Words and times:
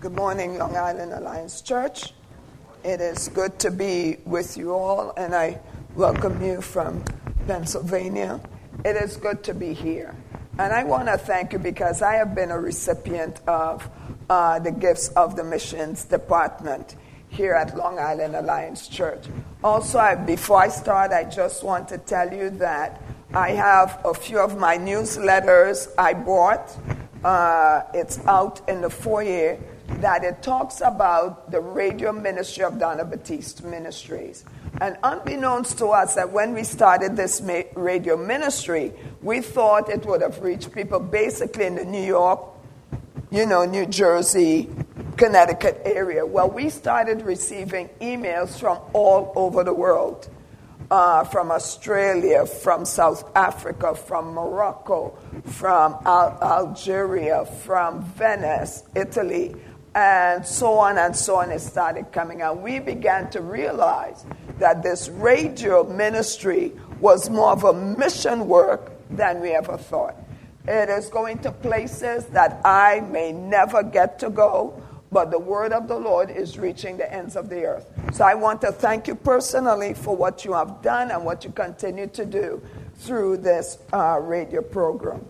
Good 0.00 0.14
morning, 0.14 0.58
Long 0.58 0.76
Island 0.76 1.12
Alliance 1.12 1.60
Church. 1.60 2.12
It 2.84 3.00
is 3.00 3.26
good 3.26 3.58
to 3.58 3.72
be 3.72 4.18
with 4.24 4.56
you 4.56 4.72
all, 4.72 5.12
and 5.16 5.34
I 5.34 5.58
welcome 5.96 6.40
you 6.40 6.60
from 6.60 7.02
Pennsylvania. 7.48 8.40
It 8.84 8.94
is 8.94 9.16
good 9.16 9.42
to 9.42 9.54
be 9.54 9.74
here. 9.74 10.14
And 10.56 10.72
I 10.72 10.84
want 10.84 11.08
to 11.08 11.18
thank 11.18 11.52
you 11.52 11.58
because 11.58 12.00
I 12.00 12.14
have 12.14 12.32
been 12.32 12.52
a 12.52 12.60
recipient 12.60 13.40
of 13.48 13.90
uh, 14.30 14.60
the 14.60 14.70
gifts 14.70 15.08
of 15.16 15.34
the 15.34 15.42
missions 15.42 16.04
department 16.04 16.94
here 17.28 17.54
at 17.54 17.76
Long 17.76 17.98
Island 17.98 18.36
Alliance 18.36 18.86
Church. 18.86 19.26
Also, 19.64 19.98
I, 19.98 20.14
before 20.14 20.62
I 20.62 20.68
start, 20.68 21.10
I 21.10 21.24
just 21.24 21.64
want 21.64 21.88
to 21.88 21.98
tell 21.98 22.32
you 22.32 22.50
that 22.50 23.02
I 23.34 23.50
have 23.50 24.00
a 24.04 24.14
few 24.14 24.38
of 24.38 24.58
my 24.58 24.78
newsletters 24.78 25.92
I 25.98 26.14
bought. 26.14 26.76
Uh, 27.24 27.82
it's 27.92 28.24
out 28.28 28.60
in 28.68 28.80
the 28.80 28.90
foyer 28.90 29.58
that 30.00 30.22
it 30.22 30.42
talks 30.42 30.80
about 30.80 31.50
the 31.50 31.60
radio 31.60 32.12
ministry 32.12 32.64
of 32.64 32.78
Donna 32.78 33.04
Baptiste 33.04 33.64
Ministries. 33.64 34.44
And 34.80 34.96
unbeknownst 35.02 35.78
to 35.78 35.88
us, 35.88 36.14
that 36.14 36.30
when 36.32 36.54
we 36.54 36.62
started 36.62 37.16
this 37.16 37.42
radio 37.74 38.16
ministry, 38.16 38.92
we 39.22 39.40
thought 39.40 39.88
it 39.88 40.06
would 40.06 40.22
have 40.22 40.40
reached 40.40 40.72
people 40.72 41.00
basically 41.00 41.66
in 41.66 41.74
the 41.74 41.84
New 41.84 42.04
York, 42.04 42.40
you 43.30 43.44
know, 43.44 43.64
New 43.64 43.86
Jersey, 43.86 44.70
Connecticut 45.16 45.82
area. 45.84 46.24
Well, 46.24 46.48
we 46.48 46.70
started 46.70 47.22
receiving 47.22 47.88
emails 48.00 48.58
from 48.58 48.78
all 48.92 49.32
over 49.34 49.64
the 49.64 49.74
world. 49.74 50.28
Uh, 50.90 51.22
from 51.22 51.50
Australia, 51.50 52.46
from 52.46 52.86
South 52.86 53.30
Africa, 53.36 53.94
from 53.94 54.32
Morocco, 54.32 55.18
from 55.44 55.94
Al- 56.06 56.38
Algeria, 56.40 57.44
from 57.44 58.02
Venice, 58.16 58.84
Italy, 58.94 59.54
and 59.98 60.46
so 60.46 60.78
on 60.78 60.96
and 60.96 61.16
so 61.16 61.36
on, 61.36 61.50
it 61.50 61.58
started 61.58 62.12
coming 62.12 62.40
out. 62.40 62.60
We 62.60 62.78
began 62.78 63.30
to 63.30 63.40
realize 63.40 64.24
that 64.60 64.80
this 64.80 65.08
radio 65.08 65.82
ministry 65.82 66.72
was 67.00 67.28
more 67.28 67.50
of 67.50 67.64
a 67.64 67.72
mission 67.72 68.46
work 68.46 68.92
than 69.10 69.40
we 69.40 69.50
ever 69.50 69.76
thought. 69.76 70.14
It 70.68 70.88
is 70.88 71.08
going 71.08 71.38
to 71.38 71.50
places 71.50 72.26
that 72.26 72.60
I 72.64 73.00
may 73.10 73.32
never 73.32 73.82
get 73.82 74.20
to 74.20 74.30
go, 74.30 74.80
but 75.10 75.32
the 75.32 75.38
word 75.40 75.72
of 75.72 75.88
the 75.88 75.98
Lord 75.98 76.30
is 76.30 76.58
reaching 76.58 76.96
the 76.96 77.12
ends 77.12 77.34
of 77.34 77.48
the 77.48 77.64
earth. 77.64 77.86
So 78.12 78.24
I 78.24 78.34
want 78.34 78.60
to 78.60 78.70
thank 78.70 79.08
you 79.08 79.16
personally 79.16 79.94
for 79.94 80.14
what 80.14 80.44
you 80.44 80.52
have 80.52 80.80
done 80.80 81.10
and 81.10 81.24
what 81.24 81.42
you 81.42 81.50
continue 81.50 82.06
to 82.08 82.24
do 82.24 82.62
through 82.98 83.38
this 83.38 83.78
uh, 83.92 84.20
radio 84.22 84.62
program. 84.62 85.26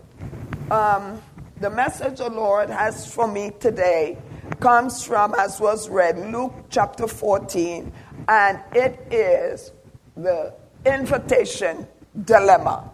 Um, 0.69 1.23
the 1.59 1.71
message 1.71 2.19
the 2.19 2.29
Lord 2.29 2.69
has 2.69 3.11
for 3.11 3.27
me 3.27 3.51
today 3.59 4.17
comes 4.59 5.03
from, 5.03 5.33
as 5.35 5.59
was 5.59 5.89
read, 5.89 6.17
Luke 6.31 6.53
chapter 6.69 7.07
14, 7.07 7.91
and 8.27 8.59
it 8.73 8.99
is 9.11 9.71
the 10.15 10.53
invitation 10.85 11.87
dilemma. 12.25 12.89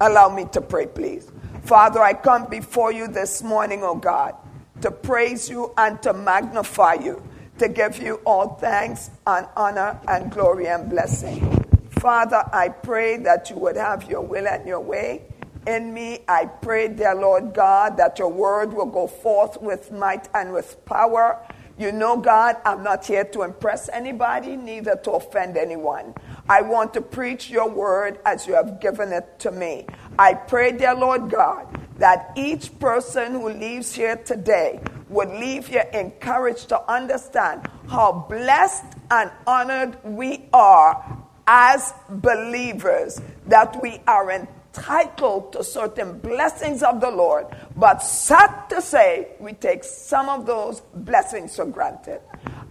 Allow 0.00 0.34
me 0.34 0.46
to 0.52 0.60
pray, 0.60 0.86
please. 0.86 1.30
Father, 1.64 2.00
I 2.00 2.12
come 2.14 2.48
before 2.48 2.92
you 2.92 3.08
this 3.08 3.42
morning, 3.42 3.82
O 3.82 3.88
oh 3.88 3.94
God, 3.94 4.34
to 4.82 4.90
praise 4.90 5.48
you 5.48 5.72
and 5.76 6.00
to 6.02 6.12
magnify 6.12 6.94
you, 6.94 7.22
to 7.58 7.68
give 7.68 7.98
you 7.98 8.20
all 8.24 8.56
thanks 8.56 9.10
and 9.26 9.46
honor 9.56 9.98
and 10.06 10.30
glory 10.30 10.68
and 10.68 10.88
blessing. 10.88 11.64
Father, 11.98 12.44
I 12.52 12.68
pray 12.68 13.16
that 13.18 13.50
you 13.50 13.56
would 13.56 13.76
have 13.76 14.08
your 14.08 14.20
will 14.20 14.46
and 14.46 14.66
your 14.66 14.80
way 14.80 15.22
in 15.66 15.92
me. 15.92 16.20
I 16.28 16.46
pray, 16.46 16.88
dear 16.88 17.14
Lord 17.14 17.54
God, 17.54 17.96
that 17.96 18.18
your 18.18 18.30
word 18.30 18.72
will 18.72 18.86
go 18.86 19.06
forth 19.06 19.60
with 19.60 19.92
might 19.92 20.28
and 20.34 20.52
with 20.52 20.84
power. 20.84 21.40
You 21.78 21.92
know, 21.92 22.16
God, 22.16 22.56
I'm 22.64 22.82
not 22.82 23.04
here 23.04 23.24
to 23.24 23.42
impress 23.42 23.90
anybody, 23.90 24.56
neither 24.56 24.96
to 25.04 25.12
offend 25.12 25.58
anyone. 25.58 26.14
I 26.48 26.62
want 26.62 26.94
to 26.94 27.02
preach 27.02 27.50
your 27.50 27.68
word 27.68 28.18
as 28.24 28.46
you 28.46 28.54
have 28.54 28.80
given 28.80 29.12
it 29.12 29.38
to 29.40 29.50
me. 29.50 29.86
I 30.18 30.34
pray, 30.34 30.72
dear 30.72 30.94
Lord 30.94 31.28
God, 31.30 31.66
that 31.98 32.32
each 32.34 32.78
person 32.78 33.32
who 33.32 33.50
leaves 33.50 33.94
here 33.94 34.16
today 34.16 34.80
would 35.08 35.28
leave 35.28 35.66
here 35.66 35.88
encouraged 35.92 36.70
to 36.70 36.90
understand 36.90 37.68
how 37.88 38.26
blessed 38.28 38.84
and 39.10 39.30
honored 39.46 39.98
we 40.02 40.48
are 40.52 41.18
as 41.46 41.92
believers, 42.08 43.20
that 43.46 43.80
we 43.82 44.00
are 44.06 44.30
in 44.30 44.48
entitled 44.76 45.52
to 45.52 45.64
certain 45.64 46.18
blessings 46.18 46.82
of 46.82 47.00
the 47.00 47.10
Lord, 47.10 47.46
but 47.76 48.02
sad 48.02 48.68
to 48.68 48.82
say, 48.82 49.28
we 49.40 49.52
take 49.52 49.84
some 49.84 50.28
of 50.28 50.46
those 50.46 50.80
blessings 50.94 51.56
for 51.56 51.66
granted. 51.66 52.20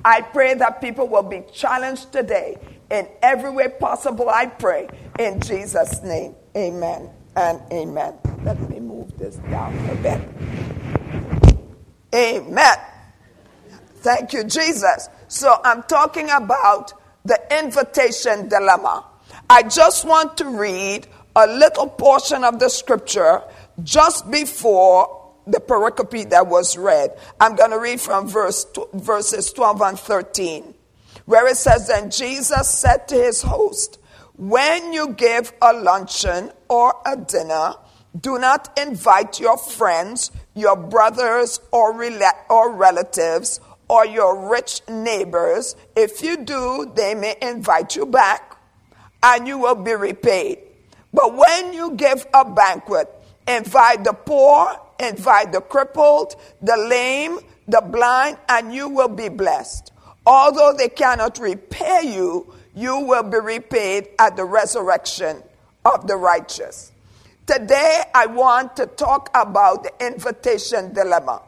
I 0.03 0.21
pray 0.21 0.53
that 0.55 0.81
people 0.81 1.07
will 1.07 1.23
be 1.23 1.43
challenged 1.51 2.11
today 2.11 2.57
in 2.91 3.07
every 3.21 3.49
way 3.49 3.69
possible. 3.79 4.29
I 4.29 4.45
pray 4.45 4.88
in 5.17 5.39
Jesus' 5.41 6.03
name. 6.03 6.35
Amen 6.55 7.09
and 7.35 7.61
amen. 7.71 8.13
Let 8.43 8.59
me 8.69 8.79
move 8.79 9.17
this 9.17 9.35
down 9.37 9.77
a 9.89 9.95
bit. 9.95 10.22
Amen. 12.13 12.77
Thank 13.97 14.33
you, 14.33 14.43
Jesus. 14.43 15.09
So 15.27 15.59
I'm 15.63 15.83
talking 15.83 16.29
about 16.29 16.93
the 17.25 17.39
invitation 17.59 18.47
dilemma. 18.47 19.05
I 19.49 19.63
just 19.63 20.05
want 20.05 20.37
to 20.37 20.45
read 20.45 21.07
a 21.35 21.47
little 21.47 21.88
portion 21.88 22.44
of 22.44 22.59
the 22.59 22.69
scripture 22.69 23.41
just 23.84 24.29
before 24.31 25.34
the 25.47 25.59
pericope 25.59 26.29
that 26.29 26.47
was 26.47 26.78
read. 26.78 27.12
I'm 27.40 27.56
going 27.56 27.72
to 27.72 27.79
read 27.79 28.01
from 28.01 28.28
verse, 28.28 28.66
verses 28.94 29.51
12 29.51 29.81
and 29.81 30.00
13, 30.00 30.73
where 31.25 31.47
it 31.47 31.57
says, 31.57 31.88
Then 31.88 32.09
Jesus 32.09 32.69
said 32.69 33.07
to 33.09 33.16
his 33.16 33.41
host, 33.41 34.00
When 34.35 34.94
you 34.94 35.09
give 35.09 35.53
a 35.62 35.73
luncheon 35.73 36.51
or 36.69 36.96
a 37.06 37.18
dinner, 37.18 37.73
do 38.19 38.40
not 38.40 38.78
invite 38.79 39.40
your 39.40 39.57
friends, 39.57 40.31
your 40.53 40.78
brothers 40.78 41.59
or, 41.72 41.94
rela- 41.94 42.50
or 42.50 42.73
relatives, 42.73 43.59
or 43.90 44.06
your 44.06 44.50
rich 44.50 44.81
neighbors. 44.88 45.75
If 45.96 46.23
you 46.23 46.44
do, 46.44 46.91
they 46.96 47.13
may 47.13 47.35
invite 47.41 47.96
you 47.96 48.06
back, 48.06 48.57
and 49.22 49.47
you 49.47 49.57
will 49.57 49.75
be 49.75 49.94
repaid. 49.94 50.59
But 51.15 51.33
when 51.33 51.71
you 51.71 51.91
give 51.91 52.27
a 52.33 52.43
banquet, 52.43 53.07
invite 53.47 54.03
the 54.03 54.11
poor, 54.11 54.77
invite 54.99 55.53
the 55.53 55.61
crippled, 55.61 56.35
the 56.61 56.75
lame, 56.75 57.39
the 57.69 57.79
blind, 57.79 58.37
and 58.49 58.73
you 58.73 58.89
will 58.89 59.07
be 59.07 59.29
blessed. 59.29 59.93
Although 60.25 60.73
they 60.77 60.89
cannot 60.89 61.39
repay 61.39 62.01
you, 62.13 62.53
you 62.75 62.99
will 62.99 63.23
be 63.23 63.37
repaid 63.37 64.09
at 64.19 64.35
the 64.35 64.43
resurrection 64.43 65.41
of 65.85 66.05
the 66.05 66.17
righteous. 66.17 66.91
Today, 67.47 68.03
I 68.13 68.25
want 68.25 68.75
to 68.75 68.85
talk 68.85 69.29
about 69.33 69.83
the 69.83 70.05
invitation 70.05 70.93
dilemma. 70.93 71.41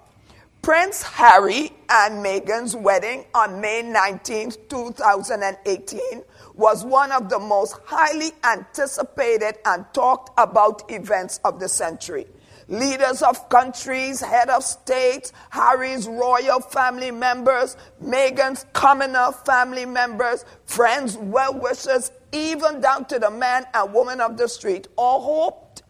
Prince 0.62 1.02
Harry 1.02 1.74
and 1.90 2.24
Meghan's 2.24 2.74
wedding 2.74 3.26
on 3.34 3.60
May 3.60 3.82
19, 3.82 4.52
2018 4.70 6.24
was 6.58 6.84
one 6.84 7.12
of 7.12 7.30
the 7.30 7.40
most 7.40 7.76
highly 7.86 8.32
anticipated 8.44 9.56
and 9.66 9.86
talked 9.94 10.32
about 10.38 10.92
events 10.92 11.40
of 11.46 11.60
the 11.60 11.70
century. 11.70 12.26
Leaders 12.68 13.22
of 13.22 13.48
countries, 13.48 14.20
head 14.20 14.50
of 14.50 14.62
states, 14.62 15.32
Harry's 15.52 16.08
royal 16.08 16.60
family 16.60 17.12
members, 17.12 17.78
Meghan's 18.04 18.66
commoner 18.74 19.32
family 19.46 19.86
members, 19.86 20.44
friends, 20.66 21.16
well 21.16 21.58
wishers, 21.58 22.12
even 22.34 22.82
down 22.82 23.06
to 23.06 23.20
the 23.20 23.32
man 23.32 23.66
and 23.74 23.94
woman 23.94 24.20
of 24.20 24.36
the 24.36 24.50
street, 24.50 24.88
all 24.98 25.22
hoped 25.22 25.84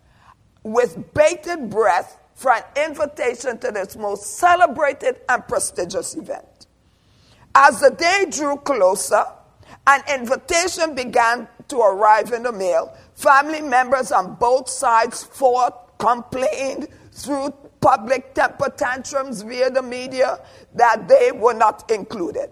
with 0.62 1.14
bated 1.16 1.70
breath 1.70 2.20
for 2.36 2.54
an 2.54 2.64
invitation 2.76 3.58
to 3.58 3.72
this 3.72 3.96
most 3.96 4.38
celebrated 4.38 5.20
and 5.30 5.48
prestigious 5.48 6.14
event. 6.16 6.68
As 7.56 7.80
the 7.80 7.90
day 7.90 8.26
drew 8.30 8.58
closer, 8.58 9.26
an 9.88 10.02
invitation 10.14 10.94
began 10.94 11.48
to 11.70 11.80
arrive 11.80 12.34
in 12.34 12.44
the 12.44 12.52
mail. 12.52 12.96
Family 13.16 13.62
members 13.62 14.12
on 14.12 14.36
both 14.36 14.70
sides 14.70 15.24
fought, 15.24 15.98
complained, 15.98 16.90
through 17.14 17.52
public 17.80 18.34
temper 18.36 18.70
tantrums 18.70 19.42
via 19.42 19.72
the 19.72 19.82
media 19.82 20.40
that 20.76 21.08
they 21.08 21.32
were 21.32 21.54
not 21.54 21.90
included. 21.90 22.50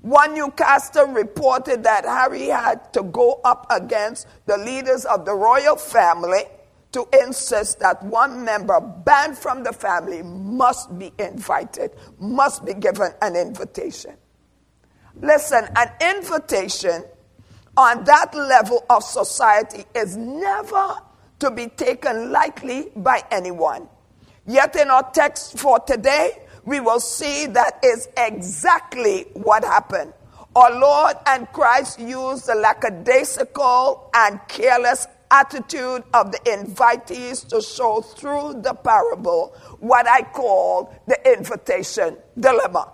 One 0.00 0.36
Newcaster 0.36 1.12
reported 1.12 1.82
that 1.82 2.04
Harry 2.04 2.46
had 2.46 2.92
to 2.92 3.02
go 3.02 3.40
up 3.44 3.66
against 3.70 4.28
the 4.46 4.56
leaders 4.56 5.04
of 5.04 5.24
the 5.24 5.34
royal 5.34 5.76
family 5.76 6.44
to 6.92 7.06
insist 7.20 7.80
that 7.80 8.02
one 8.04 8.44
member 8.44 8.80
banned 8.80 9.36
from 9.36 9.64
the 9.64 9.72
family 9.72 10.22
must 10.22 10.96
be 10.96 11.12
invited, 11.18 11.90
must 12.18 12.64
be 12.64 12.72
given 12.72 13.12
an 13.20 13.34
invitation. 13.34 14.16
Listen, 15.20 15.68
an 15.74 15.90
invitation 16.00 17.04
on 17.76 18.04
that 18.04 18.34
level 18.34 18.84
of 18.88 19.02
society 19.02 19.84
is 19.94 20.16
never 20.16 20.96
to 21.40 21.50
be 21.50 21.66
taken 21.68 22.30
lightly 22.30 22.88
by 22.96 23.22
anyone. 23.30 23.88
Yet 24.46 24.76
in 24.76 24.90
our 24.90 25.10
text 25.12 25.58
for 25.58 25.80
today, 25.80 26.42
we 26.64 26.80
will 26.80 27.00
see 27.00 27.46
that 27.46 27.80
is 27.84 28.08
exactly 28.16 29.26
what 29.34 29.64
happened. 29.64 30.12
Our 30.54 30.78
Lord 30.78 31.16
and 31.26 31.50
Christ 31.52 32.00
used 32.00 32.46
the 32.46 32.54
lackadaisical 32.54 34.10
and 34.14 34.40
careless 34.48 35.06
attitude 35.30 36.04
of 36.14 36.32
the 36.32 36.38
invitees 36.46 37.46
to 37.48 37.60
show 37.60 38.00
through 38.00 38.62
the 38.62 38.74
parable 38.74 39.54
what 39.80 40.08
I 40.08 40.22
call 40.22 40.94
the 41.06 41.32
invitation 41.36 42.16
dilemma. 42.38 42.92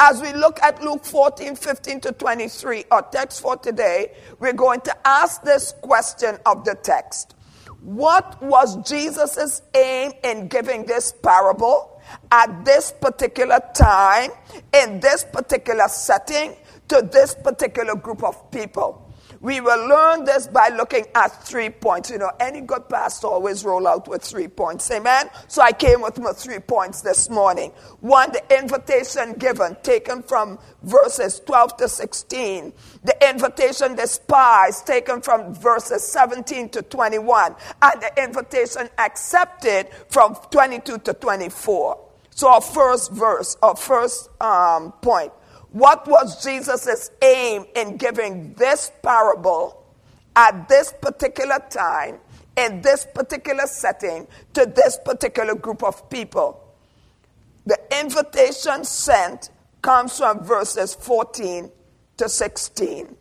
As 0.00 0.22
we 0.22 0.32
look 0.32 0.62
at 0.62 0.80
Luke 0.80 1.04
14, 1.04 1.56
15 1.56 2.00
to 2.02 2.12
23, 2.12 2.84
our 2.92 3.02
text 3.10 3.40
for 3.40 3.56
today, 3.56 4.12
we're 4.38 4.52
going 4.52 4.80
to 4.82 4.96
ask 5.04 5.42
this 5.42 5.74
question 5.82 6.38
of 6.46 6.64
the 6.64 6.76
text. 6.76 7.34
What 7.80 8.40
was 8.40 8.76
Jesus' 8.88 9.60
aim 9.74 10.12
in 10.22 10.46
giving 10.46 10.84
this 10.84 11.12
parable 11.20 12.00
at 12.30 12.64
this 12.64 12.92
particular 13.00 13.58
time, 13.74 14.30
in 14.72 15.00
this 15.00 15.24
particular 15.24 15.88
setting, 15.88 16.54
to 16.86 17.02
this 17.10 17.34
particular 17.34 17.96
group 17.96 18.22
of 18.22 18.52
people? 18.52 19.07
We 19.40 19.60
will 19.60 19.88
learn 19.88 20.24
this 20.24 20.48
by 20.48 20.68
looking 20.68 21.06
at 21.14 21.28
three 21.44 21.70
points. 21.70 22.10
You 22.10 22.18
know, 22.18 22.30
any 22.40 22.60
good 22.60 22.88
pastor 22.88 23.28
always 23.28 23.64
roll 23.64 23.86
out 23.86 24.08
with 24.08 24.22
three 24.22 24.48
points. 24.48 24.90
Amen? 24.90 25.30
So 25.46 25.62
I 25.62 25.72
came 25.72 26.00
with 26.00 26.18
my 26.18 26.32
three 26.32 26.58
points 26.58 27.02
this 27.02 27.30
morning. 27.30 27.70
One, 28.00 28.32
the 28.32 28.58
invitation 28.58 29.34
given, 29.34 29.76
taken 29.82 30.22
from 30.22 30.58
verses 30.82 31.40
12 31.46 31.76
to 31.76 31.88
16. 31.88 32.72
The 33.04 33.30
invitation 33.30 33.94
despised, 33.94 34.86
taken 34.86 35.20
from 35.20 35.54
verses 35.54 36.02
17 36.02 36.70
to 36.70 36.82
21. 36.82 37.54
And 37.82 38.02
the 38.02 38.22
invitation 38.22 38.88
accepted 38.98 39.88
from 40.08 40.36
22 40.50 40.98
to 40.98 41.12
24. 41.14 42.04
So 42.30 42.48
our 42.48 42.60
first 42.60 43.12
verse, 43.12 43.56
our 43.62 43.76
first 43.76 44.30
um, 44.40 44.92
point. 45.00 45.32
What 45.78 46.08
was 46.08 46.42
Jesus' 46.42 47.12
aim 47.22 47.64
in 47.76 47.98
giving 47.98 48.52
this 48.54 48.90
parable 49.00 49.86
at 50.34 50.68
this 50.68 50.92
particular 51.00 51.60
time, 51.70 52.18
in 52.56 52.82
this 52.82 53.06
particular 53.14 53.64
setting, 53.68 54.26
to 54.54 54.66
this 54.66 54.98
particular 55.04 55.54
group 55.54 55.84
of 55.84 56.10
people? 56.10 56.74
The 57.64 57.78
invitation 58.00 58.82
sent 58.82 59.50
comes 59.80 60.18
from 60.18 60.42
verses 60.42 60.96
14 60.96 61.70
to 62.16 62.28
16. 62.28 63.14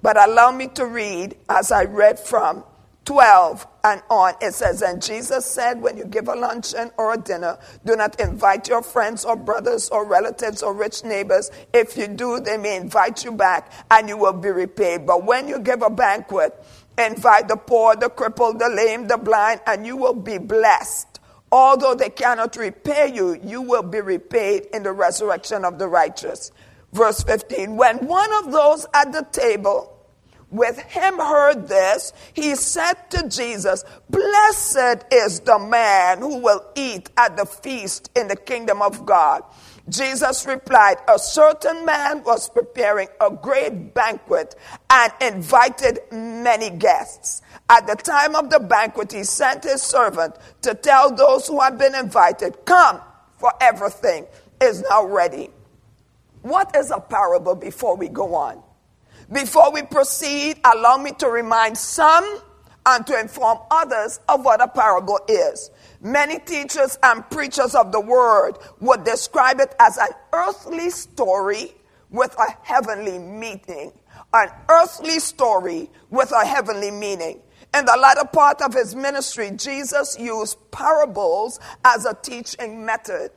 But 0.00 0.16
allow 0.16 0.50
me 0.50 0.68
to 0.68 0.86
read 0.86 1.36
as 1.50 1.70
I 1.70 1.84
read 1.84 2.18
from 2.18 2.64
12 3.08 3.66
and 3.84 4.02
on, 4.10 4.34
it 4.42 4.52
says, 4.52 4.82
And 4.82 5.00
Jesus 5.00 5.46
said, 5.46 5.80
When 5.80 5.96
you 5.96 6.04
give 6.04 6.28
a 6.28 6.34
luncheon 6.34 6.90
or 6.98 7.14
a 7.14 7.16
dinner, 7.16 7.58
do 7.86 7.96
not 7.96 8.20
invite 8.20 8.68
your 8.68 8.82
friends 8.82 9.24
or 9.24 9.34
brothers 9.34 9.88
or 9.88 10.04
relatives 10.04 10.62
or 10.62 10.74
rich 10.74 11.04
neighbors. 11.04 11.50
If 11.72 11.96
you 11.96 12.06
do, 12.06 12.38
they 12.38 12.58
may 12.58 12.76
invite 12.76 13.24
you 13.24 13.32
back 13.32 13.72
and 13.90 14.10
you 14.10 14.18
will 14.18 14.34
be 14.34 14.50
repaid. 14.50 15.06
But 15.06 15.24
when 15.24 15.48
you 15.48 15.58
give 15.58 15.80
a 15.80 15.88
banquet, 15.88 16.52
invite 16.98 17.48
the 17.48 17.56
poor, 17.56 17.96
the 17.96 18.10
crippled, 18.10 18.58
the 18.58 18.68
lame, 18.68 19.08
the 19.08 19.16
blind, 19.16 19.62
and 19.66 19.86
you 19.86 19.96
will 19.96 20.12
be 20.12 20.36
blessed. 20.36 21.18
Although 21.50 21.94
they 21.94 22.10
cannot 22.10 22.56
repay 22.56 23.10
you, 23.14 23.40
you 23.42 23.62
will 23.62 23.84
be 23.84 24.02
repaid 24.02 24.66
in 24.74 24.82
the 24.82 24.92
resurrection 24.92 25.64
of 25.64 25.78
the 25.78 25.88
righteous. 25.88 26.52
Verse 26.92 27.22
15 27.22 27.74
When 27.74 28.06
one 28.06 28.30
of 28.44 28.52
those 28.52 28.86
at 28.92 29.12
the 29.12 29.26
table, 29.32 29.97
with 30.50 30.78
him 30.78 31.18
heard 31.18 31.68
this, 31.68 32.12
he 32.32 32.54
said 32.54 32.94
to 33.10 33.28
Jesus, 33.28 33.84
Blessed 34.08 35.04
is 35.12 35.40
the 35.40 35.58
man 35.58 36.18
who 36.18 36.38
will 36.38 36.64
eat 36.74 37.10
at 37.16 37.36
the 37.36 37.44
feast 37.44 38.10
in 38.16 38.28
the 38.28 38.36
kingdom 38.36 38.80
of 38.80 39.04
God. 39.04 39.42
Jesus 39.88 40.46
replied, 40.46 40.96
A 41.06 41.18
certain 41.18 41.84
man 41.84 42.22
was 42.24 42.48
preparing 42.48 43.08
a 43.20 43.30
great 43.30 43.94
banquet 43.94 44.54
and 44.90 45.12
invited 45.20 46.00
many 46.10 46.70
guests. 46.70 47.42
At 47.68 47.86
the 47.86 47.96
time 47.96 48.34
of 48.34 48.48
the 48.50 48.60
banquet, 48.60 49.12
he 49.12 49.24
sent 49.24 49.64
his 49.64 49.82
servant 49.82 50.34
to 50.62 50.74
tell 50.74 51.14
those 51.14 51.46
who 51.46 51.60
had 51.60 51.78
been 51.78 51.94
invited, 51.94 52.64
Come, 52.64 53.00
for 53.38 53.52
everything 53.60 54.26
is 54.60 54.82
now 54.88 55.04
ready. 55.04 55.50
What 56.42 56.74
is 56.76 56.90
a 56.90 57.00
parable 57.00 57.54
before 57.54 57.96
we 57.96 58.08
go 58.08 58.34
on? 58.34 58.62
Before 59.30 59.70
we 59.72 59.82
proceed, 59.82 60.58
allow 60.64 60.96
me 60.96 61.12
to 61.18 61.28
remind 61.28 61.76
some 61.76 62.40
and 62.86 63.06
to 63.06 63.20
inform 63.20 63.58
others 63.70 64.20
of 64.28 64.44
what 64.44 64.62
a 64.62 64.68
parable 64.68 65.20
is. 65.28 65.70
Many 66.00 66.38
teachers 66.38 66.98
and 67.02 67.28
preachers 67.28 67.74
of 67.74 67.92
the 67.92 68.00
word 68.00 68.54
would 68.80 69.04
describe 69.04 69.60
it 69.60 69.74
as 69.78 69.98
an 69.98 70.08
earthly 70.32 70.88
story 70.88 71.74
with 72.08 72.34
a 72.38 72.56
heavenly 72.62 73.18
meaning. 73.18 73.92
An 74.32 74.48
earthly 74.70 75.18
story 75.18 75.90
with 76.08 76.32
a 76.32 76.46
heavenly 76.46 76.90
meaning. 76.90 77.40
In 77.74 77.84
the 77.84 77.98
latter 78.00 78.24
part 78.24 78.62
of 78.62 78.72
his 78.72 78.94
ministry, 78.94 79.50
Jesus 79.50 80.18
used 80.18 80.56
parables 80.70 81.60
as 81.84 82.06
a 82.06 82.14
teaching 82.14 82.86
method. 82.86 83.30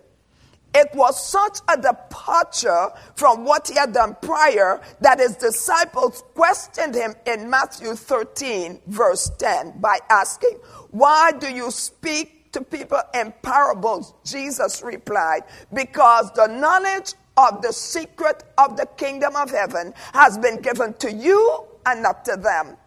It 0.73 0.89
was 0.93 1.23
such 1.23 1.59
a 1.67 1.75
departure 1.75 2.89
from 3.15 3.43
what 3.43 3.67
he 3.67 3.75
had 3.75 3.93
done 3.93 4.15
prior 4.21 4.81
that 5.01 5.19
his 5.19 5.35
disciples 5.35 6.23
questioned 6.33 6.95
him 6.95 7.13
in 7.25 7.49
Matthew 7.49 7.95
13, 7.95 8.79
verse 8.87 9.29
10, 9.37 9.79
by 9.79 9.97
asking, 10.09 10.57
Why 10.91 11.33
do 11.33 11.51
you 11.51 11.71
speak 11.71 12.51
to 12.53 12.61
people 12.61 13.01
in 13.13 13.33
parables? 13.41 14.13
Jesus 14.23 14.81
replied, 14.81 15.41
Because 15.73 16.31
the 16.31 16.47
knowledge 16.47 17.15
of 17.35 17.61
the 17.61 17.73
secret 17.73 18.43
of 18.57 18.77
the 18.77 18.85
kingdom 18.97 19.35
of 19.35 19.51
heaven 19.51 19.93
has 20.13 20.37
been 20.37 20.61
given 20.61 20.93
to 20.95 21.11
you 21.11 21.65
and 21.85 22.01
not 22.03 22.23
to 22.25 22.37
them. 22.37 22.77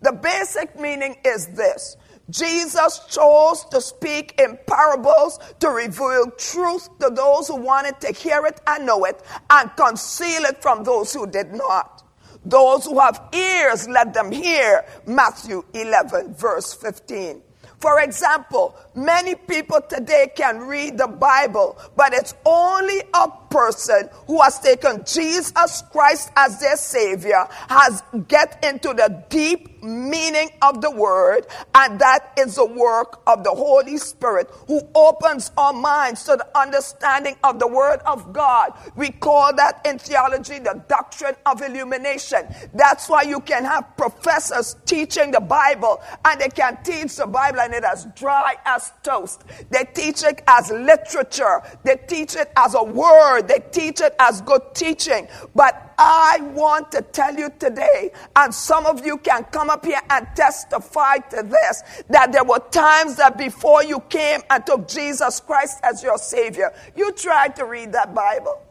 The 0.00 0.12
basic 0.12 0.78
meaning 0.78 1.16
is 1.24 1.48
this 1.48 1.96
Jesus 2.30 3.00
chose 3.08 3.64
to 3.70 3.80
speak 3.80 4.38
in 4.38 4.58
parables 4.66 5.38
to 5.60 5.68
reveal 5.70 6.30
truth 6.32 6.88
to 6.98 7.10
those 7.10 7.48
who 7.48 7.56
wanted 7.56 8.00
to 8.00 8.12
hear 8.12 8.44
it 8.46 8.60
and 8.66 8.84
know 8.84 9.04
it 9.04 9.22
and 9.50 9.74
conceal 9.76 10.44
it 10.44 10.60
from 10.60 10.84
those 10.84 11.12
who 11.14 11.26
did 11.26 11.52
not. 11.54 12.02
Those 12.44 12.84
who 12.84 12.98
have 13.00 13.28
ears, 13.32 13.88
let 13.88 14.14
them 14.14 14.30
hear. 14.30 14.84
Matthew 15.06 15.64
11, 15.74 16.34
verse 16.34 16.74
15. 16.74 17.42
For 17.78 18.00
example, 18.00 18.74
many 19.04 19.34
people 19.34 19.80
today 19.88 20.30
can 20.34 20.60
read 20.60 20.98
the 20.98 21.06
Bible, 21.06 21.78
but 21.96 22.12
it's 22.12 22.34
only 22.44 23.00
a 23.14 23.28
person 23.50 24.08
who 24.26 24.40
has 24.42 24.58
taken 24.58 25.04
Jesus 25.04 25.82
Christ 25.90 26.30
as 26.36 26.60
their 26.60 26.76
savior 26.76 27.46
has 27.68 28.02
get 28.28 28.62
into 28.64 28.88
the 28.88 29.24
deep 29.28 29.82
meaning 29.82 30.50
of 30.60 30.80
the 30.80 30.90
word 30.90 31.46
and 31.74 32.00
that 32.00 32.32
is 32.38 32.56
the 32.56 32.66
work 32.66 33.20
of 33.26 33.44
the 33.44 33.50
Holy 33.50 33.96
Spirit 33.96 34.50
who 34.66 34.80
opens 34.94 35.50
our 35.56 35.72
minds 35.72 36.24
to 36.24 36.32
the 36.32 36.58
understanding 36.58 37.36
of 37.44 37.58
the 37.58 37.66
word 37.66 38.00
of 38.04 38.32
God. 38.32 38.72
We 38.96 39.10
call 39.10 39.54
that 39.56 39.80
in 39.86 39.98
theology 39.98 40.58
the 40.58 40.82
doctrine 40.88 41.36
of 41.46 41.62
illumination. 41.62 42.46
That's 42.74 43.08
why 43.08 43.22
you 43.22 43.40
can 43.40 43.64
have 43.64 43.96
professors 43.96 44.76
teaching 44.84 45.30
the 45.30 45.40
Bible 45.40 46.00
and 46.24 46.40
they 46.40 46.48
can 46.48 46.82
teach 46.82 47.16
the 47.16 47.26
Bible 47.26 47.60
and 47.60 47.74
it 47.74 47.84
as 47.84 48.06
dry 48.16 48.56
as 48.64 48.87
toast. 49.02 49.44
They 49.70 49.84
teach 49.94 50.22
it 50.22 50.42
as 50.46 50.70
literature. 50.70 51.62
They 51.84 51.96
teach 51.96 52.36
it 52.36 52.50
as 52.56 52.74
a 52.74 52.82
word. 52.82 53.48
They 53.48 53.64
teach 53.70 54.00
it 54.00 54.14
as 54.18 54.40
good 54.42 54.62
teaching. 54.74 55.28
But 55.54 55.94
I 55.98 56.38
want 56.52 56.92
to 56.92 57.02
tell 57.02 57.34
you 57.34 57.50
today, 57.58 58.12
and 58.36 58.54
some 58.54 58.86
of 58.86 59.04
you 59.04 59.18
can 59.18 59.44
come 59.44 59.70
up 59.70 59.84
here 59.84 60.00
and 60.10 60.26
testify 60.36 61.16
to 61.16 61.42
this, 61.42 61.82
that 62.08 62.32
there 62.32 62.44
were 62.44 62.60
times 62.70 63.16
that 63.16 63.36
before 63.36 63.82
you 63.82 64.00
came 64.08 64.40
and 64.50 64.64
took 64.64 64.86
Jesus 64.86 65.40
Christ 65.40 65.80
as 65.82 66.02
your 66.02 66.18
Savior, 66.18 66.72
you 66.96 67.12
tried 67.12 67.56
to 67.56 67.64
read 67.64 67.92
that 67.92 68.14
Bible. 68.14 68.62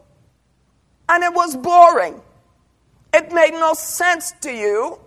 And 1.08 1.24
it 1.24 1.32
was 1.32 1.56
boring. 1.56 2.20
It 3.12 3.32
made 3.32 3.52
no 3.52 3.74
sense 3.74 4.32
to 4.42 4.52
you. 4.52 4.98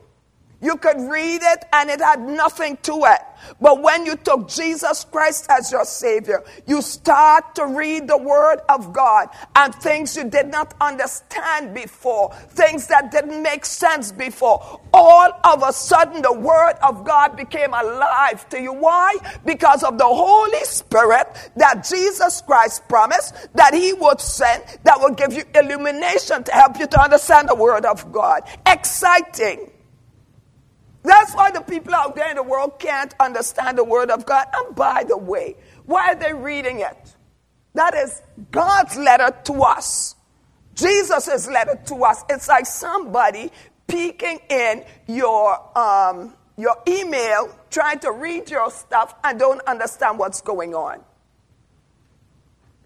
You 0.62 0.78
could 0.78 1.00
read 1.00 1.42
it 1.44 1.66
and 1.74 1.90
it 1.90 2.00
had 2.00 2.22
nothing 2.22 2.78
to 2.84 3.02
it. 3.06 3.22
But 3.60 3.82
when 3.82 4.06
you 4.06 4.16
took 4.16 4.48
Jesus 4.48 5.04
Christ 5.06 5.48
as 5.50 5.72
your 5.72 5.86
Savior, 5.86 6.44
you 6.68 6.82
start 6.82 7.56
to 7.56 7.66
read 7.66 8.08
the 8.08 8.18
Word 8.18 8.60
of 8.70 8.94
God 8.94 9.30
and 9.56 9.74
things 9.74 10.16
you 10.16 10.26
did 10.26 10.48
not 10.48 10.76
understand 10.80 11.74
before, 11.74 12.34
things 12.50 12.88
that 12.88 13.12
didn't 13.12 13.42
make 13.42 13.66
sense 13.66 14.12
before. 14.12 14.80
All 14.94 15.32
of 15.44 15.64
a 15.64 15.74
sudden, 15.74 16.22
the 16.22 16.34
Word 16.34 16.76
of 16.84 17.04
God 17.04 17.36
became 17.36 17.74
alive 17.74 18.48
to 18.50 18.62
you. 18.62 18.74
Why? 18.74 19.16
Because 19.46 19.84
of 19.84 19.98
the 19.98 20.06
Holy 20.06 20.64
Spirit 20.66 21.52
that 21.56 21.88
Jesus 21.90 22.42
Christ 22.42 22.88
promised 22.88 23.36
that 23.56 23.74
He 23.74 23.94
would 23.94 24.22
send 24.22 24.64
that 24.84 25.00
will 25.00 25.16
give 25.16 25.34
you 25.34 25.44
illumination 25.56 26.44
to 26.44 26.52
help 26.52 26.80
you 26.80 26.88
to 26.88 27.02
understand 27.02 27.50
the 27.50 27.56
Word 27.56 27.86
of 27.86 28.12
God. 28.12 28.44
Exciting. 28.68 29.72
That's 31.04 31.34
why 31.34 31.52
the 31.52 31.62
people 31.62 31.96
out 31.96 32.16
there 32.16 32.30
in 32.30 32.36
the 32.36 32.44
world 32.44 32.80
can't 32.80 33.14
understand 33.20 33.78
the 33.78 33.84
Word 33.84 34.12
of 34.12 34.26
God. 34.26 34.48
And 34.54 34.76
by 34.76 35.04
the 35.08 35.18
way, 35.18 35.56
why 35.86 36.12
are 36.12 36.16
they 36.16 36.34
reading 36.34 36.82
it? 36.82 37.16
That 37.74 37.94
is 37.96 38.22
God's 38.52 38.98
letter 38.98 39.36
to 39.46 39.64
us. 39.64 40.16
Jesus' 40.76 41.48
letter 41.48 41.80
to 41.88 42.04
us. 42.04 42.24
It's 42.30 42.48
like 42.48 42.66
somebody 42.66 43.52
peeking 43.88 44.40
in 44.50 44.84
your, 45.08 45.78
um, 45.78 46.36
your 46.58 46.78
email, 46.88 47.56
trying 47.70 48.00
to 48.00 48.12
read 48.12 48.50
your 48.50 48.70
stuff, 48.72 49.16
and 49.24 49.40
don't 49.40 49.62
understand 49.68 50.20
what's 50.20 50.42
going 50.42 50.76
on. 50.76 51.04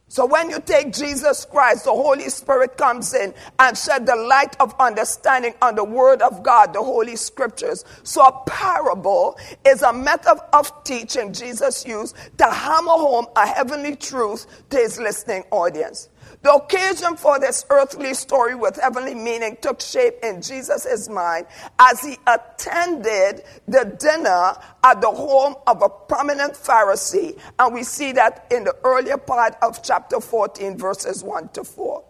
So 0.08 0.26
when 0.26 0.52
you 0.52 0.60
take 0.62 0.94
Jesus 0.94 1.46
Christ, 1.46 1.86
the 1.86 1.92
Holy 1.92 2.30
Spirit 2.30 2.78
comes 2.78 3.14
in 3.16 3.34
and 3.58 3.76
shed 3.76 4.06
the 4.06 4.16
light 4.16 4.56
of 4.60 4.76
understanding 4.80 5.56
on 5.64 5.76
the 5.76 5.84
Word 5.84 6.22
of 6.22 6.44
God, 6.44 6.74
the 6.74 6.84
Holy 6.84 7.16
Scriptures. 7.16 7.84
So 8.04 8.24
a 8.24 8.44
parable 8.46 9.38
is 9.66 9.82
a 9.82 9.92
method 9.92 10.38
of 10.54 10.72
teaching 10.84 11.34
Jesus 11.34 11.86
used 11.88 12.16
to 12.38 12.46
hammer 12.46 12.92
home 12.92 13.26
a 13.36 13.48
heavenly 13.48 13.96
truth 13.96 14.46
to 14.70 14.78
his 14.78 15.00
listening 15.00 15.44
audience. 15.50 16.10
The 16.46 16.54
occasion 16.54 17.16
for 17.16 17.40
this 17.40 17.66
earthly 17.72 18.14
story 18.14 18.54
with 18.54 18.80
heavenly 18.80 19.16
meaning 19.16 19.58
took 19.62 19.82
shape 19.82 20.20
in 20.22 20.44
Jesus' 20.44 21.10
mind 21.10 21.48
as 21.80 22.02
he 22.02 22.18
attended 22.28 23.42
the 23.68 23.98
dinner 23.98 24.54
at 24.84 25.02
the 25.02 25.10
home 25.10 25.56
of 25.66 25.82
a 25.82 25.90
prominent 25.90 26.54
Pharisee. 26.54 27.40
And 27.58 27.74
we 27.74 27.82
see 27.82 28.12
that 28.12 28.46
in 28.52 28.64
the 28.64 28.76
earlier 28.84 29.18
part 29.18 29.56
of 29.64 29.82
chapter 29.82 30.20
14, 30.20 30.78
verses 30.78 31.24
1 31.24 31.50
to 31.54 31.64
4. 31.64 32.04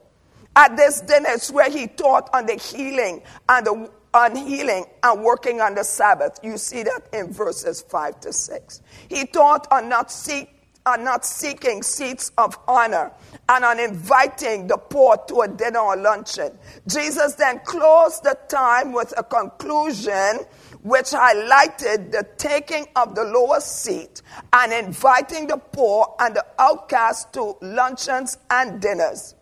At 0.57 0.75
this 0.75 0.99
dinner 0.99 1.29
is 1.29 1.49
where 1.49 1.69
he 1.69 1.87
taught 1.87 2.29
on 2.33 2.45
the 2.45 2.55
healing 2.55 3.21
and 3.47 3.65
the 3.65 3.89
on 4.13 4.35
healing 4.35 4.85
and 5.03 5.23
working 5.23 5.61
on 5.61 5.75
the 5.75 5.83
Sabbath. 5.85 6.39
You 6.43 6.57
see 6.57 6.83
that 6.83 7.01
in 7.13 7.31
verses 7.31 7.81
5 7.81 8.19
to 8.21 8.33
6. 8.33 8.81
He 9.07 9.25
taught 9.25 9.67
on 9.71 9.87
not 9.87 10.11
seek 10.11 10.54
are 10.85 10.97
not 10.97 11.25
seeking 11.25 11.81
seats 11.81 12.31
of 12.37 12.57
honor 12.67 13.11
and 13.49 13.65
on 13.65 13.79
inviting 13.79 14.67
the 14.67 14.77
poor 14.77 15.17
to 15.27 15.41
a 15.41 15.47
dinner 15.47 15.79
or 15.79 15.97
luncheon. 15.97 16.55
Jesus 16.87 17.33
then 17.35 17.59
closed 17.65 18.23
the 18.23 18.37
time 18.47 18.91
with 18.91 19.13
a 19.17 19.23
conclusion 19.23 20.45
which 20.83 21.05
highlighted 21.05 22.11
the 22.11 22.27
taking 22.37 22.85
of 22.95 23.15
the 23.15 23.23
lower 23.23 23.59
seat 23.59 24.21
and 24.53 24.71
inviting 24.71 25.47
the 25.47 25.57
poor 25.57 26.15
and 26.19 26.35
the 26.35 26.45
outcast 26.59 27.33
to 27.33 27.55
luncheons 27.61 28.37
and 28.51 28.79
dinners. 28.79 29.33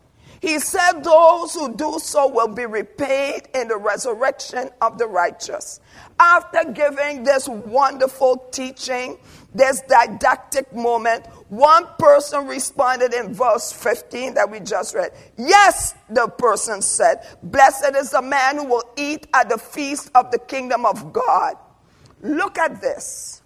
He 0.44 0.58
said, 0.58 1.02
Those 1.02 1.54
who 1.54 1.74
do 1.74 1.98
so 1.98 2.28
will 2.28 2.48
be 2.48 2.66
repaid 2.66 3.48
in 3.54 3.68
the 3.68 3.78
resurrection 3.78 4.68
of 4.82 4.98
the 4.98 5.06
righteous. 5.06 5.80
After 6.20 6.70
giving 6.70 7.24
this 7.24 7.48
wonderful 7.48 8.36
teaching, 8.52 9.16
this 9.54 9.80
didactic 9.82 10.74
moment, 10.74 11.26
one 11.48 11.86
person 11.98 12.46
responded 12.46 13.14
in 13.14 13.32
verse 13.32 13.72
15 13.72 14.34
that 14.34 14.50
we 14.50 14.60
just 14.60 14.94
read. 14.94 15.12
Yes, 15.38 15.94
the 16.10 16.26
person 16.26 16.82
said, 16.82 17.26
Blessed 17.42 17.94
is 17.94 18.10
the 18.10 18.22
man 18.22 18.58
who 18.58 18.64
will 18.64 18.90
eat 18.96 19.28
at 19.32 19.48
the 19.48 19.58
feast 19.58 20.10
of 20.14 20.32
the 20.32 20.38
kingdom 20.38 20.84
of 20.84 21.12
God. 21.12 21.54
Look 22.20 22.58
at 22.58 22.80
this. 22.80 23.42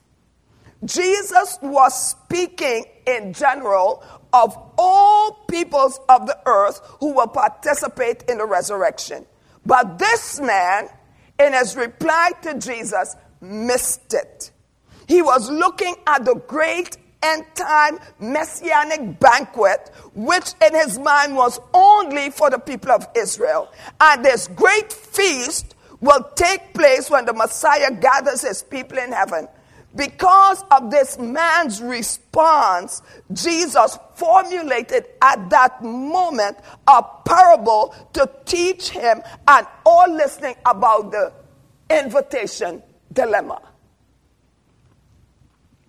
Jesus 0.84 1.58
was 1.60 2.10
speaking 2.10 2.84
in 3.06 3.32
general 3.32 4.02
of 4.32 4.56
all 4.78 5.44
peoples 5.48 5.98
of 6.08 6.26
the 6.26 6.38
earth 6.46 6.80
who 7.00 7.14
will 7.14 7.26
participate 7.26 8.24
in 8.28 8.38
the 8.38 8.46
resurrection. 8.46 9.26
But 9.66 9.98
this 9.98 10.40
man, 10.40 10.88
in 11.38 11.52
his 11.52 11.76
reply 11.76 12.30
to 12.42 12.58
Jesus, 12.58 13.16
missed 13.40 14.14
it. 14.14 14.52
He 15.08 15.22
was 15.22 15.50
looking 15.50 15.96
at 16.06 16.24
the 16.24 16.34
great 16.34 16.98
end 17.22 17.44
time 17.54 17.98
messianic 18.20 19.18
banquet, 19.18 19.90
which 20.14 20.52
in 20.64 20.74
his 20.74 20.98
mind 20.98 21.34
was 21.34 21.58
only 21.74 22.30
for 22.30 22.50
the 22.50 22.58
people 22.58 22.92
of 22.92 23.08
Israel. 23.16 23.72
And 24.00 24.24
this 24.24 24.48
great 24.48 24.92
feast 24.92 25.74
will 26.00 26.22
take 26.36 26.74
place 26.74 27.10
when 27.10 27.24
the 27.24 27.32
Messiah 27.32 27.90
gathers 27.90 28.42
his 28.42 28.62
people 28.62 28.98
in 28.98 29.10
heaven. 29.10 29.48
Because 29.96 30.62
of 30.70 30.90
this 30.90 31.18
man's 31.18 31.82
response, 31.82 33.02
Jesus 33.32 33.98
formulated 34.14 35.06
at 35.22 35.48
that 35.48 35.82
moment 35.82 36.58
a 36.86 37.02
parable 37.24 37.94
to 38.12 38.30
teach 38.44 38.90
him 38.90 39.22
and 39.48 39.66
all 39.86 40.08
listening 40.12 40.54
about 40.66 41.10
the 41.10 41.32
invitation 41.90 42.82
dilemma. 43.12 43.60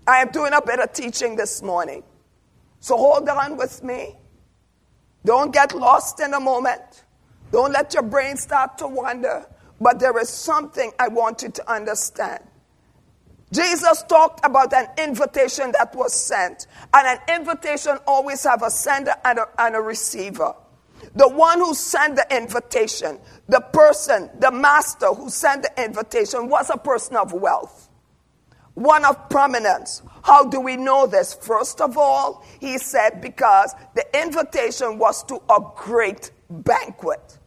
I 0.09 0.23
am 0.23 0.29
doing 0.29 0.53
a 0.53 0.61
better 0.61 0.87
teaching 0.87 1.35
this 1.35 1.61
morning. 1.61 2.01
So 2.79 2.97
hold 2.97 3.29
on 3.29 3.57
with 3.57 3.83
me. 3.83 4.15
Don't 5.23 5.53
get 5.53 5.75
lost 5.75 6.19
in 6.19 6.33
a 6.33 6.39
moment. 6.39 7.03
Don't 7.51 7.71
let 7.71 7.93
your 7.93 8.01
brain 8.01 8.35
start 8.35 8.79
to 8.79 8.87
wander. 8.87 9.45
But 9.79 9.99
there 9.99 10.17
is 10.19 10.27
something 10.27 10.91
I 10.97 11.09
want 11.09 11.43
you 11.43 11.49
to 11.49 11.71
understand. 11.71 12.43
Jesus 13.53 14.01
talked 14.09 14.43
about 14.43 14.73
an 14.73 14.87
invitation 14.97 15.73
that 15.73 15.95
was 15.95 16.13
sent, 16.13 16.65
and 16.91 17.19
an 17.19 17.35
invitation 17.39 17.99
always 18.07 18.43
have 18.45 18.63
a 18.63 18.71
sender 18.71 19.13
and 19.23 19.37
a, 19.37 19.47
and 19.59 19.75
a 19.75 19.79
receiver. 19.79 20.55
The 21.15 21.29
one 21.29 21.59
who 21.59 21.75
sent 21.75 22.15
the 22.15 22.25
invitation, 22.35 23.19
the 23.47 23.61
person, 23.61 24.31
the 24.39 24.51
master 24.51 25.07
who 25.07 25.29
sent 25.29 25.63
the 25.63 25.83
invitation 25.83 26.49
was 26.49 26.71
a 26.71 26.77
person 26.77 27.15
of 27.15 27.31
wealth 27.31 27.88
one 28.79 29.03
of 29.03 29.29
prominence. 29.29 30.01
How 30.23 30.45
do 30.45 30.61
we 30.61 30.77
know 30.77 31.05
this? 31.05 31.33
First 31.33 31.81
of 31.81 31.97
all, 31.97 32.45
he 32.61 32.77
said 32.77 33.21
because 33.21 33.75
the 33.93 34.05
invitation 34.21 34.97
was 34.97 35.21
to 35.25 35.35
a 35.49 35.59
great 35.75 36.31
banquet. 36.49 37.37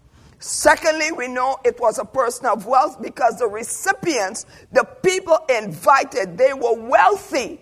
Secondly, 0.41 1.11
we 1.13 1.29
know 1.29 1.57
it 1.65 1.81
was 1.81 1.99
a 1.99 2.05
person 2.05 2.47
of 2.47 2.67
wealth 2.67 3.01
because 3.01 3.39
the 3.39 3.47
recipients, 3.47 4.45
the 4.73 4.85
people 5.03 5.39
invited, 5.49 6.37
they 6.37 6.53
were 6.53 6.75
wealthy 6.75 7.61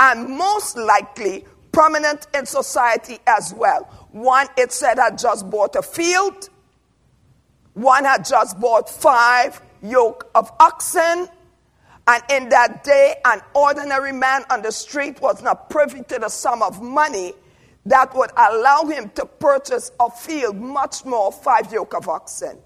and 0.00 0.28
most 0.28 0.76
likely 0.78 1.44
prominent 1.70 2.28
in 2.32 2.46
society 2.46 3.18
as 3.26 3.52
well. 3.54 3.84
One, 4.12 4.46
it 4.56 4.72
said, 4.72 4.98
had 4.98 5.18
just 5.18 5.50
bought 5.50 5.76
a 5.76 5.82
field. 5.82 6.48
One 7.74 8.04
had 8.04 8.24
just 8.24 8.58
bought 8.58 8.88
five 8.88 9.60
yoke 9.82 10.30
of 10.34 10.50
oxen. 10.60 11.28
And 12.06 12.22
in 12.30 12.48
that 12.48 12.82
day, 12.82 13.14
an 13.24 13.40
ordinary 13.54 14.12
man 14.12 14.42
on 14.50 14.62
the 14.62 14.72
street 14.72 15.20
was 15.20 15.42
not 15.42 15.70
privy 15.70 16.02
to 16.04 16.18
the 16.18 16.28
sum 16.28 16.62
of 16.62 16.82
money 16.82 17.34
that 17.86 18.14
would 18.14 18.30
allow 18.36 18.84
him 18.84 19.10
to 19.14 19.24
purchase 19.26 19.90
a 20.00 20.10
field, 20.10 20.56
much 20.56 21.04
more 21.04 21.32
five 21.32 21.72
yoke 21.72 21.94
of 21.94 22.08
oxen. 22.08 22.58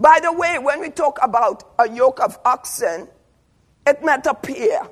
By 0.00 0.20
the 0.22 0.32
way, 0.32 0.58
when 0.58 0.80
we 0.80 0.90
talk 0.90 1.18
about 1.22 1.64
a 1.78 1.88
yoke 1.88 2.20
of 2.20 2.38
oxen, 2.44 3.08
it 3.86 4.04
meant 4.04 4.26
a 4.26 4.34
pair. 4.34 4.88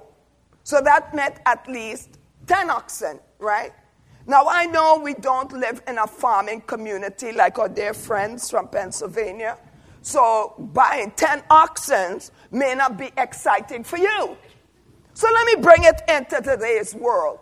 So 0.65 0.81
that 0.81 1.15
meant 1.15 1.37
at 1.47 1.69
least 1.69 2.19
10 2.47 2.71
oxen, 2.71 3.21
right? 3.39 3.73
Now, 4.27 4.47
I 4.49 4.67
know 4.67 4.99
we 4.99 5.15
don't 5.15 5.53
live 5.53 5.83
in 5.87 5.99
a 5.99 6.07
farming 6.07 6.63
community 6.63 7.31
like 7.31 7.59
our 7.59 7.69
dear 7.69 7.95
friends 7.95 8.51
from 8.51 8.69
Pennsylvania. 8.69 9.59
So 10.07 10.55
buying 10.57 11.11
10 11.17 11.43
oxen 11.51 12.21
may 12.53 12.77
not 12.77 12.97
be 12.97 13.11
exciting 13.19 13.83
for 13.83 13.97
you. 13.97 14.37
So 15.15 15.29
let 15.35 15.47
me 15.47 15.61
bring 15.61 15.83
it 15.83 16.01
into 16.09 16.41
today's 16.41 16.95
world. 16.95 17.41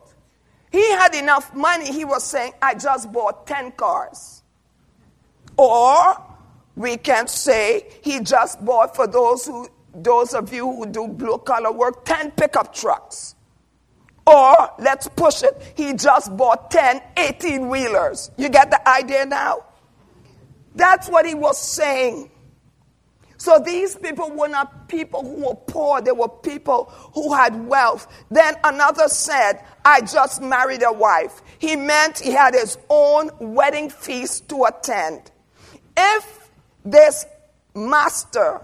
He 0.73 0.91
had 0.93 1.15
enough 1.15 1.55
money, 1.55 1.93
he 1.93 2.07
was 2.07 2.25
saying, 2.25 2.55
I 2.63 2.75
just 2.75 3.13
bought 3.13 3.47
10 3.47 3.73
cars. 3.73 4.43
Or 5.59 6.17
we 6.75 6.97
can 6.97 7.29
say 7.29 7.87
he 8.03 8.21
just 8.21 8.65
bought 8.65 8.97
for 8.97 9.07
those 9.07 9.45
who 9.45 9.69
those 9.95 10.33
of 10.33 10.51
you 10.51 10.65
who 10.65 10.87
do 10.87 11.07
blue 11.07 11.37
collar 11.37 11.71
work 11.71 12.07
10 12.07 12.31
pickup 12.31 12.75
trucks. 12.75 13.35
Or 14.27 14.71
let's 14.79 15.07
push 15.09 15.43
it, 15.43 15.75
he 15.77 15.93
just 15.93 16.35
bought 16.35 16.71
10 16.71 17.03
18 17.19 17.69
wheelers. 17.69 18.31
You 18.39 18.49
get 18.49 18.71
the 18.71 18.89
idea 18.89 19.27
now? 19.27 19.67
That's 20.75 21.11
what 21.11 21.27
he 21.27 21.35
was 21.35 21.61
saying. 21.61 22.31
So 23.45 23.59
these 23.59 23.95
people 23.95 24.31
were 24.31 24.49
not 24.49 24.89
people 24.89 25.23
who 25.23 25.47
were 25.47 25.55
poor, 25.55 26.01
they 26.01 26.13
were 26.13 26.31
people 26.31 26.85
who 27.13 27.35
had 27.35 27.67
wealth. 27.67 28.09
Then 28.31 28.55
another 28.65 29.07
said, 29.07 29.63
I 29.85 30.01
just 30.01 30.41
married 30.41 30.83
a 30.83 30.91
wife. 30.91 31.43
He 31.59 31.77
meant 31.77 32.21
he 32.21 32.31
had 32.31 32.55
his 32.55 32.79
own 32.89 33.29
wedding 33.39 33.91
feast 33.91 34.49
to 34.49 34.65
attend. 34.65 35.31
If 35.95 36.49
this 36.87 37.27
master 37.75 38.63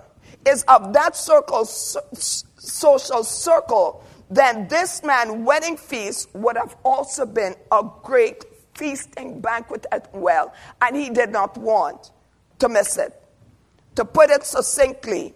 is 0.48 0.62
of 0.62 0.94
that 0.94 1.14
circle, 1.14 1.66
social 1.66 3.22
circle, 3.22 4.02
then 4.30 4.66
this 4.68 5.02
man's 5.02 5.44
wedding 5.44 5.76
feast 5.76 6.34
would 6.34 6.56
have 6.56 6.74
also 6.86 7.26
been 7.26 7.54
a 7.70 7.86
great 8.02 8.46
feasting 8.78 9.42
banquet 9.42 9.84
as 9.92 10.04
well. 10.14 10.54
And 10.80 10.96
he 10.96 11.10
did 11.10 11.32
not 11.32 11.58
want 11.58 12.12
to 12.60 12.70
miss 12.70 12.96
it. 12.96 13.19
To 14.00 14.06
put 14.06 14.30
it 14.30 14.44
succinctly, 14.44 15.34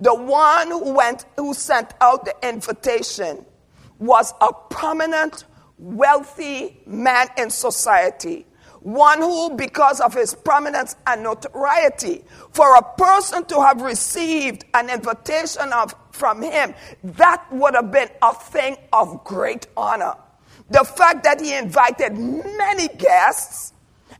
the 0.00 0.14
one 0.14 0.68
who 0.68 0.94
went 0.94 1.26
who 1.36 1.52
sent 1.52 1.92
out 2.00 2.24
the 2.24 2.34
invitation 2.48 3.44
was 3.98 4.32
a 4.40 4.54
prominent, 4.54 5.44
wealthy 5.76 6.80
man 6.86 7.28
in 7.36 7.50
society. 7.50 8.46
One 8.80 9.18
who, 9.18 9.54
because 9.54 10.00
of 10.00 10.14
his 10.14 10.34
prominence 10.34 10.96
and 11.06 11.24
notoriety, 11.24 12.24
for 12.52 12.76
a 12.76 12.82
person 12.96 13.44
to 13.48 13.60
have 13.60 13.82
received 13.82 14.64
an 14.72 14.88
invitation 14.88 15.70
of, 15.74 15.94
from 16.10 16.40
him, 16.40 16.72
that 17.04 17.44
would 17.52 17.74
have 17.74 17.92
been 17.92 18.08
a 18.22 18.32
thing 18.32 18.78
of 18.94 19.24
great 19.24 19.66
honor. 19.76 20.14
The 20.70 20.84
fact 20.84 21.22
that 21.24 21.42
he 21.42 21.54
invited 21.54 22.16
many 22.16 22.88
guests 22.88 23.74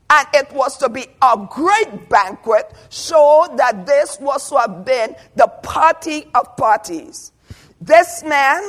and 0.09 0.27
it 0.33 0.51
was 0.53 0.77
to 0.77 0.89
be 0.89 1.05
a 1.21 1.47
great 1.49 2.09
banquet 2.09 2.73
showed 2.89 3.57
that 3.57 3.85
this 3.85 4.17
was 4.19 4.49
to 4.49 4.57
have 4.57 4.85
been 4.85 5.15
the 5.35 5.47
party 5.63 6.29
of 6.33 6.55
parties. 6.55 7.33
This 7.81 8.23
man, 8.23 8.63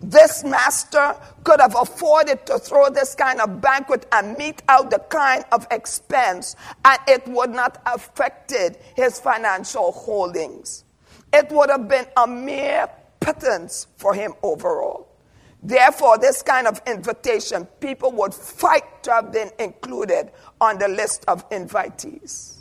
this 0.00 0.44
master, 0.44 1.16
could 1.44 1.60
have 1.60 1.74
afforded 1.74 2.46
to 2.46 2.58
throw 2.58 2.88
this 2.90 3.14
kind 3.14 3.40
of 3.40 3.60
banquet 3.60 4.06
and 4.12 4.36
mete 4.38 4.62
out 4.68 4.90
the 4.90 4.98
kind 4.98 5.44
of 5.52 5.66
expense, 5.70 6.56
and 6.84 6.98
it 7.08 7.26
would 7.28 7.50
not 7.50 7.82
affected 7.86 8.78
his 8.94 9.18
financial 9.18 9.92
holdings. 9.92 10.84
It 11.32 11.50
would 11.50 11.70
have 11.70 11.88
been 11.88 12.06
a 12.16 12.26
mere 12.26 12.88
pittance 13.20 13.88
for 13.96 14.14
him 14.14 14.34
overall. 14.42 15.08
Therefore, 15.62 16.18
this 16.18 16.42
kind 16.42 16.66
of 16.66 16.80
invitation, 16.86 17.66
people 17.80 18.12
would 18.12 18.34
fight 18.34 19.02
to 19.02 19.12
have 19.12 19.32
been 19.32 19.50
included 19.58 20.30
on 20.60 20.78
the 20.78 20.88
list 20.88 21.24
of 21.26 21.48
invitees. 21.50 22.58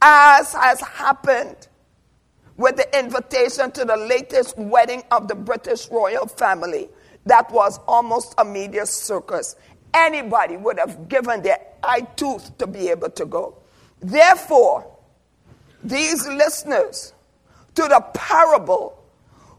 As 0.00 0.52
has 0.52 0.80
happened 0.80 1.68
with 2.56 2.76
the 2.76 2.98
invitation 2.98 3.70
to 3.72 3.84
the 3.84 3.96
latest 3.96 4.56
wedding 4.56 5.02
of 5.10 5.28
the 5.28 5.34
British 5.34 5.90
royal 5.90 6.26
family, 6.26 6.88
that 7.26 7.50
was 7.50 7.80
almost 7.88 8.34
a 8.38 8.44
media 8.44 8.86
circus. 8.86 9.56
Anybody 9.92 10.56
would 10.56 10.78
have 10.78 11.08
given 11.08 11.42
their 11.42 11.58
eye 11.82 12.06
tooth 12.16 12.56
to 12.58 12.66
be 12.66 12.90
able 12.90 13.10
to 13.10 13.24
go. 13.24 13.56
Therefore, 14.00 14.86
these 15.82 16.26
listeners 16.26 17.12
to 17.74 17.82
the 17.82 18.00
parable 18.12 19.02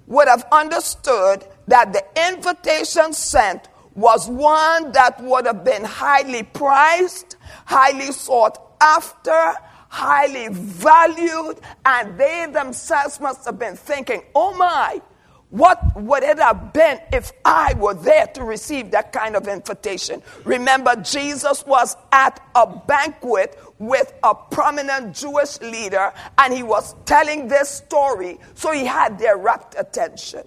would 0.08 0.28
have 0.28 0.46
understood 0.52 1.46
that 1.68 1.94
the 1.94 2.04
invitation 2.30 3.14
sent 3.14 3.68
was 3.96 4.28
one 4.28 4.92
that 4.92 5.22
would 5.24 5.46
have 5.46 5.64
been 5.64 5.84
highly 5.84 6.44
prized, 6.44 7.38
highly 7.66 8.12
sought 8.12 8.76
after, 8.82 9.54
highly 9.90 10.50
valued, 10.52 11.60
and 11.86 12.20
they 12.20 12.46
themselves 12.52 13.20
must 13.20 13.46
have 13.46 13.58
been 13.58 13.76
thinking, 13.76 14.22
oh 14.36 14.54
my, 14.56 15.02
what 15.50 15.80
would 15.96 16.24
it 16.24 16.38
have 16.38 16.74
been 16.74 17.00
if 17.14 17.32
I 17.46 17.76
were 17.76 17.94
there 17.94 18.28
to 18.28 18.44
receive 18.44 18.92
that 18.92 19.14
kind 19.14 19.38
of 19.38 19.48
invitation? 19.48 20.22
Remember, 20.44 20.98
Jesus 20.98 21.66
was 21.66 21.96
at 22.12 22.42
a 22.56 22.68
banquet 22.68 23.58
with 23.80 24.14
a 24.24 24.36
prominent 24.36 25.16
Jewish 25.16 25.62
leader, 25.62 26.12
and 26.38 26.54
he 26.54 26.64
was 26.64 26.94
telling 27.06 27.48
this 27.48 27.70
story, 27.70 28.38
so 28.56 28.72
he 28.74 28.86
had 28.86 29.18
their 29.18 29.38
rapt 29.38 29.76
attention. 29.78 30.44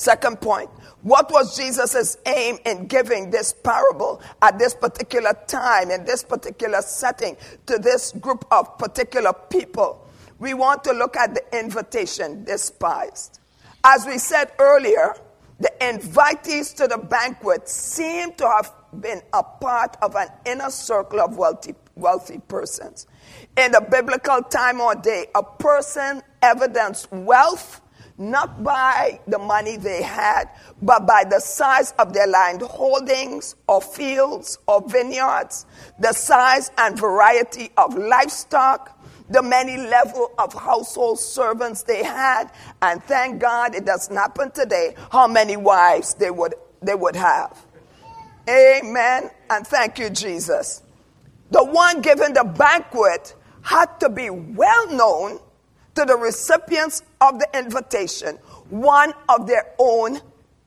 Second 0.00 0.40
point 0.40 0.70
what 1.02 1.30
was 1.30 1.54
Jesus' 1.58 2.16
aim 2.24 2.56
in 2.64 2.86
giving 2.86 3.30
this 3.30 3.52
parable 3.52 4.22
at 4.40 4.58
this 4.58 4.72
particular 4.72 5.34
time, 5.46 5.90
in 5.90 6.06
this 6.06 6.22
particular 6.22 6.80
setting, 6.80 7.36
to 7.66 7.76
this 7.76 8.12
group 8.12 8.46
of 8.50 8.78
particular 8.78 9.34
people? 9.50 10.08
We 10.38 10.54
want 10.54 10.84
to 10.84 10.92
look 10.92 11.18
at 11.18 11.34
the 11.34 11.58
invitation 11.58 12.44
despised. 12.44 13.40
As 13.84 14.06
we 14.06 14.16
said 14.16 14.52
earlier, 14.58 15.16
the 15.58 15.70
invitees 15.82 16.74
to 16.76 16.86
the 16.86 16.96
banquet 16.96 17.68
seem 17.68 18.32
to 18.34 18.48
have 18.48 18.72
been 19.02 19.20
a 19.34 19.42
part 19.42 19.98
of 20.00 20.16
an 20.16 20.28
inner 20.46 20.70
circle 20.70 21.20
of 21.20 21.36
wealthy, 21.36 21.74
wealthy 21.94 22.40
persons. 22.48 23.06
In 23.58 23.72
the 23.72 23.86
biblical 23.90 24.40
time 24.44 24.80
or 24.80 24.94
day, 24.94 25.26
a 25.34 25.42
person 25.42 26.22
evidenced 26.40 27.12
wealth 27.12 27.82
not 28.20 28.62
by 28.62 29.18
the 29.26 29.38
money 29.38 29.78
they 29.78 30.02
had, 30.02 30.44
but 30.82 31.06
by 31.06 31.24
the 31.28 31.40
size 31.40 31.92
of 31.98 32.12
their 32.12 32.26
land 32.26 32.60
holdings 32.60 33.56
or 33.66 33.80
fields 33.80 34.58
or 34.68 34.86
vineyards, 34.86 35.64
the 35.98 36.12
size 36.12 36.70
and 36.76 36.98
variety 36.98 37.70
of 37.78 37.96
livestock, 37.96 39.02
the 39.30 39.42
many 39.42 39.78
level 39.78 40.32
of 40.38 40.52
household 40.52 41.18
servants 41.18 41.82
they 41.82 42.04
had, 42.04 42.50
and 42.82 43.02
thank 43.04 43.40
God 43.40 43.74
it 43.74 43.86
doesn't 43.86 44.14
happen 44.14 44.50
today, 44.50 44.94
how 45.10 45.26
many 45.26 45.56
wives 45.56 46.12
they 46.14 46.30
would, 46.30 46.54
they 46.82 46.94
would 46.94 47.16
have. 47.16 47.56
Amen. 48.46 49.30
And 49.48 49.66
thank 49.66 49.98
you, 49.98 50.10
Jesus. 50.10 50.82
The 51.52 51.64
one 51.64 52.02
giving 52.02 52.34
the 52.34 52.44
banquet 52.44 53.34
had 53.62 53.98
to 54.00 54.10
be 54.10 54.28
well 54.28 54.90
known 54.90 55.40
to 56.00 56.06
the 56.06 56.16
recipients 56.16 57.02
of 57.20 57.38
the 57.38 57.46
invitation, 57.52 58.36
one 58.70 59.12
of 59.28 59.46
their 59.46 59.74
own 59.78 60.18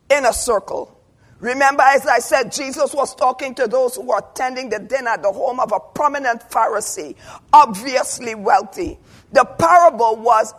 inner 0.07 0.31
circle. 0.31 0.99
Remember, 1.39 1.81
as 1.81 2.05
I 2.05 2.19
said, 2.19 2.51
Jesus 2.51 2.93
was 2.93 3.15
talking 3.15 3.55
to 3.55 3.67
those 3.67 3.95
who 3.95 4.03
were 4.03 4.19
attending 4.19 4.69
the 4.69 4.77
dinner 4.77 5.09
at 5.09 5.23
the 5.23 5.31
home 5.31 5.59
of 5.59 5.71
a 5.71 5.79
prominent 5.79 6.41
Pharisee, 6.51 7.15
obviously 7.51 8.35
wealthy. 8.35 8.99
The 9.31 9.43
parable 9.43 10.17
was 10.17 10.53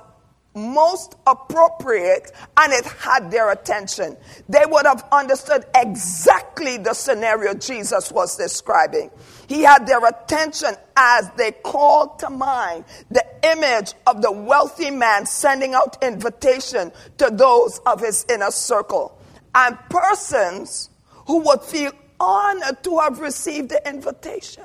most 0.56 1.14
appropriate 1.24 2.32
and 2.56 2.72
it 2.72 2.84
had 2.84 3.30
their 3.30 3.52
attention. 3.52 4.16
They 4.48 4.64
would 4.66 4.86
have 4.86 5.06
understood 5.12 5.66
exactly 5.74 6.78
the 6.78 6.94
scenario 6.94 7.54
Jesus 7.54 8.10
was 8.10 8.36
describing. 8.36 9.10
He 9.46 9.62
had 9.62 9.86
their 9.86 10.04
attention 10.06 10.74
as 10.96 11.30
they 11.36 11.52
called 11.52 12.18
to 12.20 12.30
mind 12.30 12.84
the 13.10 13.24
image 13.42 13.94
of 14.06 14.22
the 14.22 14.32
wealthy 14.32 14.90
man 14.90 15.26
sending 15.26 15.74
out 15.74 16.02
invitation 16.02 16.92
to 17.18 17.30
those 17.30 17.78
of 17.80 18.00
his 18.00 18.24
inner 18.28 18.50
circle 18.50 19.18
and 19.54 19.78
persons 19.88 20.90
who 21.26 21.38
would 21.40 21.62
feel 21.62 21.92
honored 22.18 22.82
to 22.84 22.98
have 22.98 23.20
received 23.20 23.68
the 23.70 23.88
invitation. 23.88 24.64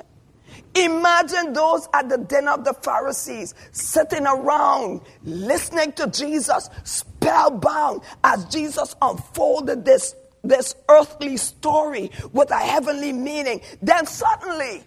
Imagine 0.75 1.53
those 1.53 1.87
at 1.93 2.09
the 2.09 2.17
dinner 2.17 2.51
of 2.51 2.63
the 2.63 2.73
Pharisees 2.73 3.55
sitting 3.71 4.25
around 4.27 5.01
listening 5.23 5.91
to 5.93 6.07
Jesus, 6.07 6.69
spellbound 6.83 8.01
as 8.23 8.45
Jesus 8.45 8.95
unfolded 9.01 9.83
this, 9.83 10.15
this 10.43 10.75
earthly 10.89 11.37
story 11.37 12.11
with 12.31 12.51
a 12.51 12.57
heavenly 12.57 13.13
meaning. 13.13 13.61
Then 13.81 14.05
suddenly, 14.05 14.83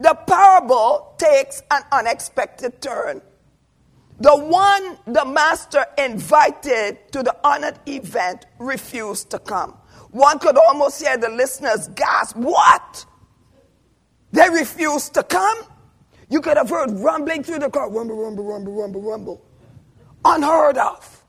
the 0.00 0.14
parable 0.26 1.14
takes 1.18 1.62
an 1.70 1.82
unexpected 1.92 2.80
turn. 2.80 3.20
The 4.20 4.36
one 4.36 4.98
the 5.06 5.24
master 5.24 5.84
invited 5.96 7.12
to 7.12 7.22
the 7.22 7.36
honored 7.44 7.78
event 7.86 8.46
refused 8.58 9.30
to 9.30 9.38
come. 9.38 9.78
One 10.10 10.38
could 10.38 10.56
almost 10.56 11.00
hear 11.00 11.16
the 11.16 11.28
listeners 11.28 11.88
gasp, 11.88 12.36
What? 12.36 13.04
They 14.32 14.48
refused 14.50 15.14
to 15.14 15.22
come. 15.22 15.58
You 16.28 16.40
could 16.40 16.56
have 16.56 16.68
heard 16.68 16.90
rumbling 16.90 17.42
through 17.42 17.60
the 17.60 17.70
car 17.70 17.90
rumble, 17.90 18.16
rumble, 18.16 18.44
rumble, 18.44 18.72
rumble, 18.74 19.02
rumble. 19.02 19.44
Unheard 20.24 20.76
of. 20.76 21.24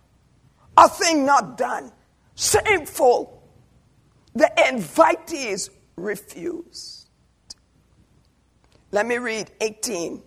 A 0.77 0.89
thing 0.89 1.25
not 1.25 1.57
done. 1.57 1.91
Shameful. 2.39 3.43
The 4.33 4.49
invitees 4.57 5.69
refused. 5.97 7.09
Let 8.91 9.05
me 9.05 9.17
read 9.17 9.51
18. 9.59 10.23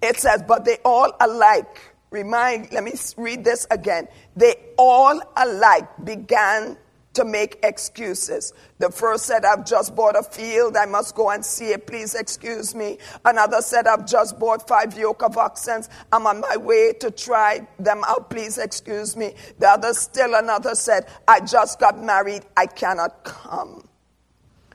It 0.00 0.18
says, 0.18 0.42
But 0.48 0.64
they 0.64 0.78
all 0.82 1.12
alike, 1.20 1.78
remind, 2.10 2.72
let 2.72 2.84
me 2.84 2.92
read 3.18 3.44
this 3.44 3.66
again. 3.70 4.08
They 4.34 4.54
all 4.78 5.20
alike 5.36 5.88
began 6.04 6.78
to 7.14 7.24
make 7.24 7.58
excuses. 7.62 8.52
The 8.78 8.90
first 8.90 9.26
said, 9.26 9.44
I've 9.44 9.66
just 9.66 9.94
bought 9.94 10.16
a 10.16 10.22
field. 10.22 10.76
I 10.76 10.86
must 10.86 11.14
go 11.14 11.30
and 11.30 11.44
see 11.44 11.66
it. 11.66 11.86
Please 11.86 12.14
excuse 12.14 12.74
me. 12.74 12.98
Another 13.24 13.60
said, 13.60 13.86
I've 13.86 14.06
just 14.06 14.38
bought 14.38 14.66
five 14.66 14.96
yoke 14.96 15.22
of 15.22 15.36
oxen. 15.36 15.82
I'm 16.10 16.26
on 16.26 16.40
my 16.40 16.56
way 16.56 16.92
to 16.94 17.10
try 17.10 17.66
them 17.78 18.02
out. 18.06 18.30
Please 18.30 18.58
excuse 18.58 19.16
me. 19.16 19.34
The 19.58 19.68
other 19.68 19.92
still 19.94 20.34
another 20.34 20.74
said, 20.74 21.06
I 21.28 21.40
just 21.40 21.78
got 21.78 22.02
married. 22.02 22.42
I 22.56 22.66
cannot 22.66 23.24
come. 23.24 23.88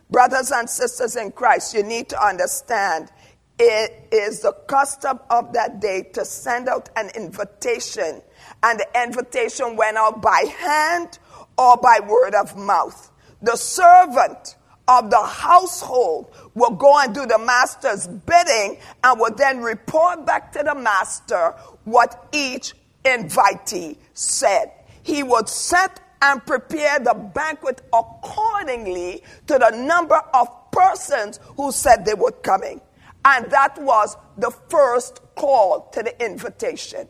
Brothers 0.09 0.51
and 0.51 0.69
sisters 0.69 1.15
in 1.15 1.31
Christ, 1.31 1.73
you 1.73 1.83
need 1.83 2.09
to 2.09 2.23
understand 2.23 3.11
it 3.59 4.07
is 4.11 4.41
the 4.41 4.53
custom 4.67 5.19
of 5.29 5.53
that 5.53 5.79
day 5.79 6.03
to 6.13 6.23
send 6.23 6.69
out 6.69 6.89
an 6.95 7.09
invitation. 7.15 8.21
And 8.61 8.79
the 8.79 9.03
invitation 9.03 9.75
went 9.75 9.97
out 9.97 10.21
by 10.21 10.45
hand 10.59 11.19
or 11.57 11.77
by 11.77 11.99
word 12.07 12.35
of 12.35 12.55
mouth. 12.57 13.11
The 13.41 13.55
servant 13.55 14.55
of 14.87 15.09
the 15.09 15.21
household 15.21 16.31
will 16.53 16.71
go 16.71 16.97
and 16.99 17.13
do 17.13 17.25
the 17.25 17.37
master's 17.37 18.07
bidding 18.07 18.77
and 19.03 19.19
will 19.19 19.33
then 19.35 19.61
report 19.61 20.25
back 20.25 20.51
to 20.53 20.63
the 20.63 20.75
master 20.75 21.53
what 21.83 22.27
each 22.31 22.73
invitee 23.03 23.97
said. 24.13 24.71
He 25.03 25.23
would 25.23 25.49
set 25.49 25.99
and 26.21 26.45
prepare 26.45 26.99
the 26.99 27.13
banquet 27.13 27.81
accordingly 27.93 29.23
to 29.47 29.57
the 29.57 29.71
number 29.71 30.21
of 30.33 30.47
persons 30.71 31.39
who 31.55 31.71
said 31.71 32.05
they 32.05 32.13
were 32.13 32.31
coming. 32.31 32.81
And 33.25 33.49
that 33.51 33.77
was 33.77 34.15
the 34.37 34.51
first 34.69 35.21
call 35.35 35.89
to 35.93 36.03
the 36.03 36.25
invitation. 36.25 37.07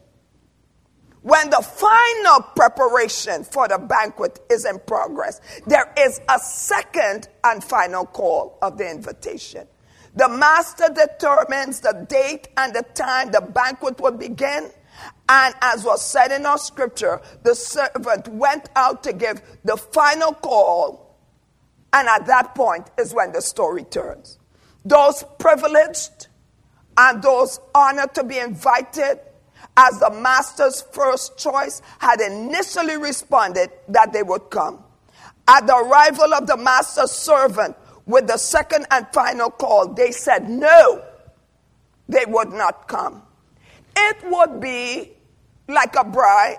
When 1.27 1.49
the 1.49 1.61
final 1.61 2.41
preparation 2.55 3.43
for 3.43 3.67
the 3.67 3.77
banquet 3.77 4.39
is 4.49 4.63
in 4.63 4.79
progress, 4.79 5.41
there 5.65 5.93
is 5.97 6.21
a 6.29 6.39
second 6.39 7.27
and 7.43 7.61
final 7.61 8.05
call 8.05 8.57
of 8.61 8.77
the 8.77 8.89
invitation. 8.89 9.67
The 10.15 10.29
master 10.29 10.87
determines 10.87 11.81
the 11.81 12.05
date 12.07 12.47
and 12.55 12.73
the 12.73 12.83
time 12.93 13.31
the 13.31 13.41
banquet 13.41 13.99
will 13.99 14.13
begin. 14.13 14.71
And 15.27 15.53
as 15.61 15.83
was 15.83 16.01
said 16.01 16.31
in 16.31 16.45
our 16.45 16.57
scripture, 16.57 17.19
the 17.43 17.55
servant 17.55 18.29
went 18.29 18.69
out 18.77 19.03
to 19.03 19.11
give 19.11 19.41
the 19.65 19.75
final 19.75 20.31
call. 20.31 21.17
And 21.91 22.07
at 22.07 22.25
that 22.27 22.55
point 22.55 22.89
is 22.97 23.13
when 23.13 23.33
the 23.33 23.41
story 23.41 23.83
turns. 23.83 24.39
Those 24.85 25.25
privileged 25.39 26.27
and 26.97 27.21
those 27.21 27.59
honored 27.75 28.15
to 28.15 28.23
be 28.23 28.37
invited 28.37 29.19
as 29.77 29.99
the 29.99 30.09
master's 30.09 30.81
first 30.91 31.37
choice 31.37 31.83
had 31.99 32.19
initially 32.19 32.97
responded 32.97 33.69
that 33.87 34.11
they 34.11 34.23
would 34.23 34.49
come. 34.49 34.83
At 35.47 35.67
the 35.67 35.75
arrival 35.75 36.33
of 36.33 36.47
the 36.47 36.57
master's 36.57 37.11
servant 37.11 37.77
with 38.07 38.27
the 38.27 38.37
second 38.37 38.87
and 38.89 39.07
final 39.13 39.51
call, 39.51 39.93
they 39.93 40.11
said 40.11 40.49
no, 40.49 41.05
they 42.09 42.25
would 42.27 42.51
not 42.51 42.87
come. 42.87 43.21
It 43.95 44.17
would 44.25 44.59
be 44.59 45.11
like 45.67 45.95
a 45.95 46.03
bride. 46.03 46.57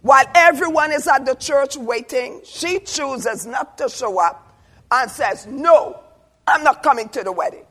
While 0.00 0.24
everyone 0.34 0.92
is 0.92 1.06
at 1.06 1.26
the 1.26 1.34
church 1.34 1.76
waiting, 1.76 2.40
she 2.44 2.78
chooses 2.80 3.46
not 3.46 3.76
to 3.78 3.88
show 3.88 4.18
up 4.20 4.56
and 4.90 5.10
says, 5.10 5.46
No, 5.46 6.00
I'm 6.46 6.62
not 6.62 6.82
coming 6.82 7.08
to 7.10 7.22
the 7.24 7.32
wedding. 7.32 7.64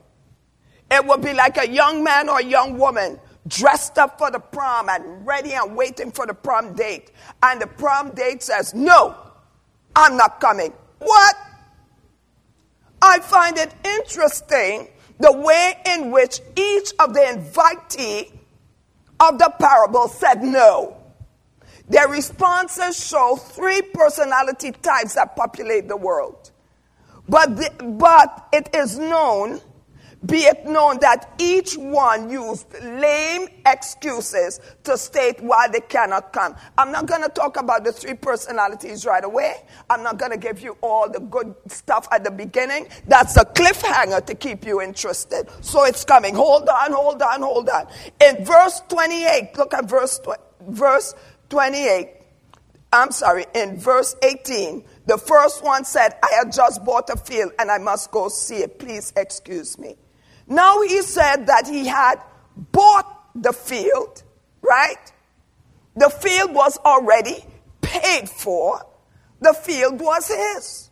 It 0.90 1.04
would 1.06 1.22
be 1.22 1.32
like 1.32 1.56
a 1.56 1.68
young 1.68 2.04
man 2.04 2.28
or 2.28 2.38
a 2.38 2.44
young 2.44 2.78
woman 2.78 3.18
dressed 3.48 3.98
up 3.98 4.18
for 4.18 4.30
the 4.30 4.38
prom 4.38 4.88
and 4.88 5.26
ready 5.26 5.54
and 5.54 5.76
waiting 5.76 6.12
for 6.12 6.26
the 6.26 6.34
prom 6.34 6.74
date. 6.74 7.10
And 7.42 7.60
the 7.60 7.66
prom 7.66 8.10
date 8.10 8.42
says, 8.42 8.74
No, 8.74 9.16
I'm 9.96 10.16
not 10.16 10.40
coming. 10.40 10.72
What? 10.98 11.36
I 13.00 13.20
find 13.20 13.56
it 13.58 13.74
interesting 13.84 14.88
the 15.18 15.32
way 15.32 15.74
in 15.86 16.10
which 16.10 16.40
each 16.56 16.92
of 16.98 17.14
the 17.14 17.20
invitee 17.20 18.32
of 19.20 19.38
the 19.38 19.52
parable 19.58 20.08
said 20.08 20.42
no. 20.42 20.96
Their 21.88 22.08
responses 22.08 23.04
show 23.04 23.36
three 23.36 23.82
personality 23.94 24.72
types 24.72 25.14
that 25.14 25.34
populate 25.36 25.88
the 25.88 25.96
world. 25.96 26.50
But, 27.28 27.56
the, 27.56 27.70
but 27.98 28.48
it 28.52 28.74
is 28.74 28.98
known 28.98 29.60
be 30.26 30.38
it 30.38 30.66
known 30.66 30.98
that 31.00 31.32
each 31.38 31.76
one 31.76 32.28
used 32.28 32.66
lame 32.82 33.48
excuses 33.64 34.60
to 34.82 34.98
state 34.98 35.40
why 35.40 35.68
they 35.68 35.80
cannot 35.80 36.32
come. 36.32 36.56
I'm 36.76 36.90
not 36.90 37.06
going 37.06 37.22
to 37.22 37.28
talk 37.28 37.56
about 37.56 37.84
the 37.84 37.92
three 37.92 38.14
personalities 38.14 39.06
right 39.06 39.22
away. 39.22 39.54
I'm 39.88 40.02
not 40.02 40.18
going 40.18 40.32
to 40.32 40.36
give 40.36 40.60
you 40.60 40.76
all 40.80 41.08
the 41.08 41.20
good 41.20 41.54
stuff 41.68 42.08
at 42.10 42.24
the 42.24 42.32
beginning. 42.32 42.88
That's 43.06 43.36
a 43.36 43.44
cliffhanger 43.44 44.26
to 44.26 44.34
keep 44.34 44.66
you 44.66 44.82
interested. 44.82 45.48
So 45.60 45.84
it's 45.84 46.04
coming. 46.04 46.34
Hold 46.34 46.68
on, 46.68 46.92
hold 46.92 47.22
on, 47.22 47.42
hold 47.42 47.68
on. 47.68 47.86
In 48.20 48.44
verse 48.44 48.80
28, 48.88 49.56
look 49.56 49.72
at 49.72 49.88
verse, 49.88 50.20
verse 50.68 51.14
28. 51.48 52.10
I'm 52.92 53.12
sorry, 53.12 53.46
in 53.54 53.78
verse 53.78 54.16
18. 54.22 54.82
The 55.06 55.18
first 55.18 55.62
one 55.62 55.84
said, 55.84 56.14
I 56.22 56.42
had 56.42 56.52
just 56.52 56.84
bought 56.84 57.08
a 57.10 57.16
field 57.16 57.52
and 57.58 57.70
I 57.70 57.78
must 57.78 58.10
go 58.10 58.28
see 58.28 58.56
it. 58.56 58.78
Please 58.80 59.12
excuse 59.16 59.78
me. 59.78 59.96
Now 60.48 60.80
he 60.80 61.02
said 61.02 61.46
that 61.46 61.66
he 61.66 61.86
had 61.86 62.16
bought 62.56 63.32
the 63.34 63.52
field, 63.52 64.22
right? 64.62 65.12
The 65.94 66.08
field 66.08 66.54
was 66.54 66.78
already 66.78 67.44
paid 67.82 68.28
for, 68.28 68.84
the 69.40 69.52
field 69.52 70.00
was 70.00 70.28
his. 70.28 70.90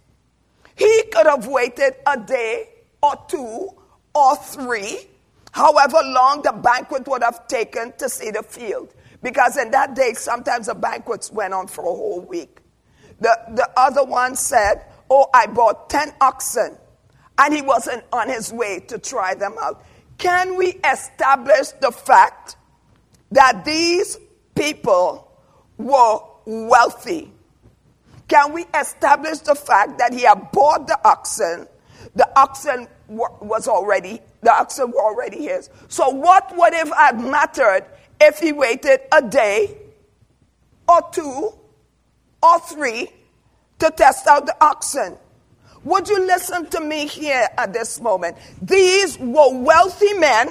He 0.77 1.05
could 1.13 1.27
have 1.27 1.47
waited 1.47 1.95
a 2.07 2.19
day 2.19 2.69
or 3.03 3.15
two 3.29 3.71
or 4.15 4.37
three, 4.37 5.09
however 5.53 5.99
long 6.05 6.43
the 6.43 6.53
banquet 6.53 7.09
would 7.09 7.23
have 7.23 7.49
taken 7.49 7.93
to 7.99 8.09
see 8.11 8.31
the 8.31 8.43
field. 8.43 8.93
Because 9.23 9.57
in 9.57 9.71
that 9.71 9.95
day, 9.95 10.13
sometimes 10.13 10.67
the 10.67 10.75
banquets 10.75 11.33
went 11.33 11.55
on 11.55 11.67
for 11.67 11.83
a 11.83 11.89
whole 11.89 12.21
week. 12.21 12.59
The, 13.21 13.37
the 13.55 13.71
other 13.77 14.05
one 14.05 14.37
said, 14.37 14.85
Oh, 15.09 15.29
I 15.33 15.47
bought 15.47 15.89
10 15.89 16.13
oxen 16.21 16.77
and 17.39 17.55
he 17.55 17.63
wasn't 17.63 18.05
on 18.13 18.29
his 18.29 18.53
way 18.53 18.81
to 18.89 18.99
try 18.99 19.35
them 19.35 19.55
out. 19.61 19.85
Can 20.19 20.57
we 20.57 20.79
establish 20.91 21.69
the 21.81 21.93
fact 21.93 22.57
that 23.31 23.65
these 23.65 24.19
people 24.55 25.31
were 25.77 26.19
wealthy? 26.47 27.31
Can 28.29 28.53
we 28.53 28.65
establish 28.75 29.41
the 29.41 29.55
fact 29.55 29.99
that 29.99 30.13
he 30.13 30.23
had 30.23 30.51
bought 30.53 30.87
the 30.87 30.99
oxen? 31.05 31.69
The 32.15 32.29
oxen 32.39 32.89
was 33.09 33.69
already 33.69 34.21
the 34.47 34.53
oxen 34.53 34.93
were 34.93 35.03
already 35.03 35.43
his. 35.43 35.69
So 35.89 36.09
what 36.09 36.57
would 36.57 36.73
have 36.73 37.21
mattered 37.21 37.85
if 38.21 38.39
he 38.39 38.53
waited 38.53 39.01
a 39.13 39.21
day 39.21 39.77
or 40.89 41.03
two 41.11 41.53
or 42.43 42.61
three 42.61 43.09
to 43.81 43.91
test 43.91 44.27
out 44.29 44.47
the 44.47 44.57
oxen? 44.65 45.17
Would 45.85 46.09
you 46.09 46.27
listen 46.27 46.67
to 46.71 46.81
me 46.81 47.07
here 47.07 47.49
at 47.57 47.73
this 47.73 48.01
moment? 48.01 48.37
These 48.61 49.19
were 49.19 49.59
wealthy 49.59 50.13
men 50.15 50.51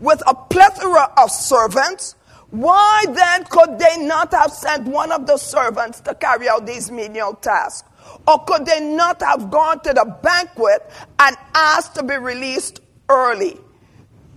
with 0.00 0.22
a 0.26 0.34
plethora 0.34 1.12
of 1.16 1.30
servants. 1.30 2.16
Why 2.50 3.04
then 3.08 3.44
could 3.44 3.78
they 3.78 3.98
not 3.98 4.32
have 4.32 4.50
sent 4.52 4.88
one 4.88 5.12
of 5.12 5.26
the 5.26 5.36
servants 5.36 6.00
to 6.00 6.14
carry 6.14 6.48
out 6.48 6.66
these 6.66 6.90
menial 6.90 7.34
tasks? 7.34 7.88
Or 8.26 8.44
could 8.44 8.66
they 8.66 8.80
not 8.80 9.22
have 9.22 9.50
gone 9.50 9.80
to 9.80 9.92
the 9.92 10.16
banquet 10.22 10.90
and 11.18 11.36
asked 11.54 11.94
to 11.94 12.02
be 12.02 12.16
released 12.16 12.80
early? 13.08 13.58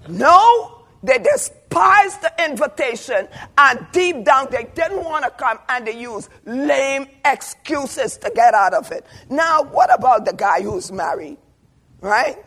No, 0.08 0.86
they 1.02 1.18
despised 1.74 2.22
the 2.22 2.46
invitation 2.46 3.28
and 3.58 3.88
deep 3.92 4.24
down 4.24 4.48
they 4.52 4.66
didn't 4.76 5.04
want 5.04 5.24
to 5.24 5.32
come 5.32 5.58
and 5.70 5.88
they 5.88 6.00
used 6.00 6.30
lame 6.46 7.08
excuses 7.26 8.18
to 8.18 8.32
get 8.36 8.54
out 8.54 8.74
of 8.74 8.92
it. 8.92 9.06
Now, 9.30 9.64
what 9.64 9.94
about 9.94 10.26
the 10.26 10.34
guy 10.34 10.62
who's 10.62 10.92
married? 10.92 11.38
Right? 12.02 12.38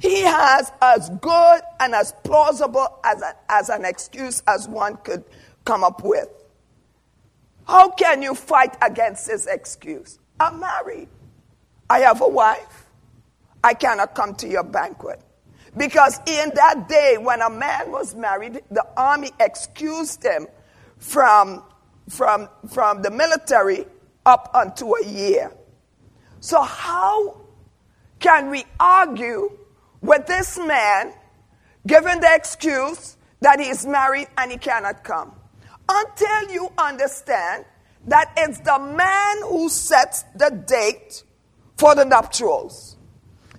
He 0.00 0.22
has 0.22 0.72
as 0.80 1.10
good 1.20 1.60
and 1.80 1.94
as 1.94 2.12
plausible 2.24 3.00
as, 3.04 3.22
a, 3.22 3.34
as 3.48 3.68
an 3.68 3.84
excuse 3.84 4.42
as 4.48 4.68
one 4.68 4.96
could 4.96 5.24
come 5.64 5.84
up 5.84 6.02
with. 6.02 6.28
How 7.66 7.90
can 7.90 8.20
you 8.22 8.34
fight 8.34 8.76
against 8.82 9.28
this 9.28 9.46
excuse? 9.46 10.18
I'm 10.40 10.58
married. 10.58 11.08
I 11.88 12.00
have 12.00 12.20
a 12.20 12.28
wife. 12.28 12.86
I 13.62 13.74
cannot 13.74 14.16
come 14.16 14.34
to 14.36 14.48
your 14.48 14.64
banquet. 14.64 15.22
Because 15.76 16.18
in 16.26 16.52
that 16.54 16.88
day, 16.88 17.16
when 17.18 17.40
a 17.40 17.48
man 17.48 17.90
was 17.90 18.14
married, 18.14 18.60
the 18.70 18.84
army 18.96 19.30
excused 19.40 20.22
him 20.22 20.46
from, 20.98 21.62
from, 22.10 22.48
from 22.70 23.02
the 23.02 23.10
military 23.10 23.86
up 24.26 24.50
unto 24.54 24.94
a 24.94 25.04
year. 25.04 25.50
So, 26.40 26.60
how 26.62 27.40
can 28.18 28.50
we 28.50 28.64
argue 28.78 29.56
with 30.00 30.26
this 30.26 30.58
man 30.58 31.12
given 31.86 32.20
the 32.20 32.34
excuse 32.34 33.16
that 33.40 33.58
he 33.58 33.68
is 33.68 33.86
married 33.86 34.28
and 34.36 34.52
he 34.52 34.58
cannot 34.58 35.04
come? 35.04 35.32
Until 35.88 36.52
you 36.52 36.70
understand 36.76 37.64
that 38.06 38.32
it's 38.36 38.58
the 38.60 38.78
man 38.78 39.42
who 39.42 39.68
sets 39.68 40.24
the 40.34 40.50
date 40.66 41.22
for 41.76 41.94
the 41.94 42.04
nuptials. 42.04 42.96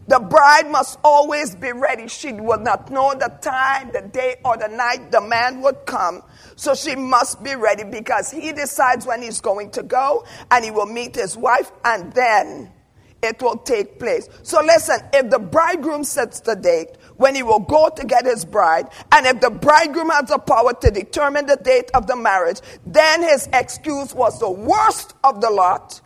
The 0.08 0.20
bride 0.20 0.70
must 0.70 1.00
always 1.04 1.56
be 1.56 1.72
ready. 1.72 2.08
She 2.08 2.34
will 2.34 2.60
not 2.60 2.92
know 2.92 3.14
the 3.14 3.32
time, 3.42 3.92
the 3.94 4.02
day, 4.02 4.36
or 4.44 4.58
the 4.58 4.68
night 4.68 5.12
the 5.12 5.22
man 5.22 5.62
would 5.62 5.86
come. 5.86 6.24
So 6.56 6.76
she 6.76 6.96
must 6.96 7.42
be 7.42 7.56
ready 7.56 7.84
because 7.84 8.30
he 8.30 8.52
decides 8.52 9.06
when 9.06 9.22
he's 9.22 9.40
going 9.40 9.72
to 9.72 9.84
go 9.84 10.26
and 10.52 10.66
he 10.66 10.72
will 10.72 10.86
meet 10.86 11.16
his 11.16 11.38
wife 11.38 11.72
and 11.86 12.12
then 12.14 12.72
it 13.22 13.42
will 13.42 13.58
take 13.58 13.98
place. 13.98 14.28
So 14.44 14.62
listen, 14.62 14.98
if 15.14 15.30
the 15.30 15.40
bridegroom 15.40 16.04
sets 16.04 16.42
the 16.42 16.56
date 16.56 16.90
when 17.16 17.36
he 17.36 17.44
will 17.44 17.60
go 17.60 17.90
to 17.90 18.06
get 18.06 18.26
his 18.26 18.44
bride, 18.44 18.90
and 19.14 19.26
if 19.26 19.40
the 19.40 19.50
bridegroom 19.50 20.10
has 20.10 20.28
the 20.28 20.40
power 20.40 20.74
to 20.74 20.92
determine 20.92 21.46
the 21.46 21.56
date 21.56 21.90
of 21.94 22.06
the 22.08 22.18
marriage, 22.18 22.60
then 22.86 23.24
his 23.24 23.48
excuse 23.54 24.14
was 24.14 24.40
the 24.40 24.52
worst 24.52 25.14
of 25.24 25.40
the 25.40 25.50
lot 25.50 26.02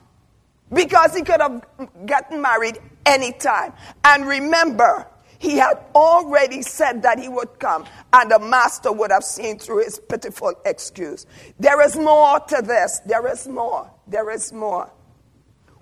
because 0.72 1.16
he 1.16 1.24
could 1.24 1.42
have 1.42 1.66
gotten 2.06 2.42
married 2.42 2.78
anytime. 3.08 3.74
And 4.04 4.28
remember, 4.28 5.08
He 5.40 5.58
had 5.58 5.78
already 5.94 6.62
said 6.62 7.04
that 7.04 7.20
he 7.20 7.30
would 7.30 7.60
come, 7.60 7.86
and 8.12 8.32
the 8.32 8.40
master 8.40 8.92
would 8.92 9.12
have 9.12 9.24
seen 9.24 9.60
through 9.60 9.84
his 9.84 10.00
pitiful 10.00 10.54
excuse. 10.66 11.26
There 11.60 11.82
is 11.86 11.96
more 11.96 12.40
to 12.40 12.62
this. 12.62 13.00
There 13.06 13.28
is 13.32 13.48
more. 13.48 13.90
There 14.08 14.32
is 14.32 14.52
more. 14.52 14.92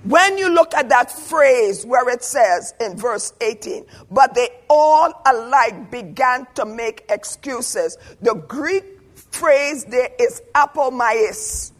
When 0.03 0.37
you 0.37 0.49
look 0.49 0.73
at 0.75 0.89
that 0.89 1.11
phrase 1.11 1.85
where 1.85 2.07
it 2.09 2.23
says 2.23 2.73
in 2.79 2.95
verse 2.95 3.33
18, 3.41 3.85
but 4.11 4.35
they 4.35 4.49
all 4.69 5.21
alike 5.25 5.89
began 5.89 6.45
to 6.55 6.65
make 6.65 7.05
excuses, 7.09 7.97
the 8.21 8.35
Greek 8.35 8.83
phrase 9.31 9.85
there 9.85 10.09
is 10.19 10.41
apo 10.53 10.91
mias. 10.91 11.71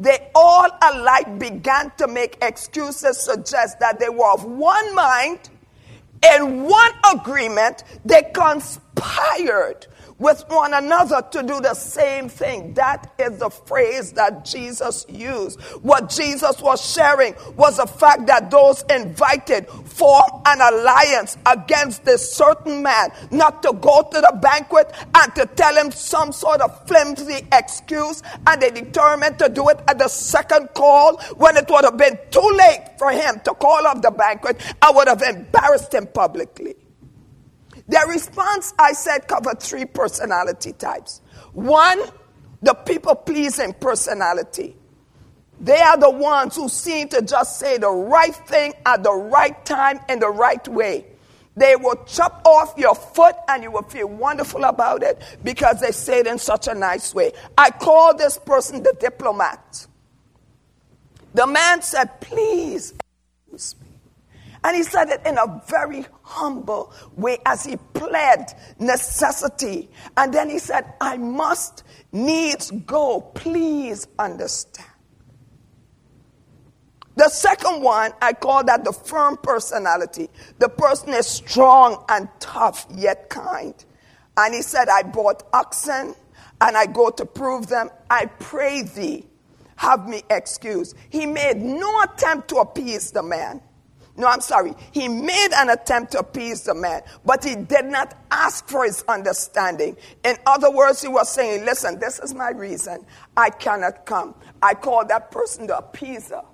They 0.00 0.30
all 0.34 0.68
alike 0.82 1.38
began 1.38 1.90
to 1.98 2.06
make 2.06 2.38
excuses, 2.40 3.20
suggest 3.20 3.80
that 3.80 3.98
they 3.98 4.08
were 4.08 4.32
of 4.32 4.44
one 4.44 4.94
mind, 4.94 5.50
in 6.36 6.62
one 6.64 6.92
agreement, 7.14 7.84
they 8.04 8.22
conspired 8.34 9.86
with 10.18 10.44
one 10.48 10.74
another 10.74 11.22
to 11.30 11.42
do 11.42 11.60
the 11.60 11.74
same 11.74 12.28
thing. 12.28 12.74
That 12.74 13.12
is 13.18 13.38
the 13.38 13.50
phrase 13.50 14.12
that 14.12 14.44
Jesus 14.44 15.06
used. 15.08 15.60
What 15.82 16.10
Jesus 16.10 16.60
was 16.60 16.84
sharing 16.84 17.34
was 17.56 17.76
the 17.76 17.86
fact 17.86 18.26
that 18.26 18.50
those 18.50 18.84
invited 18.90 19.68
form 19.68 20.30
an 20.46 20.60
alliance 20.60 21.36
against 21.46 22.04
this 22.04 22.32
certain 22.32 22.82
man 22.82 23.10
not 23.30 23.62
to 23.62 23.72
go 23.80 24.02
to 24.02 24.20
the 24.20 24.38
banquet 24.40 24.92
and 25.14 25.34
to 25.36 25.46
tell 25.46 25.74
him 25.76 25.90
some 25.90 26.32
sort 26.32 26.60
of 26.60 26.86
flimsy 26.86 27.46
excuse. 27.52 28.22
And 28.46 28.60
they 28.60 28.70
determined 28.70 29.38
to 29.38 29.48
do 29.48 29.68
it 29.68 29.80
at 29.88 29.98
the 29.98 30.08
second 30.08 30.70
call 30.74 31.18
when 31.36 31.56
it 31.56 31.68
would 31.70 31.84
have 31.84 31.96
been 31.96 32.18
too 32.30 32.50
late 32.54 32.98
for 32.98 33.10
him 33.10 33.40
to 33.44 33.54
call 33.54 33.86
off 33.86 34.02
the 34.02 34.10
banquet. 34.10 34.60
I 34.82 34.90
would 34.90 35.08
have 35.08 35.22
embarrassed 35.22 35.94
him 35.94 36.06
publicly. 36.06 36.74
Their 37.88 38.06
response, 38.06 38.74
I 38.78 38.92
said, 38.92 39.26
covered 39.26 39.60
three 39.60 39.86
personality 39.86 40.72
types. 40.72 41.22
One, 41.52 42.00
the 42.62 42.74
people 42.74 43.14
pleasing 43.14 43.72
personality. 43.74 44.76
They 45.60 45.80
are 45.80 45.98
the 45.98 46.10
ones 46.10 46.54
who 46.54 46.68
seem 46.68 47.08
to 47.08 47.22
just 47.22 47.58
say 47.58 47.78
the 47.78 47.90
right 47.90 48.34
thing 48.34 48.74
at 48.86 49.02
the 49.02 49.12
right 49.12 49.64
time 49.64 50.00
in 50.08 50.20
the 50.20 50.28
right 50.28 50.66
way. 50.68 51.06
They 51.56 51.74
will 51.74 51.96
chop 52.06 52.42
off 52.46 52.74
your 52.76 52.94
foot 52.94 53.34
and 53.48 53.64
you 53.64 53.72
will 53.72 53.82
feel 53.82 54.06
wonderful 54.06 54.62
about 54.62 55.02
it 55.02 55.20
because 55.42 55.80
they 55.80 55.90
say 55.90 56.20
it 56.20 56.28
in 56.28 56.38
such 56.38 56.68
a 56.68 56.74
nice 56.74 57.12
way. 57.12 57.32
I 57.56 57.70
call 57.70 58.16
this 58.16 58.38
person 58.38 58.84
the 58.84 58.94
diplomat. 59.00 59.86
The 61.34 61.46
man 61.48 61.82
said, 61.82 62.20
Please 62.20 62.94
excuse 63.52 63.74
me. 63.80 63.88
And 64.68 64.76
he 64.76 64.82
said 64.82 65.08
it 65.08 65.22
in 65.24 65.38
a 65.38 65.62
very 65.66 66.04
humble 66.20 66.92
way 67.16 67.38
as 67.46 67.64
he 67.64 67.78
pled 67.94 68.52
necessity. 68.78 69.88
And 70.14 70.30
then 70.34 70.50
he 70.50 70.58
said, 70.58 70.92
I 71.00 71.16
must 71.16 71.84
needs 72.12 72.70
go. 72.70 73.22
Please 73.34 74.06
understand. 74.18 74.86
The 77.16 77.30
second 77.30 77.80
one, 77.80 78.12
I 78.20 78.34
call 78.34 78.62
that 78.64 78.84
the 78.84 78.92
firm 78.92 79.38
personality. 79.38 80.28
The 80.58 80.68
person 80.68 81.14
is 81.14 81.26
strong 81.26 82.04
and 82.10 82.28
tough, 82.38 82.84
yet 82.94 83.30
kind. 83.30 83.74
And 84.36 84.54
he 84.54 84.60
said, 84.60 84.90
I 84.90 85.02
bought 85.02 85.44
oxen 85.54 86.14
and 86.60 86.76
I 86.76 86.84
go 86.84 87.08
to 87.08 87.24
prove 87.24 87.68
them. 87.68 87.88
I 88.10 88.26
pray 88.26 88.82
thee, 88.82 89.24
have 89.76 90.06
me 90.06 90.24
excused. 90.28 90.94
He 91.08 91.24
made 91.24 91.56
no 91.56 92.02
attempt 92.02 92.48
to 92.48 92.56
appease 92.56 93.12
the 93.12 93.22
man. 93.22 93.62
No, 94.18 94.26
I'm 94.26 94.40
sorry. 94.40 94.74
He 94.90 95.06
made 95.06 95.50
an 95.54 95.70
attempt 95.70 96.10
to 96.12 96.18
appease 96.18 96.62
the 96.62 96.74
man, 96.74 97.02
but 97.24 97.44
he 97.44 97.54
did 97.54 97.84
not 97.84 98.14
ask 98.32 98.68
for 98.68 98.84
his 98.84 99.04
understanding. 99.06 99.96
In 100.24 100.36
other 100.44 100.72
words, 100.72 101.00
he 101.00 101.06
was 101.06 101.32
saying, 101.32 101.64
Listen, 101.64 102.00
this 102.00 102.18
is 102.18 102.34
my 102.34 102.50
reason. 102.50 103.06
I 103.36 103.50
cannot 103.50 104.04
come. 104.06 104.34
I 104.60 104.74
call 104.74 105.06
that 105.06 105.30
person 105.30 105.68
the 105.68 105.74
appeaser. 105.74 106.44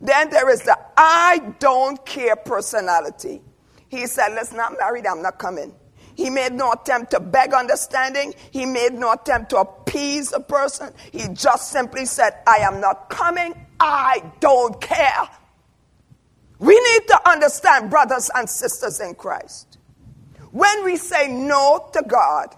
Then 0.00 0.30
there 0.30 0.48
is 0.48 0.62
the 0.62 0.78
I 0.96 1.54
don't 1.58 2.04
care 2.06 2.36
personality. 2.36 3.42
He 3.88 4.06
said, 4.06 4.30
Let's 4.30 4.54
not 4.54 4.78
marry 4.78 5.06
I'm 5.06 5.20
not 5.20 5.38
coming. 5.38 5.74
He 6.14 6.30
made 6.30 6.54
no 6.54 6.72
attempt 6.72 7.10
to 7.10 7.20
beg 7.20 7.52
understanding. 7.52 8.32
He 8.50 8.64
made 8.64 8.94
no 8.94 9.12
attempt 9.12 9.50
to 9.50 9.58
appease 9.58 10.32
a 10.32 10.40
person. 10.40 10.94
He 11.12 11.28
just 11.34 11.70
simply 11.70 12.06
said, 12.06 12.32
I 12.46 12.60
am 12.60 12.80
not 12.80 13.10
coming. 13.10 13.52
I 13.78 14.22
don't 14.40 14.80
care. 14.80 15.28
We 16.58 16.74
need 16.74 17.08
to 17.08 17.28
understand, 17.28 17.90
brothers 17.90 18.30
and 18.34 18.48
sisters 18.48 19.00
in 19.00 19.14
Christ. 19.14 19.78
When 20.52 20.84
we 20.84 20.96
say 20.96 21.28
no 21.28 21.90
to 21.92 22.02
God, 22.06 22.54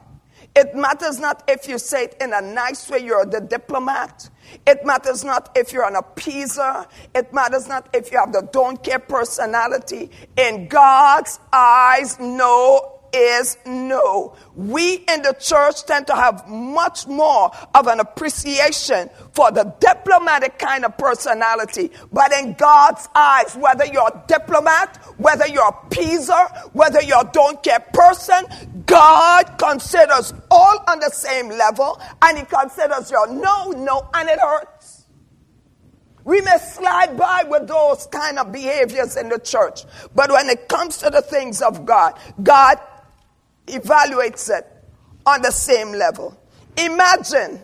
it 0.54 0.74
matters 0.74 1.20
not 1.20 1.44
if 1.48 1.68
you 1.68 1.78
say 1.78 2.04
it 2.04 2.16
in 2.20 2.32
a 2.32 2.40
nice 2.40 2.88
way, 2.90 2.98
you're 2.98 3.24
the 3.24 3.40
diplomat. 3.40 4.28
It 4.66 4.84
matters 4.84 5.24
not 5.24 5.56
if 5.56 5.72
you're 5.72 5.86
an 5.86 5.94
appeaser. 5.94 6.86
It 7.14 7.32
matters 7.32 7.68
not 7.68 7.88
if 7.92 8.10
you 8.10 8.18
have 8.18 8.32
the 8.32 8.42
don't 8.52 8.82
care 8.82 8.98
personality. 8.98 10.10
In 10.36 10.68
God's 10.68 11.38
eyes, 11.52 12.18
no 12.18 12.97
is 13.12 13.56
no. 13.66 14.36
We 14.54 14.96
in 14.96 15.22
the 15.22 15.36
church 15.38 15.84
tend 15.84 16.06
to 16.08 16.14
have 16.14 16.48
much 16.48 17.06
more 17.06 17.50
of 17.74 17.86
an 17.86 18.00
appreciation 18.00 19.10
for 19.32 19.50
the 19.50 19.74
diplomatic 19.80 20.58
kind 20.58 20.84
of 20.84 20.96
personality. 20.98 21.90
But 22.12 22.32
in 22.32 22.54
God's 22.54 23.08
eyes, 23.14 23.54
whether 23.56 23.84
you're 23.86 24.08
a 24.08 24.24
diplomat, 24.26 24.96
whether 25.16 25.46
you're 25.46 25.68
a 25.68 25.94
peaser, 25.94 26.70
whether 26.72 27.02
you're 27.02 27.22
a 27.22 27.30
don't 27.32 27.62
care 27.62 27.84
person, 27.92 28.44
God 28.86 29.58
considers 29.58 30.32
all 30.50 30.84
on 30.88 31.00
the 31.00 31.10
same 31.10 31.48
level 31.48 32.00
and 32.22 32.38
He 32.38 32.44
considers 32.44 33.10
your 33.10 33.26
no, 33.32 33.70
no, 33.70 34.08
and 34.14 34.28
it 34.28 34.38
hurts. 34.38 34.98
We 36.28 36.42
may 36.42 36.58
slide 36.58 37.16
by 37.16 37.44
with 37.48 37.68
those 37.68 38.06
kind 38.08 38.38
of 38.38 38.52
behaviors 38.52 39.16
in 39.16 39.30
the 39.30 39.38
church, 39.38 39.84
but 40.14 40.30
when 40.30 40.50
it 40.50 40.68
comes 40.68 40.98
to 40.98 41.08
the 41.08 41.22
things 41.22 41.62
of 41.62 41.86
God, 41.86 42.18
God 42.42 42.78
evaluates 43.68 44.50
it 44.56 44.66
on 45.26 45.42
the 45.42 45.50
same 45.50 45.92
level. 45.92 46.38
Imagine 46.76 47.60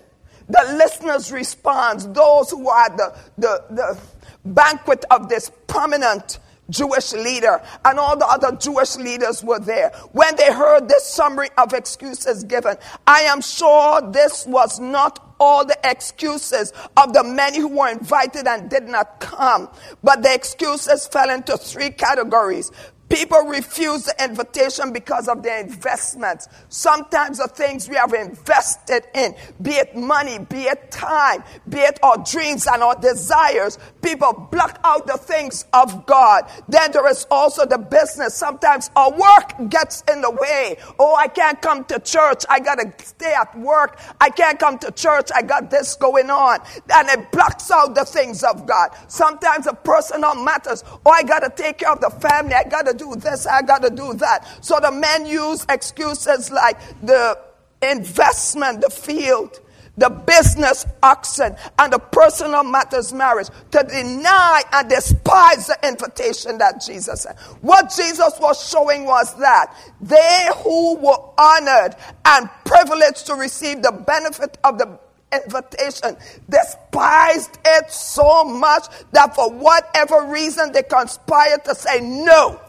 the 0.49 0.77
listeners' 0.77 1.33
response, 1.33 2.07
those 2.07 2.51
who 2.51 2.69
are 2.69 2.91
the, 2.91 3.19
the, 3.39 3.65
the 3.71 3.99
banquet 4.45 5.05
of 5.11 5.29
this 5.29 5.51
prominent 5.67 6.39
Jewish 6.71 7.13
leader, 7.13 7.63
and 7.85 7.99
all 7.99 8.17
the 8.17 8.27
other 8.27 8.57
Jewish 8.57 8.97
leaders 8.97 9.45
were 9.45 9.59
there. 9.59 9.91
When 10.13 10.35
they 10.37 10.51
heard 10.53 10.89
this 10.89 11.07
summary 11.07 11.49
of 11.59 11.75
excuses 11.75 12.45
given, 12.45 12.77
I 13.07 13.23
am 13.23 13.43
sure 13.43 14.01
this 14.11 14.47
was 14.47 14.81
not 14.81 15.35
all 15.39 15.67
the 15.67 15.79
excuses 15.85 16.73
of 16.97 17.13
the 17.13 17.23
many 17.23 17.59
who 17.59 17.69
were 17.69 17.91
invited 17.91 18.47
and 18.47 18.71
did 18.71 18.85
not 18.85 19.21
come, 19.21 19.69
but 20.03 20.23
the 20.23 20.33
excuses 20.33 21.07
fell 21.07 21.29
into 21.29 21.57
three 21.59 21.91
categories 21.91 22.71
People 23.09 23.43
refuse 23.43 24.05
the 24.05 24.25
invitation 24.25 24.93
because 24.93 25.29
of 25.29 25.43
their 25.43 25.61
investments. 25.61 26.49
Sometimes 26.69 27.39
the 27.39 27.49
things 27.49 27.89
we 27.89 27.97
have 27.97 28.13
invested 28.13 29.05
in, 29.15 29.35
be 29.61 29.73
it 29.73 29.95
money, 29.95 30.39
be 30.39 30.63
it 30.63 30.91
time, 30.91 31.45
be 31.69 31.79
it 31.79 31.99
our 32.03 32.17
dreams 32.25 32.67
and 32.67 32.83
our 32.83 32.97
desires, 32.97 33.79
people 34.03 34.49
block 34.51 34.81
out 34.85 35.07
the 35.07 35.19
things 35.19 35.67
of 35.73 36.07
God. 36.07 36.51
Then 36.69 36.93
there 36.93 37.09
is 37.09 37.27
also 37.31 37.67
the 37.67 37.79
business. 37.79 38.35
Sometimes 38.35 38.91
our 38.97 39.11
work 39.11 39.71
gets 39.71 40.03
in 40.11 40.23
the 40.23 40.31
way. 40.31 40.79
Oh, 40.99 41.15
I 41.15 41.29
can't 41.29 41.61
come 41.61 41.85
to 41.85 41.99
church. 42.01 42.45
I 42.49 42.59
got 42.59 42.77
to 42.77 43.05
stay 43.05 43.35
at 43.35 43.57
work. 43.59 44.01
I 44.21 44.31
can't 44.31 44.59
come 44.59 44.79
to 44.79 44.91
church. 44.91 45.29
I 45.35 45.43
got 45.43 45.71
this 45.71 45.95
going 45.95 46.31
on. 46.31 46.61
And 46.93 47.09
it 47.09 47.31
blocks 47.31 47.71
out 47.71 47.95
the 47.95 48.05
things 48.05 48.43
of 48.43 48.67
God. 48.67 48.91
Sometimes 49.09 49.67
the 49.67 49.75
personal 49.75 50.35
matters. 50.35 50.83
Oh, 51.05 51.11
I 51.11 51.23
got 51.23 51.41
to 51.41 51.51
take 51.51 51.79
care 51.79 51.93
of 51.93 52.01
the 52.01 52.11
family. 52.11 52.55
I 52.55 52.65
got 52.65 52.87
to 52.87 52.95
do 52.95 53.04
this, 53.17 53.47
I 53.47 53.63
got 53.63 53.83
to 53.83 53.91
do 53.91 54.15
that. 54.15 54.65
So 54.65 54.79
the 54.81 54.91
men 54.91 55.27
use 55.27 55.65
excuses 55.69 56.51
like 56.51 56.79
the 57.03 57.39
investment, 57.83 58.81
the 58.81 58.91
field, 58.91 59.61
the 59.97 60.11
business 60.11 60.87
oxen, 61.03 61.55
and 61.79 61.93
the 61.93 61.99
personal 61.99 62.65
matters 62.65 63.13
marriage 63.13 63.49
to 63.71 63.83
deny 63.85 64.63
and 64.73 64.89
despise 64.89 65.69
the 65.69 65.79
invitation 65.87 66.59
that 66.59 66.83
Jesus 66.85 67.23
said. 67.23 67.37
What 67.61 67.93
Jesus 67.97 68.33
was 68.41 68.69
showing 68.69 69.05
was 69.05 69.37
that 69.39 69.75
they 70.01 70.49
who 70.63 70.97
were 70.97 71.31
honored 71.39 71.95
and 72.25 72.51
privileged 72.65 73.27
to 73.27 73.35
receive 73.35 73.83
the 73.83 73.93
benefit 73.93 74.59
of 74.65 74.79
the 74.79 74.99
invitation 75.33 76.17
despised 76.49 77.59
it 77.65 77.91
so 77.91 78.45
much 78.45 78.87
that 79.13 79.35
for 79.35 79.51
whatever 79.51 80.27
reason 80.27 80.71
they 80.73 80.83
conspired 80.83 81.65
to 81.65 81.75
say 81.75 82.01
no 82.01 82.61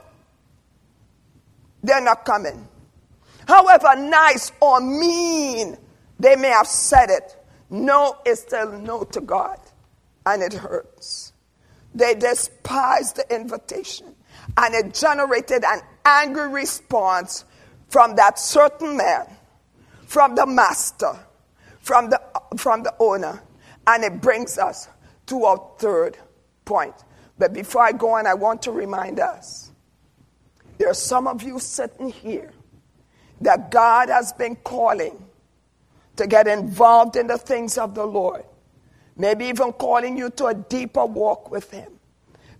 they're 1.85 2.01
not 2.01 2.25
coming. 2.25 2.67
However 3.47 3.95
nice 3.95 4.51
or 4.59 4.81
mean 4.81 5.77
they 6.19 6.35
may 6.35 6.49
have 6.49 6.67
said 6.67 7.09
it, 7.09 7.35
no 7.69 8.17
is 8.25 8.39
still 8.41 8.71
no 8.79 9.03
to 9.03 9.21
God, 9.21 9.59
and 10.25 10.41
it 10.41 10.53
hurts. 10.53 11.33
They 11.93 12.15
despised 12.15 13.17
the 13.17 13.35
invitation, 13.35 14.15
and 14.57 14.75
it 14.75 14.93
generated 14.93 15.63
an 15.63 15.81
angry 16.05 16.49
response 16.49 17.45
from 17.89 18.15
that 18.15 18.39
certain 18.39 18.97
man, 18.97 19.25
from 20.05 20.35
the 20.35 20.45
master, 20.45 21.17
from 21.79 22.09
the, 22.09 22.21
from 22.57 22.83
the 22.83 22.93
owner. 22.99 23.41
And 23.87 24.03
it 24.03 24.21
brings 24.21 24.57
us 24.57 24.87
to 25.27 25.43
our 25.45 25.71
third 25.77 26.17
point. 26.65 26.95
But 27.37 27.53
before 27.53 27.83
I 27.83 27.91
go 27.91 28.11
on, 28.11 28.25
I 28.25 28.33
want 28.33 28.63
to 28.63 28.71
remind 28.71 29.19
us 29.19 29.64
there 30.77 30.89
are 30.89 30.93
some 30.93 31.27
of 31.27 31.43
you 31.43 31.59
sitting 31.59 32.09
here 32.09 32.51
that 33.41 33.71
God 33.71 34.09
has 34.09 34.33
been 34.33 34.55
calling 34.57 35.23
to 36.15 36.27
get 36.27 36.47
involved 36.47 37.15
in 37.15 37.27
the 37.27 37.37
things 37.37 37.77
of 37.77 37.95
the 37.95 38.05
Lord. 38.05 38.43
Maybe 39.17 39.45
even 39.45 39.73
calling 39.73 40.17
you 40.17 40.29
to 40.31 40.47
a 40.47 40.53
deeper 40.53 41.05
walk 41.05 41.51
with 41.51 41.71
Him. 41.71 41.91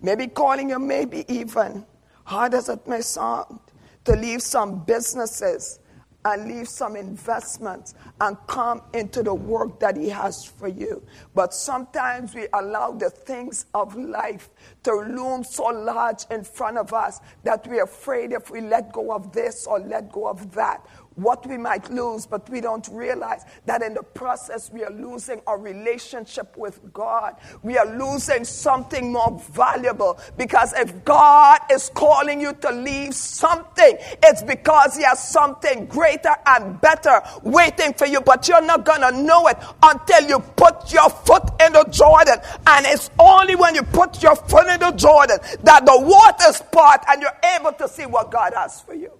Maybe 0.02 0.28
calling 0.28 0.70
you, 0.70 0.80
maybe 0.80 1.26
even, 1.28 1.86
hard 2.24 2.54
as 2.54 2.70
it 2.70 2.88
may 2.88 3.02
sound, 3.02 3.60
to 4.06 4.16
leave 4.16 4.42
some 4.42 4.84
businesses 4.84 5.80
and 6.26 6.48
leave 6.48 6.68
some 6.68 6.96
investments 6.96 7.94
and 8.20 8.36
come 8.48 8.82
into 8.94 9.22
the 9.24 9.34
work 9.34 9.80
that 9.80 9.96
He 9.96 10.10
has 10.10 10.44
for 10.44 10.68
you. 10.68 11.02
But 11.36 11.54
sometimes 11.54 12.34
we 12.34 12.48
allow 12.52 12.92
the 12.92 13.12
things 13.12 13.68
of 13.74 13.96
life 13.96 14.50
to 14.84 14.92
loom 14.92 15.44
so 15.44 15.66
large 15.66 16.26
in 16.32 16.44
front 16.44 16.78
of 16.78 16.94
us 16.94 17.20
that 17.44 17.66
we're 17.68 17.84
afraid 17.84 18.32
if 18.32 18.50
we 18.50 18.60
let 18.62 18.92
go 18.92 19.14
of 19.14 19.32
this 19.32 19.68
or 19.68 19.80
let 19.80 20.12
go 20.12 20.28
of 20.28 20.52
that, 20.56 20.86
what 21.16 21.46
we 21.48 21.58
might 21.58 21.90
lose, 21.92 22.26
but 22.26 22.50
we 22.50 22.62
don't 22.62 22.88
realize 22.92 23.46
that 23.66 23.82
in 23.82 23.94
the 23.94 24.04
process 24.04 24.72
we 24.72 24.84
are 24.84 24.92
losing 24.92 25.42
our 25.48 25.60
relationship 25.60 26.56
with 26.58 26.80
God. 26.94 27.36
We 27.64 27.78
are 27.78 27.98
losing 27.98 28.44
something 28.44 29.12
more 29.12 29.42
valuable 29.52 30.20
because 30.38 30.74
if 30.74 31.04
God 31.06 31.62
is 31.72 31.90
calling 31.94 32.42
you 32.42 32.54
to 32.54 32.72
leave 32.72 33.16
something, 33.16 33.98
it's 34.24 34.44
because 34.44 34.98
He 34.98 35.04
has 35.04 35.26
something 35.26 35.86
greater 35.86 36.36
and 36.46 36.80
better 36.82 37.22
waiting 37.44 37.94
for 37.94 38.06
you, 38.06 38.22
but 38.22 38.48
you're 38.48 38.62
not 38.62 38.86
gonna 38.86 39.12
know 39.12 39.48
it 39.48 39.58
until 39.84 40.28
you 40.28 40.40
put 40.40 40.92
your 40.92 41.10
foot 41.10 41.44
in 41.62 41.74
the 41.74 41.86
Jordan. 41.92 42.40
And 42.68 42.86
it's 42.86 43.10
only 43.20 43.56
when 43.56 43.76
you 43.76 43.84
put 43.84 44.22
your 44.22 44.36
foot 44.36 44.68
in 44.68 44.80
the 44.80 44.92
Jordan 44.92 45.40
that 45.64 45.86
the 45.86 46.00
waters 46.00 46.62
part 46.72 47.04
and 47.08 47.22
you're 47.22 47.38
able 47.58 47.72
to 47.74 47.88
see 47.88 48.06
what 48.06 48.32
God 48.32 48.54
has 48.56 48.82
for 48.82 48.94
you. 48.94 49.12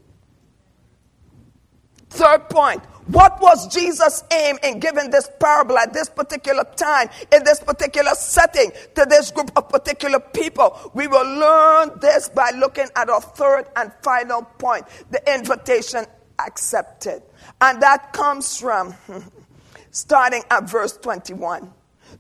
Third 2.16 2.50
point. 2.50 2.82
What 3.08 3.40
was 3.42 3.68
Jesus' 3.68 4.24
aim 4.32 4.58
in 4.64 4.80
giving 4.80 5.12
this 5.12 5.30
parable 5.40 5.78
at 5.78 5.94
this 5.94 6.10
particular 6.10 6.64
time, 6.76 7.10
in 7.32 7.44
this 7.44 7.60
particular 7.60 8.12
setting, 8.16 8.72
to 8.96 9.06
this 9.08 9.32
group 9.32 9.52
of 9.56 9.70
particular 9.70 10.20
people? 10.20 10.92
We 10.94 11.08
will 11.08 11.28
learn 11.38 12.00
this 12.00 12.30
by 12.30 12.52
looking 12.56 12.88
at 12.96 13.10
our 13.10 13.22
third 13.22 13.66
and 13.76 13.92
final 14.02 14.44
point 14.44 14.86
the 15.12 15.22
invitation 15.36 16.06
accepted. 16.40 17.22
And 17.60 17.82
that 17.82 18.14
comes 18.14 18.60
from 18.60 18.96
starting 19.92 20.44
at 20.50 20.70
verse 20.70 20.98
21. 20.98 21.72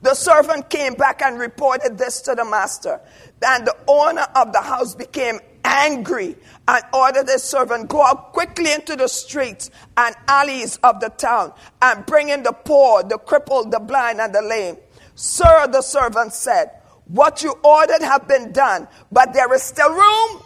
The 0.01 0.13
servant 0.13 0.69
came 0.69 0.93
back 0.95 1.21
and 1.21 1.39
reported 1.39 1.97
this 1.97 2.21
to 2.23 2.35
the 2.35 2.45
master. 2.45 2.99
And 3.43 3.65
the 3.65 3.75
owner 3.87 4.27
of 4.35 4.51
the 4.51 4.61
house 4.61 4.93
became 4.93 5.39
angry 5.65 6.35
and 6.67 6.83
ordered 6.93 7.27
his 7.27 7.43
servant, 7.43 7.89
Go 7.89 8.01
out 8.01 8.31
quickly 8.31 8.71
into 8.71 8.95
the 8.95 9.07
streets 9.07 9.71
and 9.97 10.15
alleys 10.27 10.77
of 10.77 10.99
the 10.99 11.09
town 11.09 11.53
and 11.81 12.05
bring 12.05 12.29
in 12.29 12.43
the 12.43 12.53
poor, 12.53 13.03
the 13.03 13.17
crippled, 13.17 13.71
the 13.71 13.79
blind, 13.79 14.21
and 14.21 14.33
the 14.33 14.41
lame. 14.41 14.77
Sir, 15.15 15.67
the 15.71 15.81
servant 15.81 16.33
said, 16.33 16.71
What 17.07 17.43
you 17.43 17.53
ordered 17.63 18.01
have 18.01 18.27
been 18.27 18.51
done, 18.51 18.87
but 19.11 19.33
there 19.33 19.51
is 19.53 19.63
still 19.63 19.91
room. 19.91 20.41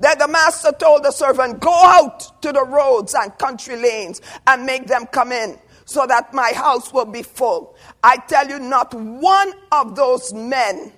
Then 0.00 0.18
the 0.18 0.28
master 0.28 0.72
told 0.72 1.04
the 1.04 1.12
servant, 1.12 1.60
Go 1.60 1.72
out 1.72 2.42
to 2.42 2.52
the 2.52 2.64
roads 2.64 3.14
and 3.14 3.36
country 3.38 3.76
lanes 3.76 4.20
and 4.46 4.66
make 4.66 4.86
them 4.86 5.06
come 5.06 5.32
in, 5.32 5.58
so 5.84 6.06
that 6.06 6.32
my 6.34 6.52
house 6.54 6.92
will 6.92 7.04
be 7.04 7.22
full. 7.22 7.76
I 8.02 8.16
tell 8.16 8.48
you, 8.48 8.58
not 8.58 8.92
one 8.94 9.52
of 9.72 9.96
those 9.96 10.32
men 10.32 10.92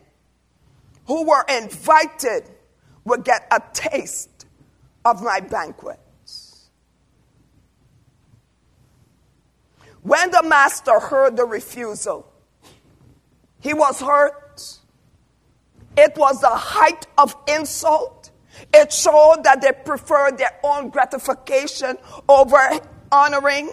who 1.06 1.24
were 1.24 1.44
invited 1.48 2.50
will 3.06 3.22
get 3.22 3.46
a 3.50 3.62
taste 3.72 4.46
of 5.04 5.22
my 5.22 5.40
banquets. 5.40 6.68
When 10.02 10.30
the 10.30 10.42
master 10.42 11.00
heard 11.00 11.36
the 11.36 11.44
refusal, 11.44 12.30
he 13.60 13.72
was 13.72 14.00
hurt. 14.00 14.62
It 15.96 16.16
was 16.16 16.40
the 16.40 16.50
height 16.50 17.06
of 17.16 17.34
insult. 17.48 18.30
It 18.74 18.92
showed 18.92 19.42
that 19.44 19.62
they 19.62 19.72
preferred 19.72 20.38
their 20.38 20.58
own 20.62 20.90
gratification 20.90 21.96
over 22.28 22.58
honoring 23.10 23.70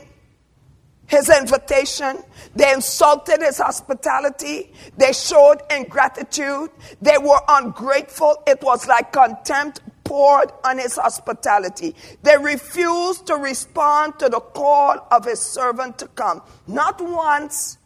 his 1.07 1.29
invitation. 1.29 2.23
They 2.55 2.71
insulted 2.71 3.41
his 3.41 3.57
hospitality. 3.57 4.73
They 4.97 5.13
showed 5.13 5.61
ingratitude. 5.69 6.69
They 7.01 7.17
were 7.17 7.41
ungrateful. 7.47 8.41
It 8.47 8.61
was 8.61 8.87
like 8.87 9.11
contempt 9.11 9.81
poured 10.03 10.51
on 10.63 10.77
his 10.77 10.95
hospitality. 10.95 11.95
They 12.23 12.37
refused 12.37 13.27
to 13.27 13.35
respond 13.35 14.19
to 14.19 14.29
the 14.29 14.39
call 14.39 15.07
of 15.11 15.25
his 15.25 15.39
servant 15.39 15.97
to 15.99 16.07
come. 16.09 16.41
Not 16.67 17.01
once, 17.01 17.77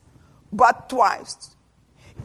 but 0.52 0.90
twice. 0.90 1.56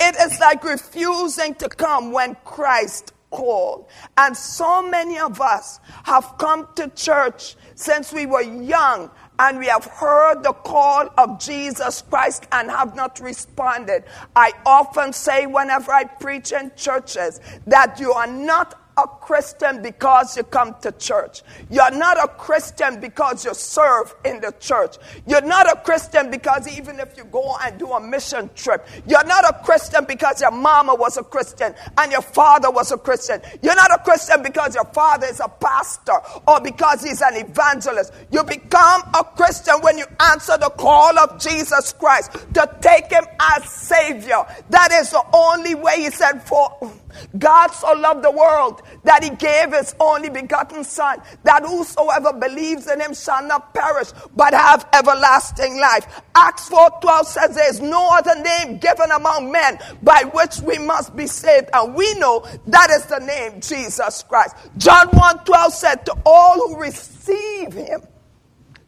It 0.00 0.16
is 0.16 0.40
like 0.40 0.64
refusing 0.64 1.54
to 1.56 1.68
come 1.68 2.12
when 2.12 2.36
Christ 2.44 3.12
called. 3.30 3.86
And 4.16 4.36
so 4.36 4.82
many 4.82 5.18
of 5.18 5.40
us 5.40 5.80
have 6.04 6.34
come 6.38 6.68
to 6.76 6.88
church 6.88 7.56
since 7.74 8.12
we 8.12 8.26
were 8.26 8.42
young 8.42 9.10
and 9.38 9.58
we 9.58 9.66
have 9.66 9.84
heard 9.84 10.42
the 10.42 10.52
call 10.52 11.08
of 11.18 11.40
Jesus 11.40 12.02
Christ 12.02 12.46
and 12.52 12.70
have 12.70 12.94
not 12.94 13.20
responded. 13.20 14.04
I 14.36 14.52
often 14.64 15.12
say 15.12 15.46
whenever 15.46 15.92
I 15.92 16.04
preach 16.04 16.52
in 16.52 16.72
churches 16.76 17.40
that 17.66 17.98
you 17.98 18.12
are 18.12 18.26
not 18.26 18.81
a 18.96 19.06
Christian 19.06 19.82
because 19.82 20.36
you 20.36 20.42
come 20.42 20.74
to 20.82 20.92
church. 20.92 21.42
You're 21.70 21.90
not 21.92 22.22
a 22.22 22.28
Christian 22.28 23.00
because 23.00 23.44
you 23.44 23.54
serve 23.54 24.14
in 24.24 24.40
the 24.40 24.52
church. 24.60 24.96
You're 25.26 25.42
not 25.42 25.70
a 25.70 25.80
Christian 25.80 26.30
because 26.30 26.68
even 26.76 27.00
if 27.00 27.16
you 27.16 27.24
go 27.24 27.56
and 27.62 27.78
do 27.78 27.92
a 27.92 28.00
mission 28.00 28.50
trip, 28.54 28.86
you're 29.06 29.24
not 29.24 29.44
a 29.48 29.64
Christian 29.64 30.04
because 30.04 30.40
your 30.40 30.50
mama 30.50 30.94
was 30.94 31.16
a 31.16 31.22
Christian 31.22 31.74
and 31.96 32.12
your 32.12 32.22
father 32.22 32.70
was 32.70 32.92
a 32.92 32.98
Christian. 32.98 33.40
You're 33.62 33.76
not 33.76 33.92
a 33.92 34.02
Christian 34.02 34.42
because 34.42 34.74
your 34.74 34.84
father 34.86 35.26
is 35.26 35.40
a 35.40 35.48
pastor 35.48 36.18
or 36.46 36.60
because 36.60 37.02
he's 37.02 37.22
an 37.22 37.36
evangelist. 37.36 38.12
You 38.30 38.44
become 38.44 39.02
a 39.14 39.24
Christian 39.24 39.76
when 39.80 39.98
you 39.98 40.04
answer 40.20 40.58
the 40.58 40.70
call 40.70 41.18
of 41.18 41.40
Jesus 41.40 41.92
Christ 41.94 42.32
to 42.54 42.76
take 42.80 43.10
him 43.10 43.24
as 43.40 43.64
Savior. 43.68 44.44
That 44.70 44.92
is 44.92 45.10
the 45.10 45.24
only 45.32 45.74
way 45.74 46.02
he 46.02 46.10
said 46.10 46.42
for 46.42 46.92
God 47.38 47.68
so 47.68 47.92
loved 47.92 48.22
the 48.24 48.30
world 48.30 48.82
that 49.04 49.22
he 49.22 49.30
gave 49.30 49.72
his 49.72 49.94
only 50.00 50.30
begotten 50.30 50.84
Son, 50.84 51.20
that 51.44 51.64
whosoever 51.64 52.32
believes 52.32 52.86
in 52.88 53.00
him 53.00 53.14
shall 53.14 53.46
not 53.46 53.74
perish, 53.74 54.08
but 54.36 54.54
have 54.54 54.86
everlasting 54.92 55.78
life. 55.78 56.22
Acts 56.34 56.68
4.12 56.68 57.24
says 57.24 57.54
there 57.54 57.70
is 57.70 57.80
no 57.80 58.08
other 58.12 58.40
name 58.42 58.78
given 58.78 59.10
among 59.10 59.50
men 59.50 59.78
by 60.02 60.22
which 60.32 60.60
we 60.60 60.78
must 60.78 61.14
be 61.16 61.26
saved. 61.26 61.68
And 61.72 61.94
we 61.94 62.12
know 62.14 62.46
that 62.66 62.90
is 62.90 63.06
the 63.06 63.20
name 63.20 63.60
Jesus 63.60 64.22
Christ. 64.22 64.56
John 64.78 65.08
1.12 65.08 65.70
said 65.70 66.06
to 66.06 66.16
all 66.24 66.54
who 66.54 66.80
receive 66.80 67.72
him, 67.72 68.02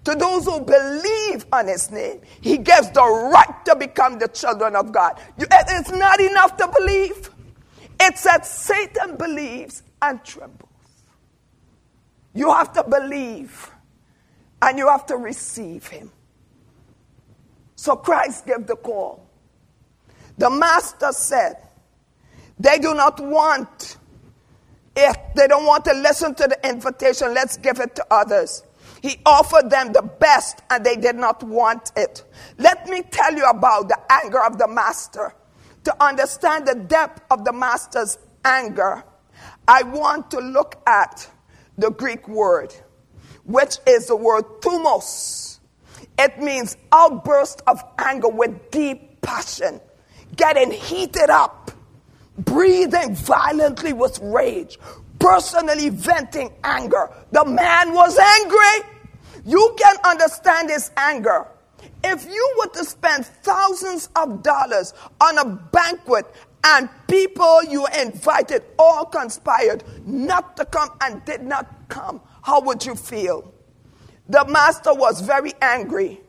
to 0.04 0.14
those 0.14 0.44
who 0.44 0.60
believe 0.60 1.46
on 1.52 1.66
his 1.66 1.90
name, 1.90 2.20
he 2.40 2.58
gives 2.58 2.90
the 2.90 3.02
right 3.02 3.64
to 3.64 3.74
become 3.74 4.18
the 4.18 4.28
children 4.28 4.76
of 4.76 4.92
God. 4.92 5.18
it's 5.38 5.90
not 5.90 6.20
enough 6.20 6.56
to 6.58 6.68
believe. 6.78 7.30
It 8.06 8.18
said 8.18 8.44
Satan 8.44 9.16
believes 9.16 9.82
and 10.02 10.22
trembles. 10.22 10.68
You 12.34 12.52
have 12.52 12.70
to 12.74 12.84
believe 12.84 13.70
and 14.60 14.76
you 14.76 14.88
have 14.88 15.06
to 15.06 15.16
receive 15.16 15.86
him. 15.86 16.12
So 17.76 17.96
Christ 17.96 18.46
gave 18.46 18.66
the 18.66 18.76
call. 18.76 19.26
The 20.36 20.50
master 20.50 21.12
said, 21.12 21.56
they 22.58 22.78
do 22.78 22.92
not 22.94 23.20
want, 23.20 23.96
if 24.94 25.16
they 25.34 25.46
don't 25.46 25.64
want 25.64 25.86
to 25.86 25.94
listen 25.94 26.34
to 26.34 26.46
the 26.46 26.68
invitation, 26.68 27.32
let's 27.32 27.56
give 27.56 27.80
it 27.80 27.94
to 27.96 28.06
others. 28.10 28.64
He 29.00 29.16
offered 29.24 29.70
them 29.70 29.94
the 29.94 30.02
best 30.02 30.60
and 30.68 30.84
they 30.84 30.96
did 30.96 31.16
not 31.16 31.42
want 31.42 31.92
it. 31.96 32.22
Let 32.58 32.86
me 32.86 33.00
tell 33.00 33.34
you 33.34 33.44
about 33.46 33.88
the 33.88 33.98
anger 34.10 34.44
of 34.44 34.58
the 34.58 34.68
master 34.68 35.32
to 35.84 36.04
understand 36.04 36.66
the 36.66 36.74
depth 36.74 37.22
of 37.30 37.44
the 37.44 37.52
master's 37.52 38.18
anger, 38.44 39.04
I 39.68 39.82
want 39.82 40.30
to 40.32 40.38
look 40.38 40.82
at 40.86 41.28
the 41.78 41.90
Greek 41.90 42.28
word, 42.28 42.74
which 43.44 43.78
is 43.86 44.06
the 44.06 44.16
word 44.16 44.44
thumos. 44.60 45.58
It 46.18 46.38
means 46.40 46.76
outburst 46.92 47.62
of 47.66 47.82
anger 47.98 48.28
with 48.28 48.70
deep 48.70 49.20
passion, 49.20 49.80
getting 50.36 50.70
heated 50.70 51.30
up, 51.30 51.70
breathing 52.38 53.14
violently 53.14 53.92
with 53.92 54.18
rage, 54.20 54.78
personally 55.18 55.88
venting 55.88 56.52
anger. 56.62 57.10
The 57.32 57.44
man 57.44 57.92
was 57.92 58.18
angry. 58.18 58.90
You 59.44 59.74
can 59.78 59.96
understand 60.04 60.70
his 60.70 60.90
anger. 60.96 61.46
If 62.06 62.26
you 62.26 62.54
were 62.58 62.70
to 62.74 62.84
spend 62.84 63.24
thousands 63.24 64.10
of 64.14 64.42
dollars 64.42 64.92
on 65.22 65.38
a 65.38 65.46
banquet 65.46 66.26
and 66.62 66.90
people 67.08 67.64
you 67.64 67.86
invited 67.98 68.62
all 68.78 69.06
conspired 69.06 69.82
not 70.06 70.54
to 70.58 70.66
come 70.66 70.90
and 71.00 71.24
did 71.24 71.42
not 71.42 71.88
come, 71.88 72.20
how 72.42 72.60
would 72.60 72.84
you 72.84 72.94
feel? 72.94 73.54
The 74.28 74.44
master 74.46 74.92
was 74.92 75.22
very 75.22 75.54
angry, 75.62 76.20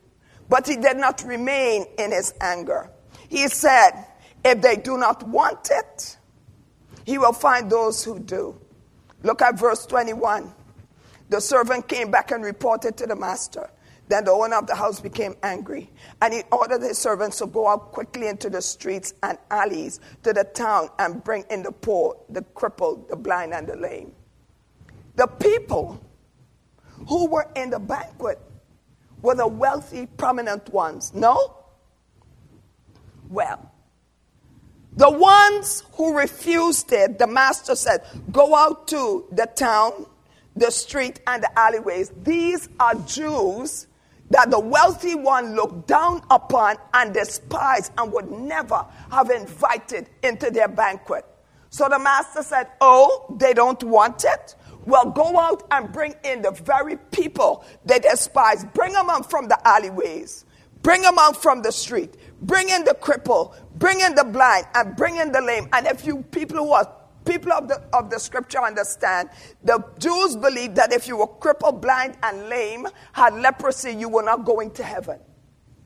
but 0.47 0.65
he 0.65 0.77
did 0.77 0.95
not 0.95 1.23
remain 1.25 1.85
in 1.99 2.13
his 2.13 2.33
anger. 2.39 2.89
He 3.27 3.49
said, 3.49 3.91
If 4.45 4.61
they 4.61 4.77
do 4.77 4.97
not 4.97 5.27
want 5.27 5.71
it, 5.71 6.17
he 7.05 7.17
will 7.17 7.33
find 7.33 7.69
those 7.69 8.01
who 8.01 8.19
do. 8.19 8.57
Look 9.23 9.41
at 9.41 9.59
verse 9.59 9.85
21. 9.85 10.53
The 11.27 11.41
servant 11.41 11.89
came 11.89 12.11
back 12.11 12.31
and 12.31 12.45
reported 12.45 12.95
to 12.97 13.07
the 13.07 13.15
master. 13.17 13.69
Then 14.07 14.25
the 14.25 14.31
owner 14.31 14.57
of 14.57 14.67
the 14.67 14.75
house 14.75 14.99
became 14.99 15.35
angry, 15.41 15.89
and 16.21 16.33
he 16.33 16.43
ordered 16.51 16.81
his 16.81 16.97
servants 16.97 17.39
to 17.39 17.47
go 17.47 17.67
out 17.67 17.91
quickly 17.91 18.27
into 18.27 18.49
the 18.49 18.61
streets 18.61 19.13
and 19.23 19.37
alleys 19.49 19.99
to 20.23 20.31
the 20.31 20.43
town 20.43 20.89
and 20.99 21.23
bring 21.23 21.43
in 21.49 21.63
the 21.63 21.71
poor, 21.71 22.15
the 22.29 22.43
crippled, 22.53 23.09
the 23.09 23.15
blind, 23.15 23.53
and 23.53 23.67
the 23.67 23.75
lame. 23.75 24.11
The 25.15 25.25
people 25.25 25.99
who 27.07 27.27
were 27.27 27.47
in 27.55 27.71
the 27.71 27.79
banquet 27.79 28.39
were 29.21 29.35
the 29.35 29.47
wealthy, 29.47 30.05
prominent 30.05 30.71
ones. 30.71 31.11
No? 31.13 31.57
Well, 33.27 33.71
the 34.95 35.09
ones 35.09 35.83
who 35.93 36.15
refused 36.15 36.93
it, 36.93 37.17
the 37.17 37.27
master 37.27 37.75
said, 37.75 38.01
Go 38.31 38.55
out 38.55 38.87
to 38.89 39.25
the 39.31 39.47
town, 39.47 40.05
the 40.55 40.69
street, 40.69 41.21
and 41.25 41.41
the 41.41 41.59
alleyways. 41.59 42.11
These 42.23 42.69
are 42.79 42.93
Jews 42.95 43.87
that 44.29 44.49
the 44.49 44.59
wealthy 44.59 45.15
one 45.15 45.55
looked 45.55 45.87
down 45.87 46.21
upon 46.29 46.77
and 46.93 47.13
despised 47.13 47.91
and 47.97 48.11
would 48.11 48.31
never 48.31 48.85
have 49.11 49.29
invited 49.29 50.09
into 50.23 50.49
their 50.49 50.67
banquet. 50.67 51.25
So 51.69 51.87
the 51.89 51.99
master 51.99 52.41
said, 52.41 52.67
Oh, 52.81 53.35
they 53.37 53.53
don't 53.53 53.83
want 53.83 54.23
it? 54.23 54.55
Well, 54.85 55.11
go 55.11 55.37
out 55.37 55.67
and 55.71 55.91
bring 55.91 56.15
in 56.23 56.41
the 56.41 56.51
very 56.51 56.97
people 57.11 57.65
they 57.85 57.99
despise. 57.99 58.65
Bring 58.73 58.93
them 58.93 59.09
out 59.09 59.29
from 59.29 59.47
the 59.47 59.67
alleyways. 59.67 60.45
Bring 60.83 61.01
them 61.01 61.17
out 61.19 61.41
from 61.41 61.63
the 61.63 61.71
street. 61.71 62.15
Bring 62.41 62.69
in 62.69 62.83
the 62.83 62.95
cripple. 63.01 63.55
Bring 63.77 63.99
in 64.01 64.13
the 64.13 64.23
blind. 64.23 64.67
And 64.75 64.95
bring 64.95 65.17
in 65.17 65.31
the 65.31 65.41
lame. 65.41 65.67
And 65.73 65.87
if 65.87 66.05
you 66.05 66.23
people 66.31 66.57
who 66.57 66.71
are 66.71 66.95
people 67.25 67.51
of 67.53 67.67
the, 67.67 67.81
of 67.93 68.09
the 68.09 68.19
scripture 68.19 68.61
understand, 68.61 69.29
the 69.63 69.83
Jews 69.99 70.35
believed 70.35 70.75
that 70.75 70.93
if 70.93 71.07
you 71.07 71.17
were 71.17 71.27
crippled, 71.27 71.81
blind, 71.81 72.17
and 72.23 72.49
lame, 72.49 72.87
had 73.13 73.33
leprosy, 73.35 73.91
you 73.91 74.09
were 74.09 74.23
not 74.23 74.45
going 74.45 74.71
to 74.71 74.83
heaven. 74.83 75.19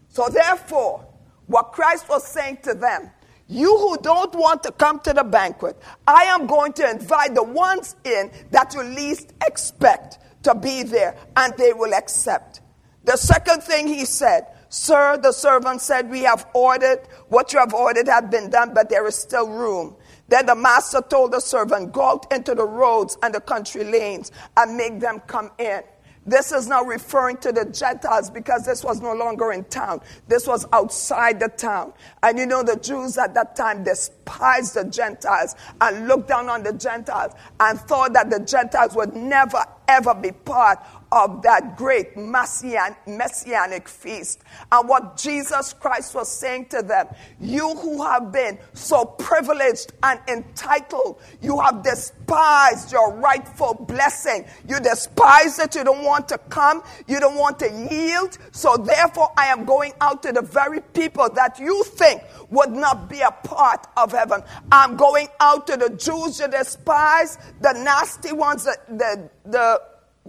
So 0.09 0.27
therefore, 0.27 1.07
what 1.47 1.71
Christ 1.71 2.09
was 2.09 2.25
saying 2.25 2.59
to 2.63 2.73
them, 2.73 3.11
you 3.47 3.75
who 3.77 3.97
don't 3.97 4.33
want 4.35 4.61
to 4.63 4.71
come 4.71 4.99
to 5.01 5.13
the 5.13 5.23
banquet, 5.23 5.75
I 6.07 6.23
am 6.25 6.45
going 6.45 6.73
to 6.73 6.89
invite 6.89 7.33
the 7.33 7.43
ones 7.43 7.95
in 8.03 8.31
that 8.51 8.75
you 8.75 8.83
least 8.83 9.33
expect 9.45 10.19
to 10.43 10.53
be 10.53 10.83
there, 10.83 11.17
and 11.35 11.53
they 11.57 11.73
will 11.73 11.93
accept. 11.93 12.61
The 13.05 13.17
second 13.17 13.63
thing 13.63 13.87
he 13.87 14.05
said, 14.05 14.45
Sir, 14.69 15.17
the 15.17 15.31
servant 15.31 15.81
said, 15.81 16.09
We 16.09 16.21
have 16.21 16.45
ordered, 16.53 16.99
what 17.27 17.51
you 17.53 17.59
have 17.59 17.73
ordered 17.73 18.07
have 18.07 18.29
been 18.29 18.51
done, 18.51 18.73
but 18.73 18.89
there 18.89 19.05
is 19.07 19.15
still 19.15 19.49
room. 19.49 19.95
Then 20.29 20.45
the 20.45 20.55
master 20.55 21.01
told 21.01 21.33
the 21.33 21.39
servant, 21.39 21.91
Go 21.91 22.03
out 22.03 22.31
into 22.31 22.55
the 22.55 22.65
roads 22.65 23.17
and 23.23 23.33
the 23.33 23.41
country 23.41 23.83
lanes 23.83 24.31
and 24.55 24.77
make 24.77 24.99
them 24.99 25.19
come 25.27 25.51
in. 25.57 25.81
This 26.25 26.51
is 26.51 26.67
now 26.67 26.83
referring 26.83 27.37
to 27.37 27.51
the 27.51 27.65
Gentiles 27.65 28.29
because 28.29 28.63
this 28.63 28.83
was 28.83 29.01
no 29.01 29.13
longer 29.13 29.51
in 29.51 29.63
town. 29.65 30.01
This 30.27 30.45
was 30.45 30.67
outside 30.71 31.39
the 31.39 31.47
town. 31.47 31.93
And 32.21 32.37
you 32.37 32.45
know, 32.45 32.61
the 32.61 32.75
Jews 32.75 33.17
at 33.17 33.33
that 33.33 33.55
time 33.55 33.83
despised 33.83 34.75
the 34.75 34.83
Gentiles 34.83 35.55
and 35.81 36.07
looked 36.07 36.27
down 36.27 36.47
on 36.49 36.61
the 36.61 36.73
Gentiles 36.73 37.33
and 37.59 37.79
thought 37.79 38.13
that 38.13 38.29
the 38.29 38.41
Gentiles 38.41 38.95
would 38.95 39.15
never, 39.15 39.63
ever 39.87 40.13
be 40.13 40.31
part 40.31 40.77
of 41.11 41.41
that 41.41 41.75
great 41.77 42.15
messian, 42.15 42.95
messianic 43.07 43.87
feast. 43.87 44.41
And 44.71 44.87
what 44.87 45.17
Jesus 45.17 45.73
Christ 45.73 46.13
was 46.13 46.31
saying 46.31 46.67
to 46.67 46.81
them, 46.81 47.07
you 47.39 47.75
who 47.75 48.03
have 48.03 48.31
been 48.31 48.59
so 48.73 49.05
privileged 49.05 49.93
and 50.03 50.19
entitled, 50.27 51.21
you 51.41 51.59
have 51.59 51.83
despised 51.83 52.91
your 52.91 53.13
rightful 53.15 53.73
blessing. 53.73 54.45
You 54.67 54.79
despise 54.79 55.59
it. 55.59 55.75
You 55.75 55.83
don't 55.83 56.03
want 56.03 56.29
to 56.29 56.37
come. 56.37 56.83
You 57.07 57.19
don't 57.19 57.37
want 57.37 57.59
to 57.59 57.87
yield. 57.91 58.37
So 58.51 58.77
therefore, 58.77 59.31
I 59.37 59.47
am 59.47 59.65
going 59.65 59.93
out 60.01 60.23
to 60.23 60.31
the 60.31 60.41
very 60.41 60.81
people 60.81 61.29
that 61.33 61.59
you 61.59 61.83
think 61.83 62.21
would 62.49 62.71
not 62.71 63.09
be 63.09 63.21
a 63.21 63.31
part 63.31 63.87
of 63.97 64.11
heaven. 64.11 64.41
I'm 64.71 64.95
going 64.95 65.27
out 65.39 65.67
to 65.67 65.77
the 65.77 65.89
Jews 65.89 66.39
you 66.39 66.47
despise, 66.47 67.37
the 67.61 67.73
nasty 67.73 68.31
ones, 68.31 68.63
the, 68.63 68.77
the, 68.89 69.29
the 69.45 69.81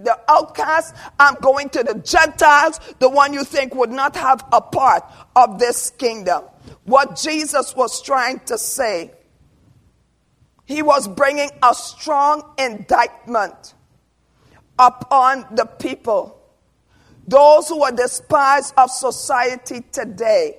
the 0.04 0.18
outcast. 0.28 0.94
I'm 1.18 1.34
going 1.36 1.68
to 1.70 1.82
the 1.82 1.94
Gentiles, 1.94 2.80
the 2.98 3.08
one 3.08 3.32
you 3.32 3.44
think 3.44 3.74
would 3.74 3.90
not 3.90 4.16
have 4.16 4.44
a 4.52 4.60
part 4.60 5.04
of 5.36 5.58
this 5.58 5.90
kingdom. 5.90 6.44
What 6.84 7.16
Jesus 7.16 7.74
was 7.74 8.02
trying 8.02 8.40
to 8.40 8.58
say, 8.58 9.12
he 10.64 10.82
was 10.82 11.08
bringing 11.08 11.50
a 11.62 11.74
strong 11.74 12.54
indictment 12.58 13.74
upon 14.78 15.46
the 15.52 15.66
people. 15.66 16.40
Those 17.26 17.68
who 17.68 17.82
are 17.82 17.92
despised 17.92 18.74
of 18.76 18.90
society 18.90 19.82
today. 19.92 20.56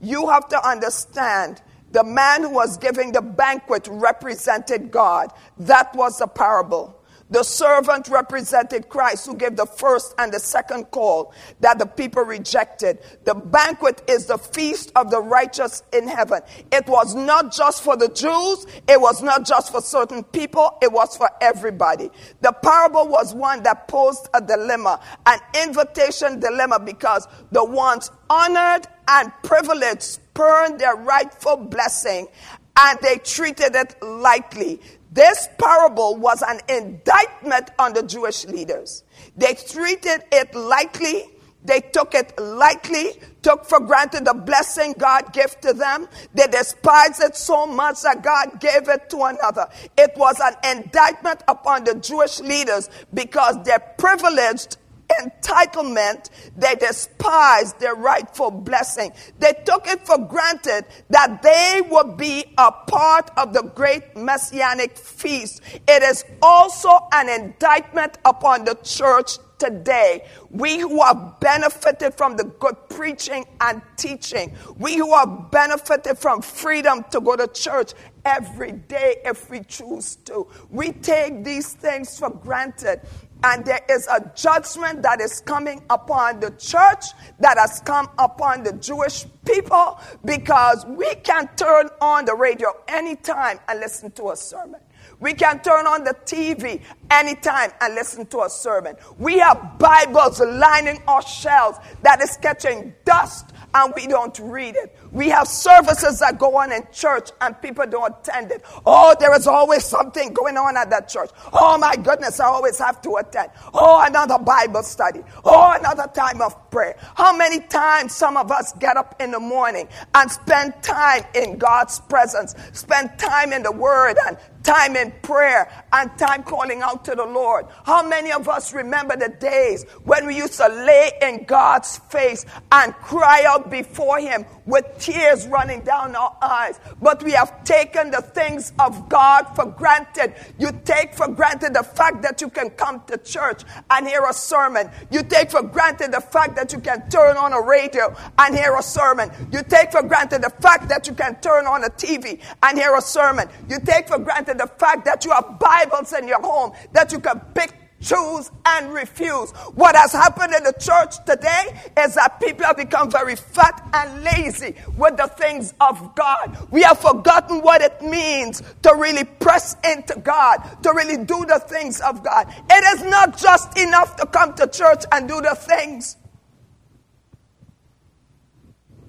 You 0.00 0.28
have 0.28 0.48
to 0.48 0.68
understand 0.68 1.62
the 1.92 2.04
man 2.04 2.42
who 2.42 2.50
was 2.50 2.76
giving 2.76 3.12
the 3.12 3.22
banquet 3.22 3.88
represented 3.90 4.90
God. 4.90 5.32
That 5.58 5.94
was 5.94 6.18
the 6.18 6.26
parable. 6.26 6.95
The 7.30 7.42
servant 7.42 8.08
represented 8.08 8.88
Christ 8.88 9.26
who 9.26 9.34
gave 9.34 9.56
the 9.56 9.66
first 9.66 10.14
and 10.18 10.32
the 10.32 10.38
second 10.38 10.90
call 10.90 11.34
that 11.60 11.78
the 11.78 11.86
people 11.86 12.22
rejected. 12.22 13.00
The 13.24 13.34
banquet 13.34 14.02
is 14.08 14.26
the 14.26 14.38
feast 14.38 14.92
of 14.94 15.10
the 15.10 15.20
righteous 15.20 15.82
in 15.92 16.06
heaven. 16.06 16.40
It 16.70 16.86
was 16.86 17.14
not 17.14 17.52
just 17.52 17.82
for 17.82 17.96
the 17.96 18.08
Jews. 18.08 18.66
It 18.88 19.00
was 19.00 19.22
not 19.22 19.44
just 19.44 19.72
for 19.72 19.80
certain 19.80 20.22
people. 20.22 20.78
It 20.80 20.92
was 20.92 21.16
for 21.16 21.28
everybody. 21.40 22.10
The 22.42 22.52
parable 22.52 23.08
was 23.08 23.34
one 23.34 23.62
that 23.64 23.88
posed 23.88 24.28
a 24.32 24.40
dilemma, 24.40 25.00
an 25.26 25.40
invitation 25.64 26.38
dilemma 26.38 26.78
because 26.78 27.26
the 27.50 27.64
ones 27.64 28.10
honored 28.30 28.86
and 29.08 29.32
privileged 29.42 30.02
spurned 30.02 30.78
their 30.78 30.94
rightful 30.94 31.56
blessing 31.56 32.28
and 32.76 32.98
they 33.00 33.16
treated 33.18 33.74
it 33.74 33.96
lightly. 34.02 34.80
This 35.12 35.48
parable 35.58 36.16
was 36.16 36.42
an 36.42 36.60
indictment 36.68 37.70
on 37.78 37.92
the 37.94 38.02
Jewish 38.02 38.44
leaders. 38.46 39.04
They 39.36 39.54
treated 39.54 40.24
it 40.32 40.54
lightly. 40.54 41.24
They 41.64 41.80
took 41.80 42.14
it 42.14 42.32
lightly, 42.38 43.20
took 43.42 43.64
for 43.64 43.80
granted 43.80 44.24
the 44.24 44.34
blessing 44.34 44.94
God 44.96 45.32
gave 45.32 45.60
to 45.62 45.72
them. 45.72 46.06
They 46.32 46.46
despised 46.46 47.20
it 47.20 47.34
so 47.34 47.66
much 47.66 48.02
that 48.02 48.22
God 48.22 48.60
gave 48.60 48.88
it 48.88 49.10
to 49.10 49.24
another. 49.24 49.66
It 49.98 50.12
was 50.16 50.38
an 50.38 50.54
indictment 50.78 51.42
upon 51.48 51.82
the 51.82 51.96
Jewish 51.96 52.38
leaders 52.38 52.88
because 53.12 53.60
their 53.64 53.80
privileged 53.80 54.76
entitlement, 55.08 56.30
they 56.56 56.74
despised 56.74 57.78
their 57.80 57.94
rightful 57.94 58.50
blessing. 58.50 59.12
They 59.38 59.52
took 59.64 59.86
it 59.86 60.06
for 60.06 60.18
granted 60.18 60.86
that 61.10 61.42
they 61.42 61.82
would 61.88 62.16
be 62.16 62.44
a 62.58 62.72
part 62.72 63.30
of 63.36 63.52
the 63.52 63.62
great 63.62 64.16
messianic 64.16 64.96
feast. 64.96 65.62
It 65.88 66.02
is 66.02 66.24
also 66.42 66.90
an 67.12 67.28
indictment 67.28 68.18
upon 68.24 68.64
the 68.64 68.74
church 68.82 69.38
today. 69.58 70.26
We 70.50 70.78
who 70.78 71.02
have 71.02 71.40
benefited 71.40 72.14
from 72.14 72.36
the 72.36 72.44
good 72.44 72.76
preaching 72.90 73.44
and 73.60 73.80
teaching, 73.96 74.54
we 74.78 74.96
who 74.96 75.14
have 75.14 75.50
benefited 75.50 76.18
from 76.18 76.42
freedom 76.42 77.04
to 77.10 77.20
go 77.20 77.36
to 77.36 77.46
church 77.48 77.92
every 78.24 78.72
day 78.72 79.16
if 79.24 79.48
we 79.50 79.60
choose 79.60 80.16
to. 80.26 80.46
We 80.70 80.92
take 80.92 81.44
these 81.44 81.72
things 81.72 82.18
for 82.18 82.30
granted. 82.30 83.00
And 83.44 83.64
there 83.64 83.80
is 83.88 84.06
a 84.08 84.32
judgment 84.34 85.02
that 85.02 85.20
is 85.20 85.40
coming 85.40 85.82
upon 85.90 86.40
the 86.40 86.50
church, 86.52 87.04
that 87.38 87.58
has 87.58 87.80
come 87.80 88.08
upon 88.18 88.62
the 88.62 88.72
Jewish 88.72 89.26
people, 89.44 90.00
because 90.24 90.84
we 90.86 91.14
can 91.16 91.48
turn 91.56 91.88
on 92.00 92.24
the 92.24 92.34
radio 92.34 92.68
anytime 92.88 93.60
and 93.68 93.80
listen 93.80 94.10
to 94.12 94.30
a 94.30 94.36
sermon. 94.36 94.80
We 95.20 95.34
can 95.34 95.60
turn 95.60 95.86
on 95.86 96.04
the 96.04 96.14
TV 96.24 96.82
anytime 97.10 97.70
and 97.80 97.94
listen 97.94 98.26
to 98.26 98.42
a 98.42 98.50
sermon. 98.50 98.96
We 99.18 99.38
have 99.38 99.78
Bibles 99.78 100.40
lining 100.40 101.02
our 101.06 101.22
shelves 101.22 101.78
that 102.02 102.20
is 102.20 102.36
catching 102.36 102.94
dust 103.04 103.52
and 103.74 103.92
we 103.94 104.06
don't 104.06 104.38
read 104.38 104.76
it. 104.76 104.96
We 105.16 105.30
have 105.30 105.48
services 105.48 106.18
that 106.18 106.38
go 106.38 106.58
on 106.58 106.72
in 106.72 106.86
church 106.92 107.30
and 107.40 107.58
people 107.62 107.86
don't 107.86 108.14
attend 108.20 108.52
it. 108.52 108.62
Oh, 108.84 109.16
there 109.18 109.34
is 109.34 109.46
always 109.46 109.82
something 109.82 110.34
going 110.34 110.58
on 110.58 110.76
at 110.76 110.90
that 110.90 111.08
church. 111.08 111.30
Oh 111.54 111.78
my 111.78 111.96
goodness, 111.96 112.38
I 112.38 112.44
always 112.44 112.78
have 112.78 113.00
to 113.00 113.16
attend. 113.16 113.50
Oh, 113.72 114.04
another 114.06 114.38
Bible 114.38 114.82
study. 114.82 115.22
Oh, 115.42 115.74
another 115.74 116.06
time 116.12 116.42
of 116.42 116.70
prayer. 116.70 116.96
How 117.14 117.34
many 117.34 117.60
times 117.60 118.14
some 118.14 118.36
of 118.36 118.50
us 118.50 118.74
get 118.74 118.98
up 118.98 119.14
in 119.18 119.30
the 119.30 119.40
morning 119.40 119.88
and 120.14 120.30
spend 120.30 120.74
time 120.82 121.22
in 121.34 121.56
God's 121.56 121.98
presence, 121.98 122.54
spend 122.74 123.18
time 123.18 123.54
in 123.54 123.62
the 123.62 123.72
Word 123.72 124.18
and 124.26 124.36
time 124.66 124.96
in 124.96 125.12
prayer 125.22 125.70
and 125.92 126.10
time 126.18 126.42
calling 126.42 126.82
out 126.82 127.04
to 127.04 127.14
the 127.14 127.24
Lord. 127.24 127.66
How 127.84 128.06
many 128.06 128.32
of 128.32 128.48
us 128.48 128.74
remember 128.74 129.16
the 129.16 129.28
days 129.28 129.84
when 130.02 130.26
we 130.26 130.36
used 130.36 130.54
to 130.54 130.66
lay 130.66 131.12
in 131.22 131.44
God's 131.44 131.98
face 132.10 132.44
and 132.72 132.92
cry 132.94 133.44
out 133.46 133.70
before 133.70 134.18
Him 134.18 134.44
with 134.66 134.84
tears 135.06 135.46
running 135.46 135.82
down 135.82 136.16
our 136.16 136.36
eyes? 136.42 136.80
But 137.00 137.22
we 137.22 137.30
have 137.32 137.62
taken 137.62 138.10
the 138.10 138.22
things 138.22 138.72
of 138.80 139.08
God 139.08 139.44
for 139.54 139.66
granted. 139.66 140.34
You 140.58 140.70
take 140.84 141.14
for 141.14 141.28
granted 141.28 141.74
the 141.74 141.84
fact 141.84 142.22
that 142.22 142.40
you 142.40 142.50
can 142.50 142.70
come 142.70 143.02
to 143.06 143.16
church 143.18 143.62
and 143.90 144.06
hear 144.06 144.24
a 144.28 144.32
sermon. 144.32 144.90
You 145.12 145.22
take 145.22 145.52
for 145.52 145.62
granted 145.62 146.12
the 146.12 146.20
fact 146.20 146.56
that 146.56 146.72
you 146.72 146.80
can 146.80 147.08
turn 147.08 147.36
on 147.36 147.52
a 147.52 147.60
radio 147.60 148.14
and 148.38 148.54
hear 148.54 148.74
a 148.76 148.82
sermon. 148.82 149.30
You 149.52 149.62
take 149.62 149.92
for 149.92 150.02
granted 150.02 150.42
the 150.42 150.50
fact 150.50 150.88
that 150.88 151.06
you 151.06 151.14
can 151.14 151.40
turn 151.40 151.66
on 151.66 151.84
a 151.84 151.88
TV 151.90 152.40
and 152.64 152.76
hear 152.76 152.96
a 152.96 153.00
sermon. 153.00 153.48
You 153.68 153.78
take 153.78 154.08
for 154.08 154.18
granted 154.18 154.58
the 154.58 154.66
fact 154.66 155.04
that 155.04 155.24
you 155.24 155.30
have 155.30 155.58
Bibles 155.60 156.12
in 156.14 156.26
your 156.26 156.40
home 156.40 156.72
that 156.92 157.12
you 157.12 157.20
can 157.20 157.40
pick 157.54 157.85
choose 158.00 158.50
and 158.64 158.92
refuse. 158.92 159.50
What 159.74 159.96
has 159.96 160.12
happened 160.12 160.54
in 160.54 160.64
the 160.64 160.72
church 160.72 161.16
today 161.24 161.80
is 161.98 162.14
that 162.14 162.40
people 162.40 162.66
have 162.66 162.76
become 162.76 163.10
very 163.10 163.36
fat 163.36 163.88
and 163.92 164.22
lazy 164.22 164.74
with 164.96 165.16
the 165.16 165.26
things 165.26 165.74
of 165.80 166.14
God. 166.14 166.56
We 166.70 166.82
have 166.82 166.98
forgotten 166.98 167.62
what 167.62 167.82
it 167.82 168.02
means 168.02 168.62
to 168.82 168.94
really 168.96 169.24
press 169.24 169.76
into 169.84 170.18
God, 170.20 170.58
to 170.82 170.92
really 170.92 171.24
do 171.24 171.44
the 171.46 171.62
things 171.66 172.00
of 172.00 172.22
God. 172.22 172.52
It 172.70 172.98
is 172.98 173.04
not 173.04 173.38
just 173.38 173.78
enough 173.78 174.16
to 174.16 174.26
come 174.26 174.54
to 174.54 174.66
church 174.66 175.04
and 175.12 175.28
do 175.28 175.40
the 175.40 175.54
things. 175.54 176.16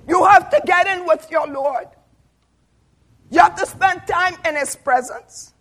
You 0.07 0.23
have 0.25 0.49
to 0.51 0.61
get 0.65 0.87
in 0.87 1.05
with 1.05 1.29
your 1.29 1.47
Lord. 1.47 1.87
You 3.29 3.39
have 3.39 3.55
to 3.55 3.65
spend 3.65 4.07
time 4.07 4.35
in 4.45 4.55
His 4.55 4.75
presence. 4.75 5.53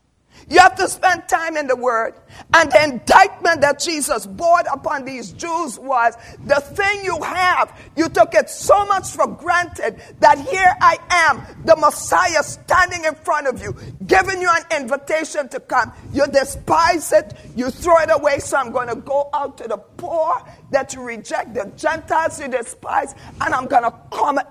You 0.49 0.61
have 0.61 0.77
to 0.77 0.89
spend 0.89 1.29
time 1.29 1.57
in 1.57 1.67
the 1.67 1.75
Word. 1.75 2.15
And 2.55 2.71
the 2.71 2.85
indictment 2.85 3.63
that 3.63 3.81
Jesus 3.81 4.27
brought 4.27 4.67
upon 4.73 5.05
these 5.05 5.33
Jews 5.33 5.79
was 5.79 6.15
the 6.45 6.61
thing 6.61 7.05
you 7.05 7.21
have, 7.23 7.77
you 7.97 8.09
took 8.09 8.35
it 8.35 8.49
so 8.49 8.87
much 8.87 9.11
for 9.11 9.27
granted 9.27 10.01
that 10.21 10.39
here 10.39 10.73
I 10.81 10.99
am, 11.11 11.65
the 11.65 11.75
Messiah 11.77 12.43
standing 12.43 13.05
in 13.05 13.15
front 13.17 13.49
of 13.49 13.61
you, 13.61 13.75
giving 14.07 14.41
you 14.41 14.49
an 14.49 14.83
invitation 14.83 15.49
to 15.49 15.61
come. 15.61 15.93
You 16.13 16.27
despise 16.29 17.13
it, 17.13 17.35
you 17.57 17.71
throw 17.71 17.99
it 17.99 18.11
away, 18.13 18.39
so 18.39 18.57
I'm 18.57 18.71
going 18.71 18.89
to 18.89 18.97
go 18.97 19.29
out 19.35 19.59
to 19.59 19.69
the 19.69 19.79
poor 19.79 20.43
that 20.71 20.95
you 20.95 21.03
reject, 21.03 21.55
the 21.55 21.73
Gentiles 21.77 22.41
you 22.41 22.49
despise, 22.49 23.15
and 23.41 23.55
I'm 23.55 23.67
going 23.67 23.85
to 23.85 23.91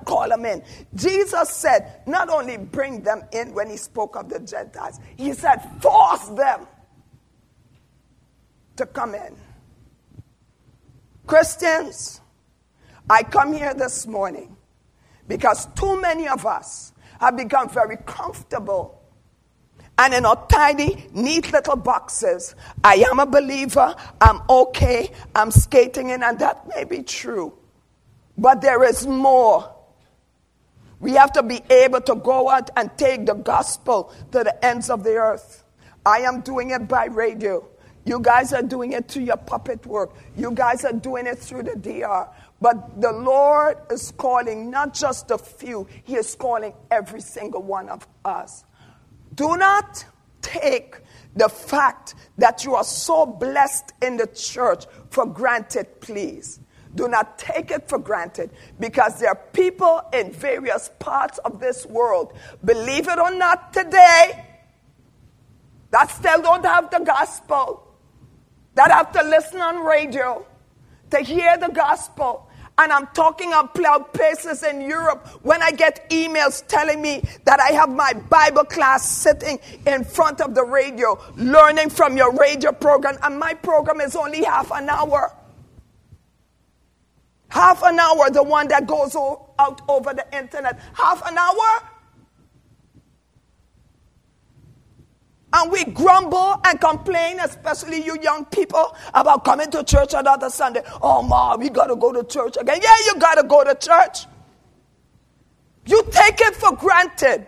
call 0.05 0.29
them 0.29 0.45
in. 0.45 0.63
Jesus 0.95 1.49
said, 1.49 2.01
not 2.05 2.29
only 2.29 2.57
bring 2.57 3.01
them 3.01 3.23
in 3.31 3.53
when 3.53 3.69
he 3.69 3.77
spoke 3.77 4.15
of 4.15 4.29
the 4.29 4.39
Gentiles, 4.39 4.99
he 5.17 5.33
said, 5.33 5.57
force 5.81 6.27
them 6.29 6.67
to 8.77 8.85
come 8.85 9.15
in. 9.15 9.35
Christians, 11.27 12.21
I 13.09 13.23
come 13.23 13.53
here 13.53 13.73
this 13.73 14.07
morning 14.07 14.55
because 15.27 15.67
too 15.73 15.99
many 15.99 16.27
of 16.27 16.45
us 16.45 16.93
have 17.19 17.37
become 17.37 17.69
very 17.69 17.97
comfortable 18.05 19.01
and 19.97 20.13
in 20.13 20.25
our 20.25 20.45
tiny, 20.47 21.07
neat 21.13 21.51
little 21.51 21.75
boxes. 21.75 22.55
I 22.83 22.95
am 23.09 23.19
a 23.19 23.25
believer, 23.25 23.95
I'm 24.19 24.41
okay, 24.49 25.11
I'm 25.33 25.51
skating 25.51 26.09
in, 26.09 26.23
and 26.23 26.39
that 26.39 26.67
may 26.67 26.83
be 26.83 27.03
true. 27.03 27.53
But 28.37 28.61
there 28.61 28.83
is 28.83 29.07
more. 29.07 29.73
We 30.99 31.13
have 31.13 31.33
to 31.33 31.43
be 31.43 31.61
able 31.69 32.01
to 32.01 32.15
go 32.15 32.49
out 32.49 32.69
and 32.75 32.89
take 32.97 33.25
the 33.25 33.33
gospel 33.33 34.13
to 34.31 34.43
the 34.43 34.65
ends 34.65 34.89
of 34.89 35.03
the 35.03 35.15
earth. 35.15 35.63
I 36.05 36.19
am 36.19 36.41
doing 36.41 36.71
it 36.71 36.87
by 36.87 37.05
radio. 37.05 37.67
You 38.05 38.19
guys 38.19 38.53
are 38.53 38.61
doing 38.61 38.93
it 38.93 39.07
through 39.07 39.23
your 39.23 39.37
puppet 39.37 39.85
work. 39.85 40.15
You 40.37 40.51
guys 40.51 40.85
are 40.85 40.93
doing 40.93 41.25
it 41.25 41.39
through 41.39 41.63
the 41.63 41.75
DR. 41.75 42.29
But 42.61 43.01
the 43.01 43.11
Lord 43.11 43.77
is 43.91 44.11
calling 44.11 44.69
not 44.69 44.93
just 44.93 45.31
a 45.31 45.37
few, 45.37 45.87
He 46.03 46.15
is 46.15 46.35
calling 46.35 46.73
every 46.91 47.21
single 47.21 47.63
one 47.63 47.89
of 47.89 48.07
us. 48.23 48.63
Do 49.35 49.57
not 49.57 50.05
take 50.41 50.97
the 51.35 51.49
fact 51.49 52.15
that 52.37 52.63
you 52.63 52.75
are 52.75 52.83
so 52.83 53.25
blessed 53.25 53.93
in 54.01 54.17
the 54.17 54.27
church 54.27 54.85
for 55.09 55.25
granted, 55.25 56.01
please. 56.01 56.59
Do 56.95 57.09
not 57.09 57.37
take 57.37 57.71
it 57.71 57.89
for 57.89 57.99
granted 57.99 58.51
because 58.79 59.19
there 59.19 59.29
are 59.29 59.41
people 59.51 60.01
in 60.13 60.31
various 60.31 60.89
parts 60.99 61.39
of 61.39 61.59
this 61.59 61.85
world, 61.85 62.33
believe 62.63 63.09
it 63.09 63.19
or 63.19 63.31
not, 63.31 63.73
today, 63.73 64.45
that 65.91 66.09
still 66.09 66.41
don't 66.41 66.65
have 66.65 66.89
the 66.91 66.99
gospel 66.99 67.85
that 68.75 68.91
have 68.91 69.11
to 69.13 69.23
listen 69.23 69.59
on 69.61 69.83
radio 69.85 70.45
to 71.11 71.19
hear 71.19 71.57
the 71.57 71.69
gospel. 71.69 72.44
And 72.77 72.91
I'm 72.91 73.07
talking 73.07 73.53
on 73.53 73.69
places 73.69 74.63
in 74.63 74.81
Europe 74.81 75.25
when 75.43 75.61
I 75.63 75.71
get 75.71 76.09
emails 76.09 76.65
telling 76.67 77.01
me 77.01 77.23
that 77.45 77.59
I 77.61 77.69
have 77.69 77.89
my 77.89 78.11
Bible 78.13 78.65
class 78.65 79.09
sitting 79.09 79.59
in 79.87 80.03
front 80.03 80.41
of 80.41 80.53
the 80.53 80.63
radio, 80.63 81.17
learning 81.37 81.89
from 81.89 82.17
your 82.17 82.33
radio 82.33 82.73
program, 82.73 83.17
and 83.23 83.39
my 83.39 83.53
program 83.53 84.01
is 84.01 84.15
only 84.15 84.43
half 84.43 84.71
an 84.71 84.89
hour. 84.89 85.33
Half 87.47 87.83
an 87.83 87.97
hour, 87.97 88.29
the 88.29 88.43
one 88.43 88.67
that 88.67 88.85
goes 88.85 89.15
out 89.15 89.81
over 89.87 90.13
the 90.13 90.25
internet. 90.37 90.77
Half 90.93 91.25
an 91.25 91.37
hour? 91.37 91.94
And 95.57 95.71
we 95.71 95.85
grumble 95.85 96.59
and 96.65 96.81
complain, 96.81 97.39
especially 97.39 98.03
you 98.03 98.19
young 98.21 98.43
people, 98.43 98.93
about 99.13 99.45
coming 99.45 99.71
to 99.71 99.85
church 99.85 100.13
another 100.13 100.49
Sunday. 100.49 100.81
Oh, 101.01 101.21
mom, 101.21 101.61
we 101.61 101.69
got 101.69 101.85
to 101.87 101.95
go 101.95 102.11
to 102.11 102.25
church 102.25 102.57
again. 102.59 102.79
Yeah, 102.81 102.95
you 103.05 103.17
got 103.19 103.35
to 103.35 103.43
go 103.43 103.63
to 103.63 103.73
church. 103.73 104.25
You 105.85 106.03
take 106.11 106.41
it 106.41 106.55
for 106.55 106.75
granted. 106.75 107.47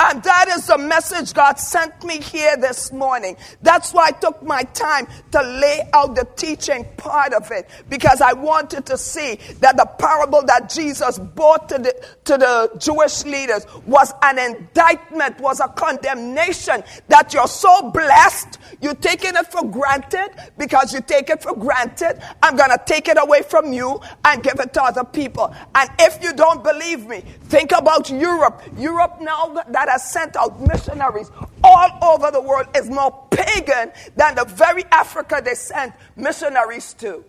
And 0.00 0.22
that 0.24 0.48
is 0.48 0.66
the 0.66 0.76
message 0.76 1.32
God 1.34 1.58
sent 1.58 2.02
me 2.02 2.18
here 2.18 2.56
this 2.56 2.90
morning. 2.92 3.36
That's 3.62 3.94
why 3.94 4.06
I 4.06 4.10
took 4.10 4.42
my 4.42 4.62
time 4.62 5.06
to 5.30 5.40
lay 5.40 5.88
out 5.92 6.16
the 6.16 6.26
teaching 6.36 6.84
part 6.96 7.32
of 7.32 7.50
it 7.52 7.70
because 7.88 8.20
I 8.20 8.32
wanted 8.32 8.86
to 8.86 8.98
see 8.98 9.38
that 9.60 9.76
the 9.76 9.86
parable 9.98 10.42
that 10.46 10.68
Jesus 10.68 11.20
brought 11.20 11.68
to 11.68 11.78
the, 11.78 12.06
to 12.24 12.36
the 12.36 12.72
Jewish 12.78 13.24
leaders 13.24 13.66
was 13.86 14.12
an 14.22 14.38
indictment, 14.38 15.38
was 15.38 15.60
a 15.60 15.68
condemnation 15.68 16.82
that 17.06 17.32
you're 17.32 17.46
so 17.46 17.90
blessed, 17.92 18.58
you're 18.80 18.94
taking 18.96 19.36
it 19.36 19.46
for 19.52 19.64
granted 19.64 20.30
because 20.58 20.92
you 20.92 21.02
take 21.02 21.30
it 21.30 21.40
for 21.40 21.54
granted. 21.54 22.20
I'm 22.42 22.56
going 22.56 22.70
to 22.70 22.82
take 22.84 23.06
it 23.06 23.16
away 23.20 23.42
from 23.42 23.72
you 23.72 24.00
and 24.24 24.42
give 24.42 24.58
it 24.58 24.72
to 24.74 24.82
other 24.82 25.04
people. 25.04 25.54
And 25.76 25.88
if 26.00 26.20
you 26.22 26.32
don't 26.32 26.64
believe 26.64 27.06
me, 27.06 27.22
think 27.44 27.70
about 27.70 28.10
Europe. 28.10 28.60
Europe 28.76 29.20
now 29.20 29.54
that 29.68 29.83
that 29.84 29.92
has 29.92 30.10
sent 30.10 30.34
out 30.36 30.58
missionaries 30.66 31.30
all 31.62 32.14
over 32.14 32.30
the 32.30 32.40
world 32.40 32.66
is 32.74 32.88
more 32.88 33.26
pagan 33.30 33.92
than 34.16 34.34
the 34.34 34.44
very 34.46 34.84
Africa 34.86 35.42
they 35.44 35.54
sent 35.54 35.92
missionaries 36.16 36.94
to. 36.94 37.22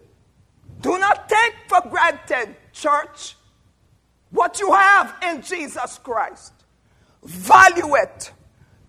Do 0.82 0.98
not 0.98 1.28
take 1.28 1.56
for 1.68 1.82
granted, 1.90 2.56
church, 2.72 3.36
what 4.32 4.60
you 4.60 4.72
have 4.72 5.16
in 5.24 5.42
Jesus 5.42 6.00
Christ. 6.02 6.54
Value 7.24 7.96
it, 7.96 8.32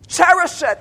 cherish 0.07 0.63
it, 0.63 0.79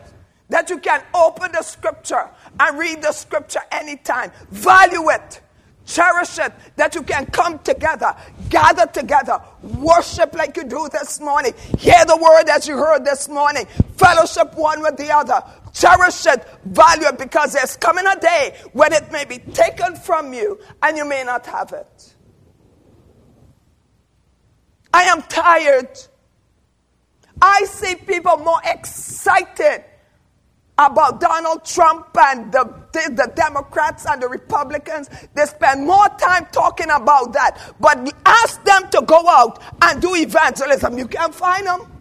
that 0.50 0.70
you 0.70 0.78
can 0.78 1.02
open 1.16 1.52
the 1.54 1.64
scripture 1.64 2.30
and 2.60 2.78
read 2.78 3.02
the 3.02 3.12
scripture 3.12 3.62
anytime. 3.72 4.32
Value 4.52 5.10
it. 5.10 5.42
Cherish 5.86 6.40
it 6.40 6.52
that 6.78 6.96
you 6.96 7.04
can 7.04 7.28
come 7.28 7.60
together, 7.60 8.16
gather 8.50 8.88
together, 8.88 9.40
worship 9.62 10.34
like 10.34 10.58
you 10.58 10.64
do 10.64 10.90
this 10.92 11.20
morning, 11.20 11.54
hear 11.78 12.04
the 12.06 12.18
word 12.18 12.50
as 12.50 12.68
you 12.68 12.76
heard 12.76 13.06
this 13.06 13.30
morning, 13.30 13.66
fellowship 13.96 14.56
one 14.56 14.82
with 14.82 14.98
the 14.98 15.12
other. 15.12 15.44
Cherish 15.74 16.26
it, 16.26 16.44
value 16.66 17.08
it, 17.08 17.20
because 17.20 17.54
there's 17.54 17.78
coming 17.78 18.06
a 18.08 18.20
day 18.20 18.58
when 18.74 18.94
it 18.94 19.12
may 19.12 19.26
be 19.26 19.38
taken 19.38 19.96
from 19.96 20.34
you 20.34 20.60
and 20.82 20.98
you 20.98 21.06
may 21.06 21.24
not 21.24 21.46
have 21.46 21.72
it. 21.72 22.16
I 24.92 25.04
am 25.04 25.22
tired. 25.24 26.00
I 27.42 27.66
see 27.66 27.96
people 27.96 28.38
more 28.38 28.62
excited 28.64 29.84
about 30.78 31.22
Donald 31.22 31.64
Trump 31.64 32.08
and 32.18 32.52
the, 32.52 32.66
the, 32.92 33.32
Democrats 33.36 34.06
and 34.06 34.22
the 34.22 34.28
Republicans. 34.28 35.10
They 35.34 35.46
spend 35.46 35.86
more 35.86 36.08
time 36.20 36.48
talking 36.52 36.90
about 36.90 37.34
that. 37.34 37.76
But 37.80 38.14
ask 38.26 38.64
them 38.64 38.90
to 38.90 39.02
go 39.06 39.28
out 39.28 39.62
and 39.82 40.02
do 40.02 40.16
evangelism. 40.16 40.98
You 40.98 41.08
can't 41.08 41.34
find 41.34 41.66
them. 41.66 41.92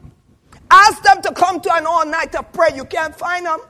Ask 0.71 1.03
them 1.03 1.23
to 1.23 1.33
come 1.33 1.61
to 1.61 1.75
an 1.75 1.87
all 1.87 2.05
night 2.07 2.35
of 2.35 2.53
prayer. 2.53 2.75
You 2.75 2.85
can't 2.85 3.15
find 3.15 3.47
them. 3.47 3.61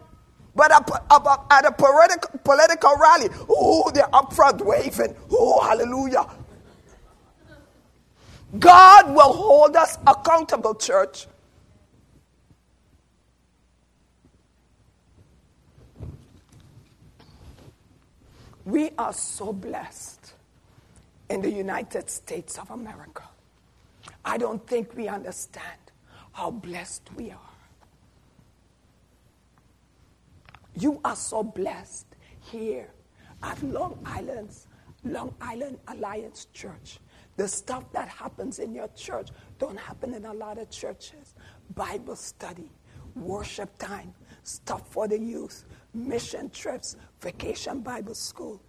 But 0.54 0.70
at 0.70 1.66
a 1.66 1.72
political, 1.72 2.38
political 2.44 2.96
rally, 2.96 3.28
oh, 3.48 3.90
they're 3.92 4.14
up 4.14 4.32
front 4.32 4.64
waving. 4.64 5.14
Oh, 5.30 5.60
hallelujah. 5.60 6.26
God 8.58 9.14
will 9.14 9.32
hold 9.32 9.74
us 9.76 9.98
accountable, 10.06 10.76
church. 10.76 11.26
We 18.64 18.90
are 18.96 19.12
so 19.12 19.52
blessed 19.52 20.34
in 21.28 21.42
the 21.42 21.50
United 21.50 22.08
States 22.08 22.58
of 22.58 22.70
America. 22.70 23.24
I 24.24 24.38
don't 24.38 24.66
think 24.66 24.94
we 24.96 25.08
understand 25.08 25.78
how 26.32 26.50
blessed 26.50 27.10
we 27.16 27.30
are. 27.30 27.38
You 30.76 31.00
are 31.04 31.16
so 31.16 31.42
blessed 31.42 32.06
here 32.40 32.88
at 33.42 33.62
Long 33.62 33.98
Island's 34.04 34.66
Long 35.04 35.34
Island 35.40 35.78
Alliance 35.88 36.46
Church. 36.54 36.98
The 37.36 37.46
stuff 37.46 37.84
that 37.92 38.08
happens 38.08 38.58
in 38.58 38.74
your 38.74 38.88
church 38.96 39.28
don't 39.58 39.78
happen 39.78 40.14
in 40.14 40.24
a 40.24 40.32
lot 40.32 40.56
of 40.58 40.70
churches. 40.70 41.34
Bible 41.74 42.16
study, 42.16 42.70
worship 43.14 43.76
time, 43.78 44.14
stuff 44.42 44.90
for 44.90 45.06
the 45.06 45.18
youth, 45.18 45.64
mission 45.94 46.50
trips, 46.50 46.96
vacation 47.20 47.80
Bible 47.80 48.14
school. 48.14 48.60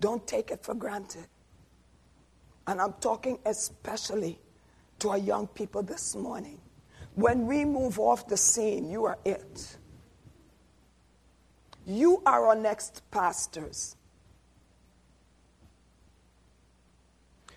Don't 0.00 0.26
take 0.26 0.50
it 0.50 0.62
for 0.62 0.74
granted. 0.74 1.26
And 2.66 2.80
I'm 2.80 2.94
talking 2.94 3.38
especially 3.46 4.38
to 4.98 5.10
our 5.10 5.18
young 5.18 5.46
people 5.46 5.82
this 5.82 6.16
morning. 6.16 6.60
When 7.14 7.46
we 7.46 7.64
move 7.64 7.98
off 7.98 8.26
the 8.26 8.36
scene, 8.36 8.90
you 8.90 9.04
are 9.04 9.18
it. 9.24 9.76
You 11.86 12.22
are 12.26 12.48
our 12.48 12.56
next 12.56 13.02
pastors. 13.10 13.96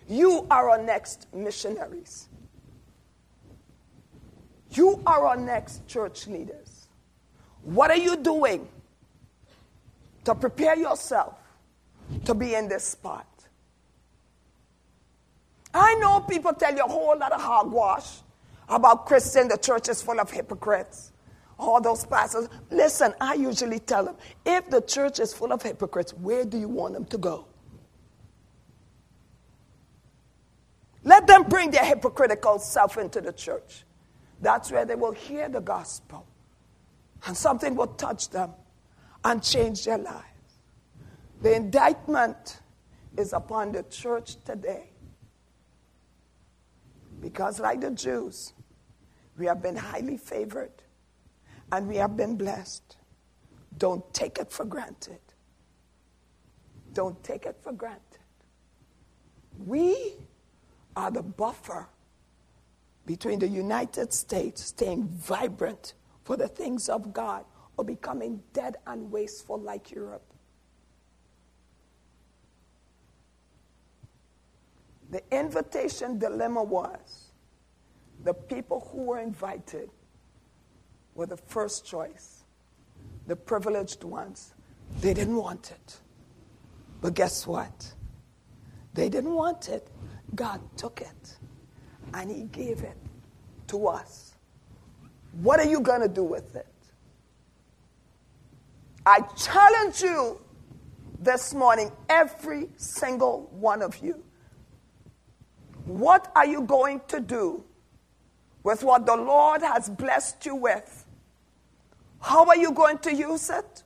You 0.08 0.46
are 0.52 0.70
our 0.70 0.82
next 0.82 1.28
missionaries. 1.34 2.30
You 4.72 5.02
are 5.06 5.26
our 5.26 5.38
next 5.38 5.88
church 5.88 6.28
leaders. 6.28 6.88
What 7.64 7.90
are 7.90 7.98
you 7.98 8.18
doing 8.18 8.68
to 10.28 10.36
prepare 10.36 10.78
yourself 10.78 11.36
to 12.26 12.34
be 12.34 12.54
in 12.54 12.68
this 12.68 12.84
spot? 12.84 13.26
I 15.74 15.96
know 15.96 16.20
people 16.20 16.54
tell 16.54 16.76
you 16.76 16.84
a 16.84 16.88
whole 16.88 17.18
lot 17.18 17.32
of 17.32 17.42
hogwash 17.42 18.20
about 18.68 19.06
Christian, 19.06 19.48
the 19.48 19.56
church 19.56 19.88
is 19.88 20.02
full 20.02 20.20
of 20.20 20.30
hypocrites. 20.30 21.14
All 21.58 21.80
those 21.80 22.06
pastors. 22.06 22.50
Listen, 22.70 23.14
I 23.22 23.36
usually 23.36 23.80
tell 23.80 24.04
them 24.04 24.18
if 24.46 24.70
the 24.70 24.82
church 24.82 25.20
is 25.20 25.34
full 25.34 25.54
of 25.54 25.62
hypocrites, 25.62 26.14
where 26.14 26.44
do 26.44 26.60
you 26.60 26.68
want 26.68 26.94
them 26.94 27.06
to 27.06 27.18
go? 27.18 27.48
Let 31.04 31.26
them 31.26 31.44
bring 31.44 31.72
their 31.72 31.86
hypocritical 31.86 32.60
self 32.60 32.98
into 32.98 33.22
the 33.22 33.32
church. 33.32 33.86
That's 34.42 34.72
where 34.72 34.84
they 34.84 34.96
will 34.96 35.14
hear 35.14 35.48
the 35.48 35.62
gospel. 35.62 36.28
And 37.26 37.36
something 37.36 37.76
will 37.76 37.88
touch 37.88 38.30
them 38.30 38.52
and 39.24 39.44
change 39.44 39.86
their 39.86 39.98
lives. 39.98 40.24
The 41.42 41.56
indictment 41.56 42.62
is 43.18 43.34
upon 43.34 43.72
the 43.72 43.84
church 43.84 44.38
today. 44.44 44.92
Because, 47.20 47.60
like 47.60 47.82
the 47.82 47.92
Jews, 47.92 48.54
we 49.38 49.46
have 49.48 49.62
been 49.62 49.76
highly 49.76 50.18
favored 50.18 50.72
and 51.72 51.88
we 51.88 51.98
have 51.98 52.16
been 52.16 52.38
blessed. 52.38 52.98
Don't 53.78 54.12
take 54.14 54.38
it 54.38 54.52
for 54.52 54.66
granted. 54.66 55.20
Don't 56.94 57.22
take 57.24 57.46
it 57.46 57.58
for 57.62 57.72
granted. 57.72 58.02
We 59.58 60.14
are 60.96 61.12
the 61.12 61.24
buffer 61.24 61.88
between 63.06 63.40
the 63.40 63.48
United 63.48 64.14
States 64.14 64.66
staying 64.66 65.08
vibrant 65.08 65.94
for 66.24 66.38
the 66.38 66.48
things 66.48 66.90
of 66.90 67.14
God 67.14 67.46
or 67.78 67.86
becoming 67.86 68.42
dead 68.54 68.78
and 68.88 69.12
wasteful 69.12 69.60
like 69.60 69.92
Europe. 69.92 70.24
The 75.10 75.22
invitation 75.32 76.20
dilemma 76.20 76.64
was 76.64 77.32
the 78.24 78.34
people 78.34 78.90
who 78.92 79.04
were 79.04 79.20
invited 79.20 79.90
were 81.16 81.28
the 81.28 81.38
first 81.38 81.86
choice, 81.86 82.44
the 83.26 83.36
privileged 83.36 84.04
ones. 84.04 84.54
They 85.00 85.14
didn't 85.14 85.36
want 85.36 85.72
it. 85.72 85.98
But 87.00 87.14
guess 87.14 87.48
what? 87.48 87.94
They 88.94 89.10
didn't 89.10 89.34
want 89.34 89.70
it. 89.70 89.88
God 90.36 90.60
took 90.76 91.02
it 91.02 91.38
and 92.14 92.30
He 92.30 92.44
gave 92.44 92.82
it 92.82 92.98
to 93.68 93.88
us. 93.88 94.34
What 95.42 95.60
are 95.60 95.70
you 95.70 95.80
going 95.80 96.02
to 96.02 96.08
do 96.08 96.24
with 96.24 96.56
it? 96.56 96.68
I 99.08 99.22
challenge 99.38 100.02
you 100.02 100.42
this 101.22 101.54
morning, 101.54 101.94
every 102.10 102.68
single 102.76 103.50
one 103.52 103.82
of 103.82 103.98
you. 104.04 104.22
What 105.86 106.30
are 106.36 106.46
you 106.46 106.64
going 106.64 107.00
to 107.08 107.22
do 107.22 107.64
with 108.64 108.84
what 108.84 109.06
the 109.06 109.16
Lord 109.16 109.62
has 109.62 109.88
blessed 109.88 110.46
you 110.46 110.56
with? 110.56 111.06
How 112.20 112.48
are 112.48 112.58
you 112.58 112.74
going 112.74 112.98
to 112.98 113.16
use 113.16 113.50
it? 113.50 113.84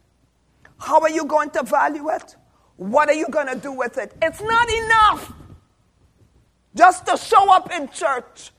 How 0.80 1.00
are 1.02 1.12
you 1.12 1.26
going 1.26 1.52
to 1.52 1.62
value 1.62 2.10
it? 2.10 2.36
What 2.78 3.08
are 3.08 3.14
you 3.14 3.28
going 3.28 3.48
to 3.48 3.56
do 3.56 3.74
with 3.74 4.00
it? 4.00 4.16
It's 4.24 4.42
not 4.42 4.70
enough 4.72 5.34
just 6.74 7.06
to 7.06 7.16
show 7.16 7.54
up 7.54 7.72
in 7.72 7.90
church. 7.90 8.50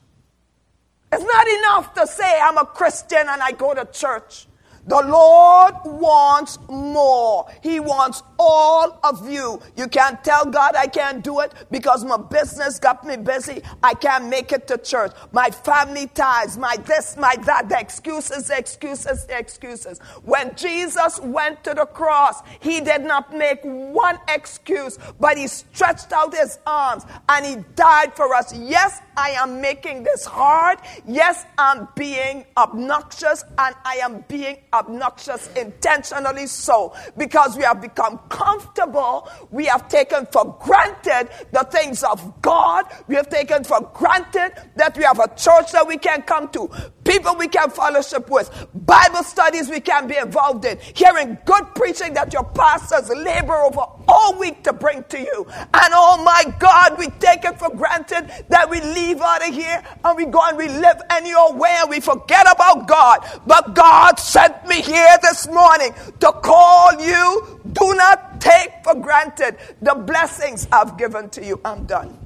It's 1.10 1.24
not 1.24 1.48
enough 1.48 1.94
to 1.94 2.06
say, 2.06 2.38
I'm 2.40 2.56
a 2.56 2.66
Christian 2.66 3.26
and 3.28 3.42
I 3.42 3.50
go 3.50 3.74
to 3.74 3.84
church. 3.86 4.46
The 4.87 5.01
Lord 5.01 5.74
wants 5.85 6.59
more. 6.68 7.47
He 7.62 7.78
wants 7.78 8.22
all 8.43 8.99
of 9.05 9.28
you. 9.30 9.61
You 9.76 9.88
can't 9.88 10.22
tell 10.24 10.45
God 10.45 10.74
I 10.76 10.86
can't 10.86 11.22
do 11.22 11.40
it 11.40 11.53
because 11.70 12.05
my 12.05 12.16
business 12.16 12.78
got 12.78 13.07
me 13.07 13.16
busy. 13.16 13.62
I 13.82 13.95
can't 13.95 14.28
make 14.28 14.53
it 14.53 14.66
to 14.68 14.78
church. 14.78 15.12
My 15.32 15.51
family 15.51 16.09
ties, 16.09 16.59
my 16.59 16.76
this, 16.84 17.16
my 17.16 17.34
that, 17.45 17.68
the 17.68 17.78
excuses, 17.78 18.49
the 18.49 18.59
excuses, 18.59 19.26
the 19.26 19.38
excuses. 19.38 19.99
When 20.24 20.55
Jesus 20.57 21.20
went 21.20 21.62
to 21.64 21.74
the 21.74 21.86
cross, 21.86 22.43
he 22.61 22.80
did 22.80 23.03
not 23.03 23.36
make 23.36 23.61
one 23.62 24.18
excuse, 24.28 24.99
but 25.20 25.36
he 25.36 25.47
stretched 25.47 26.12
out 26.12 26.34
his 26.34 26.59
arms 26.66 27.05
and 27.28 27.47
he 27.47 27.57
died 27.74 28.14
for 28.14 28.34
us. 28.34 28.55
Yes, 28.55 29.01
I 29.16 29.30
am 29.30 29.61
making 29.61 30.03
this 30.05 30.24
hard. 30.24 30.78
Yes, 31.07 31.45
I'm 31.59 31.88
being 31.95 32.45
obnoxious 32.57 33.45
and 33.59 33.74
I 33.84 33.97
am 34.03 34.24
being 34.28 34.59
obnoxious 34.72 35.53
intentionally 35.55 36.47
so 36.47 36.95
because 37.16 37.57
we 37.57 37.64
have 37.64 37.80
become 37.80 38.18
comfortable. 38.33 39.28
We 39.51 39.66
have 39.66 39.89
taken 39.89 40.26
for 40.33 40.57
granted 40.61 41.28
the 41.53 41.64
things 41.70 42.03
of 42.03 42.41
God. 42.41 42.87
We 43.07 43.14
have 43.14 43.28
taken 43.28 43.62
for 43.62 43.80
granted 43.95 44.53
that 44.76 44.97
we 44.97 45.05
have 45.05 45.20
a 45.20 45.28
church 45.37 45.70
that 45.72 45.87
we 45.87 45.99
can 45.99 46.22
come 46.22 46.49
to, 46.49 46.68
people 47.05 47.37
we 47.37 47.49
can 47.49 47.70
fellowship 47.70 48.30
with, 48.30 48.51
Bible 48.74 49.22
studies 49.22 49.68
we 49.68 49.80
can 49.80 50.09
be 50.09 50.16
involved 50.16 50.64
in, 50.64 50.78
hearing 50.95 51.37
good 51.45 51.64
preaching 51.74 52.14
that 52.14 52.33
your 52.33 52.45
pastors 52.45 53.09
labor 53.11 53.55
over 53.55 53.85
all 54.12 54.38
week 54.38 54.62
to 54.64 54.72
bring 54.72 55.02
to 55.04 55.18
you. 55.18 55.46
And 55.48 55.92
oh 55.94 56.22
my 56.22 56.44
God, 56.58 56.98
we 56.98 57.06
take 57.18 57.44
it 57.44 57.58
for 57.58 57.70
granted 57.74 58.30
that 58.48 58.68
we 58.68 58.80
leave 58.80 59.20
out 59.20 59.46
of 59.48 59.54
here 59.54 59.82
and 60.04 60.16
we 60.16 60.26
go 60.26 60.40
and 60.44 60.58
we 60.58 60.68
live 60.68 61.00
any 61.10 61.32
old 61.32 61.58
way 61.58 61.74
and 61.80 61.88
we 61.88 62.00
forget 62.00 62.46
about 62.52 62.86
God. 62.86 63.26
But 63.46 63.74
God 63.74 64.18
sent 64.18 64.66
me 64.66 64.82
here 64.82 65.16
this 65.22 65.48
morning 65.48 65.94
to 66.20 66.32
call 66.32 67.00
you. 67.00 67.60
Do 67.72 67.94
not 67.94 68.40
take 68.40 68.70
for 68.84 68.94
granted 68.94 69.56
the 69.80 69.94
blessings 69.94 70.68
I've 70.70 70.98
given 70.98 71.30
to 71.30 71.44
you. 71.44 71.60
I'm 71.64 71.86
done. 71.86 72.18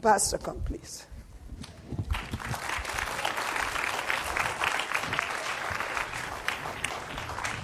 Pastor, 0.00 0.38
come 0.38 0.60
please. 0.62 1.06